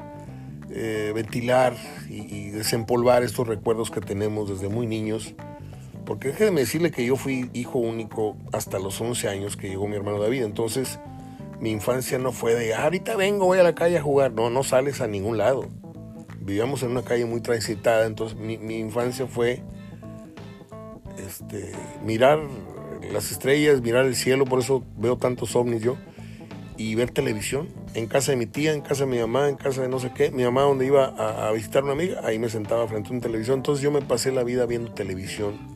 eh, 0.70 1.12
ventilar 1.14 1.76
y, 2.08 2.50
desempolvar 2.50 3.22
estos 3.22 3.46
recuerdos 3.46 3.92
que 3.92 4.00
tenemos 4.00 4.48
desde 4.48 4.68
muy 4.68 4.88
niños. 4.88 5.34
Porque 6.10 6.28
déjeme 6.28 6.62
decirle 6.62 6.90
que 6.90 7.06
yo 7.06 7.14
fui 7.14 7.48
hijo 7.52 7.78
único 7.78 8.36
hasta 8.52 8.80
los 8.80 9.00
11 9.00 9.28
años 9.28 9.56
que 9.56 9.68
llegó 9.68 9.86
mi 9.86 9.94
hermano 9.94 10.20
David. 10.20 10.42
Entonces, 10.42 10.98
mi 11.60 11.70
infancia 11.70 12.18
no 12.18 12.32
fue 12.32 12.56
de, 12.56 12.74
ahorita 12.74 13.14
vengo, 13.14 13.46
voy 13.46 13.60
a 13.60 13.62
la 13.62 13.76
calle 13.76 13.98
a 13.98 14.02
jugar. 14.02 14.32
No, 14.32 14.50
no 14.50 14.64
sales 14.64 15.00
a 15.00 15.06
ningún 15.06 15.38
lado 15.38 15.68
vivíamos 16.40 16.82
en 16.82 16.90
una 16.90 17.02
calle 17.02 17.26
muy 17.26 17.40
transitada, 17.40 18.06
entonces 18.06 18.36
mi, 18.36 18.78
infancia 18.78 19.26
fue 19.26 19.62
este, 21.18 21.72
mirar 22.04 22.40
las 23.12 23.30
estrellas, 23.30 23.80
mirar 23.82 24.06
el 24.06 24.16
cielo, 24.16 24.46
por 24.46 24.58
eso 24.58 24.82
veo 24.96 25.16
tantos 25.16 25.54
ovnis 25.54 25.82
yo, 25.82 25.96
y 26.76 26.94
ver 26.94 27.10
televisión. 27.10 27.68
En 27.94 28.06
casa 28.06 28.32
de 28.32 28.36
mi 28.36 28.46
tía, 28.46 28.72
en 28.72 28.80
casa 28.80 29.04
de 29.04 29.10
mi 29.10 29.18
mamá, 29.18 29.48
en 29.48 29.56
casa 29.56 29.82
de 29.82 29.88
no 29.88 29.98
sé 29.98 30.12
qué. 30.14 30.30
Mi 30.30 30.44
mamá 30.44 30.62
donde 30.62 30.86
iba 30.86 31.06
a, 31.06 31.48
a 31.48 31.52
visitar 31.52 31.82
una 31.84 31.92
amiga, 31.92 32.20
ahí 32.24 32.38
me 32.38 32.48
sentaba 32.48 32.88
frente 32.88 33.10
a 33.10 33.12
una 33.12 33.20
televisión. 33.20 33.58
Entonces 33.58 33.82
yo 33.82 33.90
me 33.90 34.00
pasé 34.00 34.32
la 34.32 34.44
vida 34.44 34.64
viendo 34.64 34.90
televisión, 34.92 35.69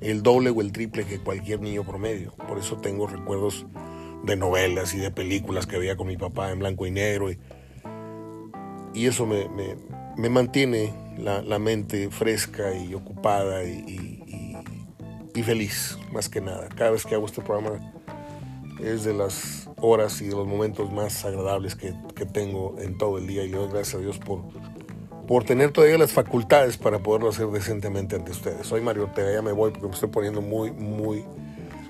el 0.00 0.22
doble 0.22 0.50
o 0.50 0.60
el 0.60 0.72
triple 0.72 1.04
que 1.04 1.18
cualquier 1.18 1.60
niño 1.60 1.84
promedio. 1.84 2.32
Por 2.48 2.58
eso 2.58 2.76
tengo 2.76 3.06
recuerdos 3.06 3.66
de 4.24 4.36
novelas 4.36 4.94
y 4.94 4.98
de 4.98 5.10
películas 5.10 5.66
que 5.66 5.78
veía 5.78 5.96
con 5.96 6.06
mi 6.06 6.16
papá 6.16 6.50
en 6.50 6.58
blanco 6.58 6.86
y 6.86 6.90
negro. 6.90 7.30
Y, 7.30 7.38
y 8.94 9.06
eso 9.06 9.26
me, 9.26 9.48
me 10.16 10.28
mantiene 10.28 10.92
la, 11.16 11.58
mente 11.58 12.10
fresca 12.10 12.74
y 12.74 12.94
ocupada 12.94 13.64
y, 13.64 14.18
feliz, 15.42 15.98
más 16.12 16.28
que 16.28 16.42
nada. 16.42 16.68
Cada 16.68 16.90
vez 16.90 17.06
que 17.06 17.14
hago 17.14 17.24
este 17.24 17.40
programa 17.40 17.80
es 18.78 19.04
de 19.04 19.14
las 19.14 19.70
horas 19.78 20.20
y 20.20 20.26
de 20.26 20.34
los 20.36 20.46
momentos 20.46 20.92
más 20.92 21.24
agradables 21.24 21.74
que, 21.74 21.94
tengo 22.26 22.76
en 22.78 22.98
todo 22.98 23.16
el 23.16 23.26
día 23.26 23.42
y 23.44 23.48
le 23.48 23.56
doy 23.56 23.70
gracias 23.70 23.94
a 23.94 23.98
Dios 23.98 24.18
por, 24.18 24.42
por 25.30 25.44
tener 25.44 25.70
todavía 25.70 25.96
las 25.96 26.10
facultades 26.10 26.76
para 26.76 26.98
poderlo 26.98 27.28
hacer 27.28 27.46
decentemente 27.46 28.16
ante 28.16 28.32
ustedes. 28.32 28.66
Soy 28.66 28.80
Mario 28.80 29.04
Ortega, 29.04 29.32
ya 29.32 29.42
me 29.42 29.52
voy 29.52 29.70
porque 29.70 29.86
me 29.86 29.94
estoy 29.94 30.08
poniendo 30.08 30.40
muy, 30.42 30.72
muy 30.72 31.24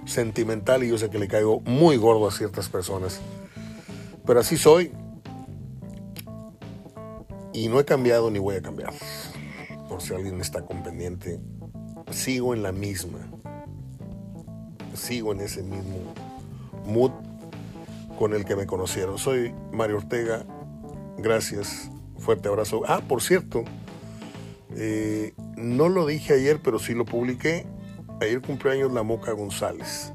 sentimental 0.04 0.84
y 0.84 0.90
yo 0.90 0.98
sé 0.98 1.08
que 1.08 1.18
le 1.18 1.26
caigo 1.26 1.60
muy 1.60 1.96
gordo 1.96 2.28
a 2.28 2.32
ciertas 2.32 2.68
personas. 2.68 3.18
Pero 4.26 4.40
así 4.40 4.58
soy, 4.58 4.92
y 7.54 7.68
no 7.68 7.80
he 7.80 7.86
cambiado 7.86 8.30
ni 8.30 8.38
voy 8.38 8.56
a 8.56 8.60
cambiar. 8.60 8.92
Por 9.88 10.02
si 10.02 10.12
alguien 10.12 10.38
está 10.42 10.60
con 10.60 10.82
pendiente, 10.82 11.40
sigo 12.10 12.52
en 12.52 12.62
la 12.62 12.72
misma. 12.72 13.20
Sigo 14.92 15.32
en 15.32 15.40
ese 15.40 15.62
mismo 15.62 16.12
mood 16.84 17.12
con 18.18 18.34
el 18.34 18.44
que 18.44 18.54
me 18.54 18.66
conocieron. 18.66 19.16
Soy 19.16 19.54
Mario 19.72 19.96
Ortega. 19.96 20.44
Gracias. 21.16 21.90
Fuerte 22.20 22.48
abrazo. 22.48 22.82
Ah, 22.86 23.00
por 23.06 23.22
cierto, 23.22 23.64
eh, 24.76 25.32
no 25.56 25.88
lo 25.88 26.06
dije 26.06 26.34
ayer, 26.34 26.60
pero 26.62 26.78
sí 26.78 26.94
lo 26.94 27.04
publiqué. 27.04 27.66
Ayer 28.20 28.40
cumpleaños 28.42 28.92
la 28.92 29.02
Moca 29.02 29.32
González, 29.32 30.12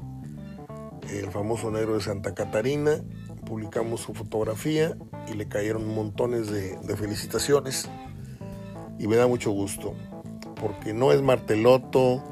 el 1.10 1.30
famoso 1.30 1.70
negro 1.70 1.94
de 1.94 2.00
Santa 2.00 2.34
Catarina. 2.34 3.02
Publicamos 3.44 4.00
su 4.00 4.14
fotografía 4.14 4.96
y 5.28 5.34
le 5.34 5.46
cayeron 5.46 5.92
montones 5.94 6.48
de, 6.50 6.96
felicitaciones 6.96 7.88
y 8.98 9.06
me 9.06 9.16
da 9.16 9.26
mucho 9.26 9.50
gusto 9.50 9.94
porque 10.60 10.94
no 10.94 11.12
es 11.12 11.22
Marteloto, 11.22 12.24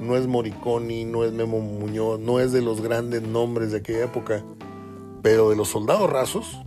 no 0.00 0.16
es 0.16 0.26
Moriconi, 0.26 1.04
no 1.04 1.24
es 1.24 1.32
Memo 1.32 1.60
Muñoz, 1.60 2.18
no 2.20 2.40
es 2.40 2.52
de 2.52 2.60
los 2.60 2.82
grandes 2.82 3.22
nombres 3.22 3.70
de 3.70 3.78
aquella 3.78 4.04
época, 4.04 4.44
pero 5.22 5.48
de 5.48 5.56
los 5.56 5.68
soldados 5.68 6.10
rasos, 6.10 6.58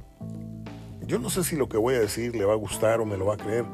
yo 1.05 1.19
no 1.19 1.29
sé 1.29 1.43
si 1.43 1.55
lo 1.55 1.69
que 1.69 1.77
voy 1.77 1.95
a 1.95 1.99
decir 1.99 2.35
le 2.35 2.45
va 2.45 2.53
a 2.53 2.57
gustar 2.57 3.01
o 3.01 3.05
me 3.05 3.17
lo 3.17 3.25
va 3.25 3.35
a 3.35 3.37
creer, 3.37 3.65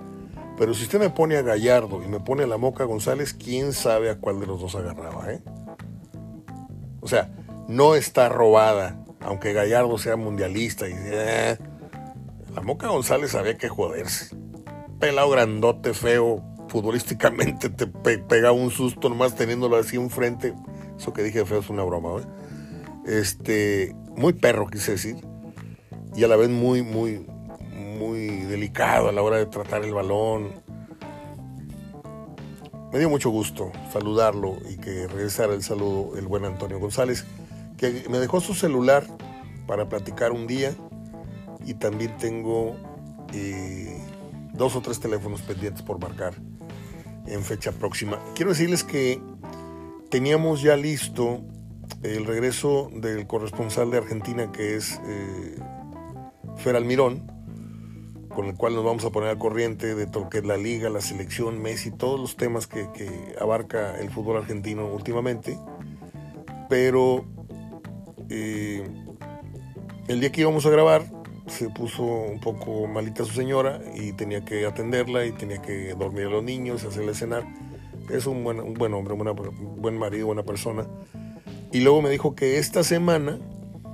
pero 0.57 0.73
si 0.73 0.83
usted 0.83 0.99
me 0.99 1.09
pone 1.09 1.37
a 1.37 1.41
Gallardo 1.41 2.03
y 2.03 2.07
me 2.07 2.19
pone 2.19 2.43
a 2.43 2.47
la 2.47 2.57
Moca 2.57 2.83
González, 2.83 3.33
quién 3.33 3.73
sabe 3.73 4.09
a 4.09 4.15
cuál 4.17 4.39
de 4.39 4.47
los 4.47 4.59
dos 4.59 4.75
agarraba, 4.75 5.31
¿eh? 5.31 5.41
O 6.99 7.07
sea, 7.07 7.29
no 7.67 7.95
está 7.95 8.27
robada, 8.27 9.03
aunque 9.21 9.53
Gallardo 9.53 9.97
sea 9.97 10.15
mundialista 10.15 10.89
y... 10.89 10.93
Eh, 10.95 11.57
la 12.55 12.61
Moca 12.61 12.87
González 12.87 13.35
había 13.35 13.55
que 13.55 13.69
joderse. 13.69 14.35
Pelado 14.99 15.29
grandote, 15.29 15.93
feo, 15.93 16.43
futbolísticamente 16.67 17.69
te 17.69 17.85
pega 17.85 18.51
un 18.51 18.71
susto 18.71 19.09
nomás 19.09 19.35
teniéndolo 19.35 19.77
así 19.77 19.95
enfrente. 19.95 20.55
Eso 20.97 21.13
que 21.13 21.21
dije 21.21 21.45
feo 21.45 21.59
es 21.59 21.69
una 21.69 21.83
broma, 21.83 22.19
¿eh? 22.19 22.25
Este, 23.05 23.95
muy 24.15 24.33
perro 24.33 24.67
quise 24.67 24.93
decir. 24.93 25.17
Y 26.17 26.23
a 26.23 26.27
la 26.27 26.35
vez 26.35 26.49
muy, 26.49 26.81
muy, 26.81 27.23
muy 27.99 28.27
delicado 28.27 29.07
a 29.07 29.11
la 29.11 29.21
hora 29.21 29.37
de 29.37 29.45
tratar 29.45 29.85
el 29.85 29.93
balón. 29.93 30.49
Me 32.91 32.97
dio 32.97 33.07
mucho 33.07 33.29
gusto 33.29 33.71
saludarlo 33.93 34.57
y 34.67 34.77
que 34.77 35.07
regresara 35.07 35.53
el 35.53 35.61
saludo 35.61 36.17
el 36.17 36.25
buen 36.25 36.43
Antonio 36.43 36.79
González, 36.79 37.23
que 37.77 38.03
me 38.09 38.17
dejó 38.17 38.41
su 38.41 38.55
celular 38.55 39.05
para 39.67 39.89
platicar 39.89 40.31
un 40.31 40.47
día 40.47 40.73
y 41.63 41.75
también 41.75 42.17
tengo 42.17 42.75
eh, 43.33 44.01
dos 44.53 44.75
o 44.75 44.81
tres 44.81 44.99
teléfonos 44.99 45.43
pendientes 45.43 45.83
por 45.83 45.99
marcar 45.99 46.33
en 47.27 47.43
fecha 47.43 47.71
próxima. 47.71 48.17
Quiero 48.33 48.49
decirles 48.49 48.83
que 48.83 49.21
teníamos 50.09 50.63
ya 50.63 50.75
listo 50.77 51.41
el 52.01 52.25
regreso 52.25 52.89
del 52.91 53.27
corresponsal 53.27 53.91
de 53.91 53.97
Argentina 53.97 54.51
que 54.51 54.77
es 54.77 54.99
eh, 55.05 55.59
Fer 56.57 56.75
Almirón, 56.75 57.31
con 58.29 58.45
el 58.45 58.55
cual 58.55 58.75
nos 58.75 58.83
vamos 58.83 59.05
a 59.05 59.11
poner 59.11 59.29
al 59.29 59.37
corriente 59.37 59.95
de 59.95 60.07
todo 60.07 60.29
que 60.29 60.39
es 60.39 60.45
la 60.45 60.57
liga, 60.57 60.89
la 60.89 61.01
selección, 61.01 61.61
Messi, 61.61 61.91
todos 61.91 62.19
los 62.19 62.35
temas 62.35 62.67
que, 62.67 62.87
abarca 63.39 63.99
el 63.99 64.09
fútbol 64.09 64.37
argentino 64.37 64.87
últimamente. 64.87 65.57
Pero 66.69 67.25
eh, 68.29 68.87
el 70.07 70.19
día 70.19 70.31
que 70.31 70.41
íbamos 70.41 70.65
a 70.65 70.69
grabar, 70.69 71.05
se 71.47 71.69
puso 71.69 72.03
un 72.03 72.39
poco 72.39 72.87
malita 72.87 73.23
su 73.23 73.33
señora 73.33 73.81
y 73.95 74.11
tenía 74.13 74.43
que 74.43 74.65
atenderla 74.65 75.25
y 75.25 75.31
tenía 75.31 75.61
que 75.61 75.93
dormir 75.93 76.27
a 76.27 76.29
los 76.29 76.43
niños, 76.43 76.83
hacerle 76.83 77.13
cenar. 77.13 77.45
Es 78.09 78.25
un 78.25 78.43
buen, 78.43 78.59
un 78.59 78.73
buen 78.73 78.93
hombre, 78.93 79.13
un 79.13 79.81
buen 79.81 79.97
marido, 79.97 80.27
buena 80.27 80.43
persona. 80.43 80.85
Y 81.71 81.81
luego 81.81 82.01
me 82.01 82.09
dijo 82.09 82.35
que 82.35 82.57
esta 82.57 82.83
semana 82.83 83.39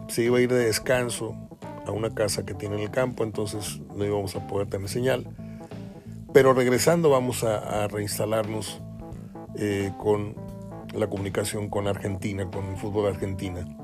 se 0.08 0.24
iba 0.24 0.38
a 0.38 0.42
ir 0.42 0.52
de 0.52 0.66
descanso 0.66 1.36
a 1.86 1.92
una 1.92 2.10
casa 2.14 2.46
que 2.46 2.54
tiene 2.54 2.76
en 2.76 2.82
el 2.84 2.92
campo, 2.92 3.24
entonces 3.24 3.80
no 3.96 4.06
íbamos 4.06 4.36
a 4.36 4.48
poder 4.48 4.70
tener 4.70 4.90
señal. 4.90 5.28
Pero 6.34 6.54
regresando 6.54 7.10
vamos 7.10 7.44
a, 7.44 7.88
reinstalarnos 7.88 8.82
eh, 9.56 9.92
con 10.00 10.36
la 10.94 11.08
comunicación 11.08 11.70
con 11.70 11.88
Argentina, 11.88 12.50
con 12.50 12.66
el 12.66 12.78
fútbol 12.78 13.04
de 13.04 13.10
Argentina. 13.10 13.78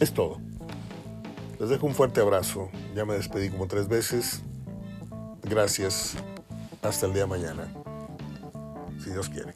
Es 0.00 0.12
todo. 0.12 0.38
Les 1.58 1.68
dejo 1.68 1.86
un 1.86 1.94
fuerte 1.94 2.20
abrazo. 2.20 2.70
Ya 2.94 3.04
me 3.04 3.14
despedí 3.14 3.48
como 3.48 3.68
tres 3.68 3.88
veces. 3.88 4.42
Gracias. 5.42 6.16
Hasta 6.82 7.06
el 7.06 7.12
día 7.12 7.22
de 7.22 7.28
mañana. 7.28 7.72
Si 8.98 9.10
Dios 9.10 9.28
quiere. 9.28 9.52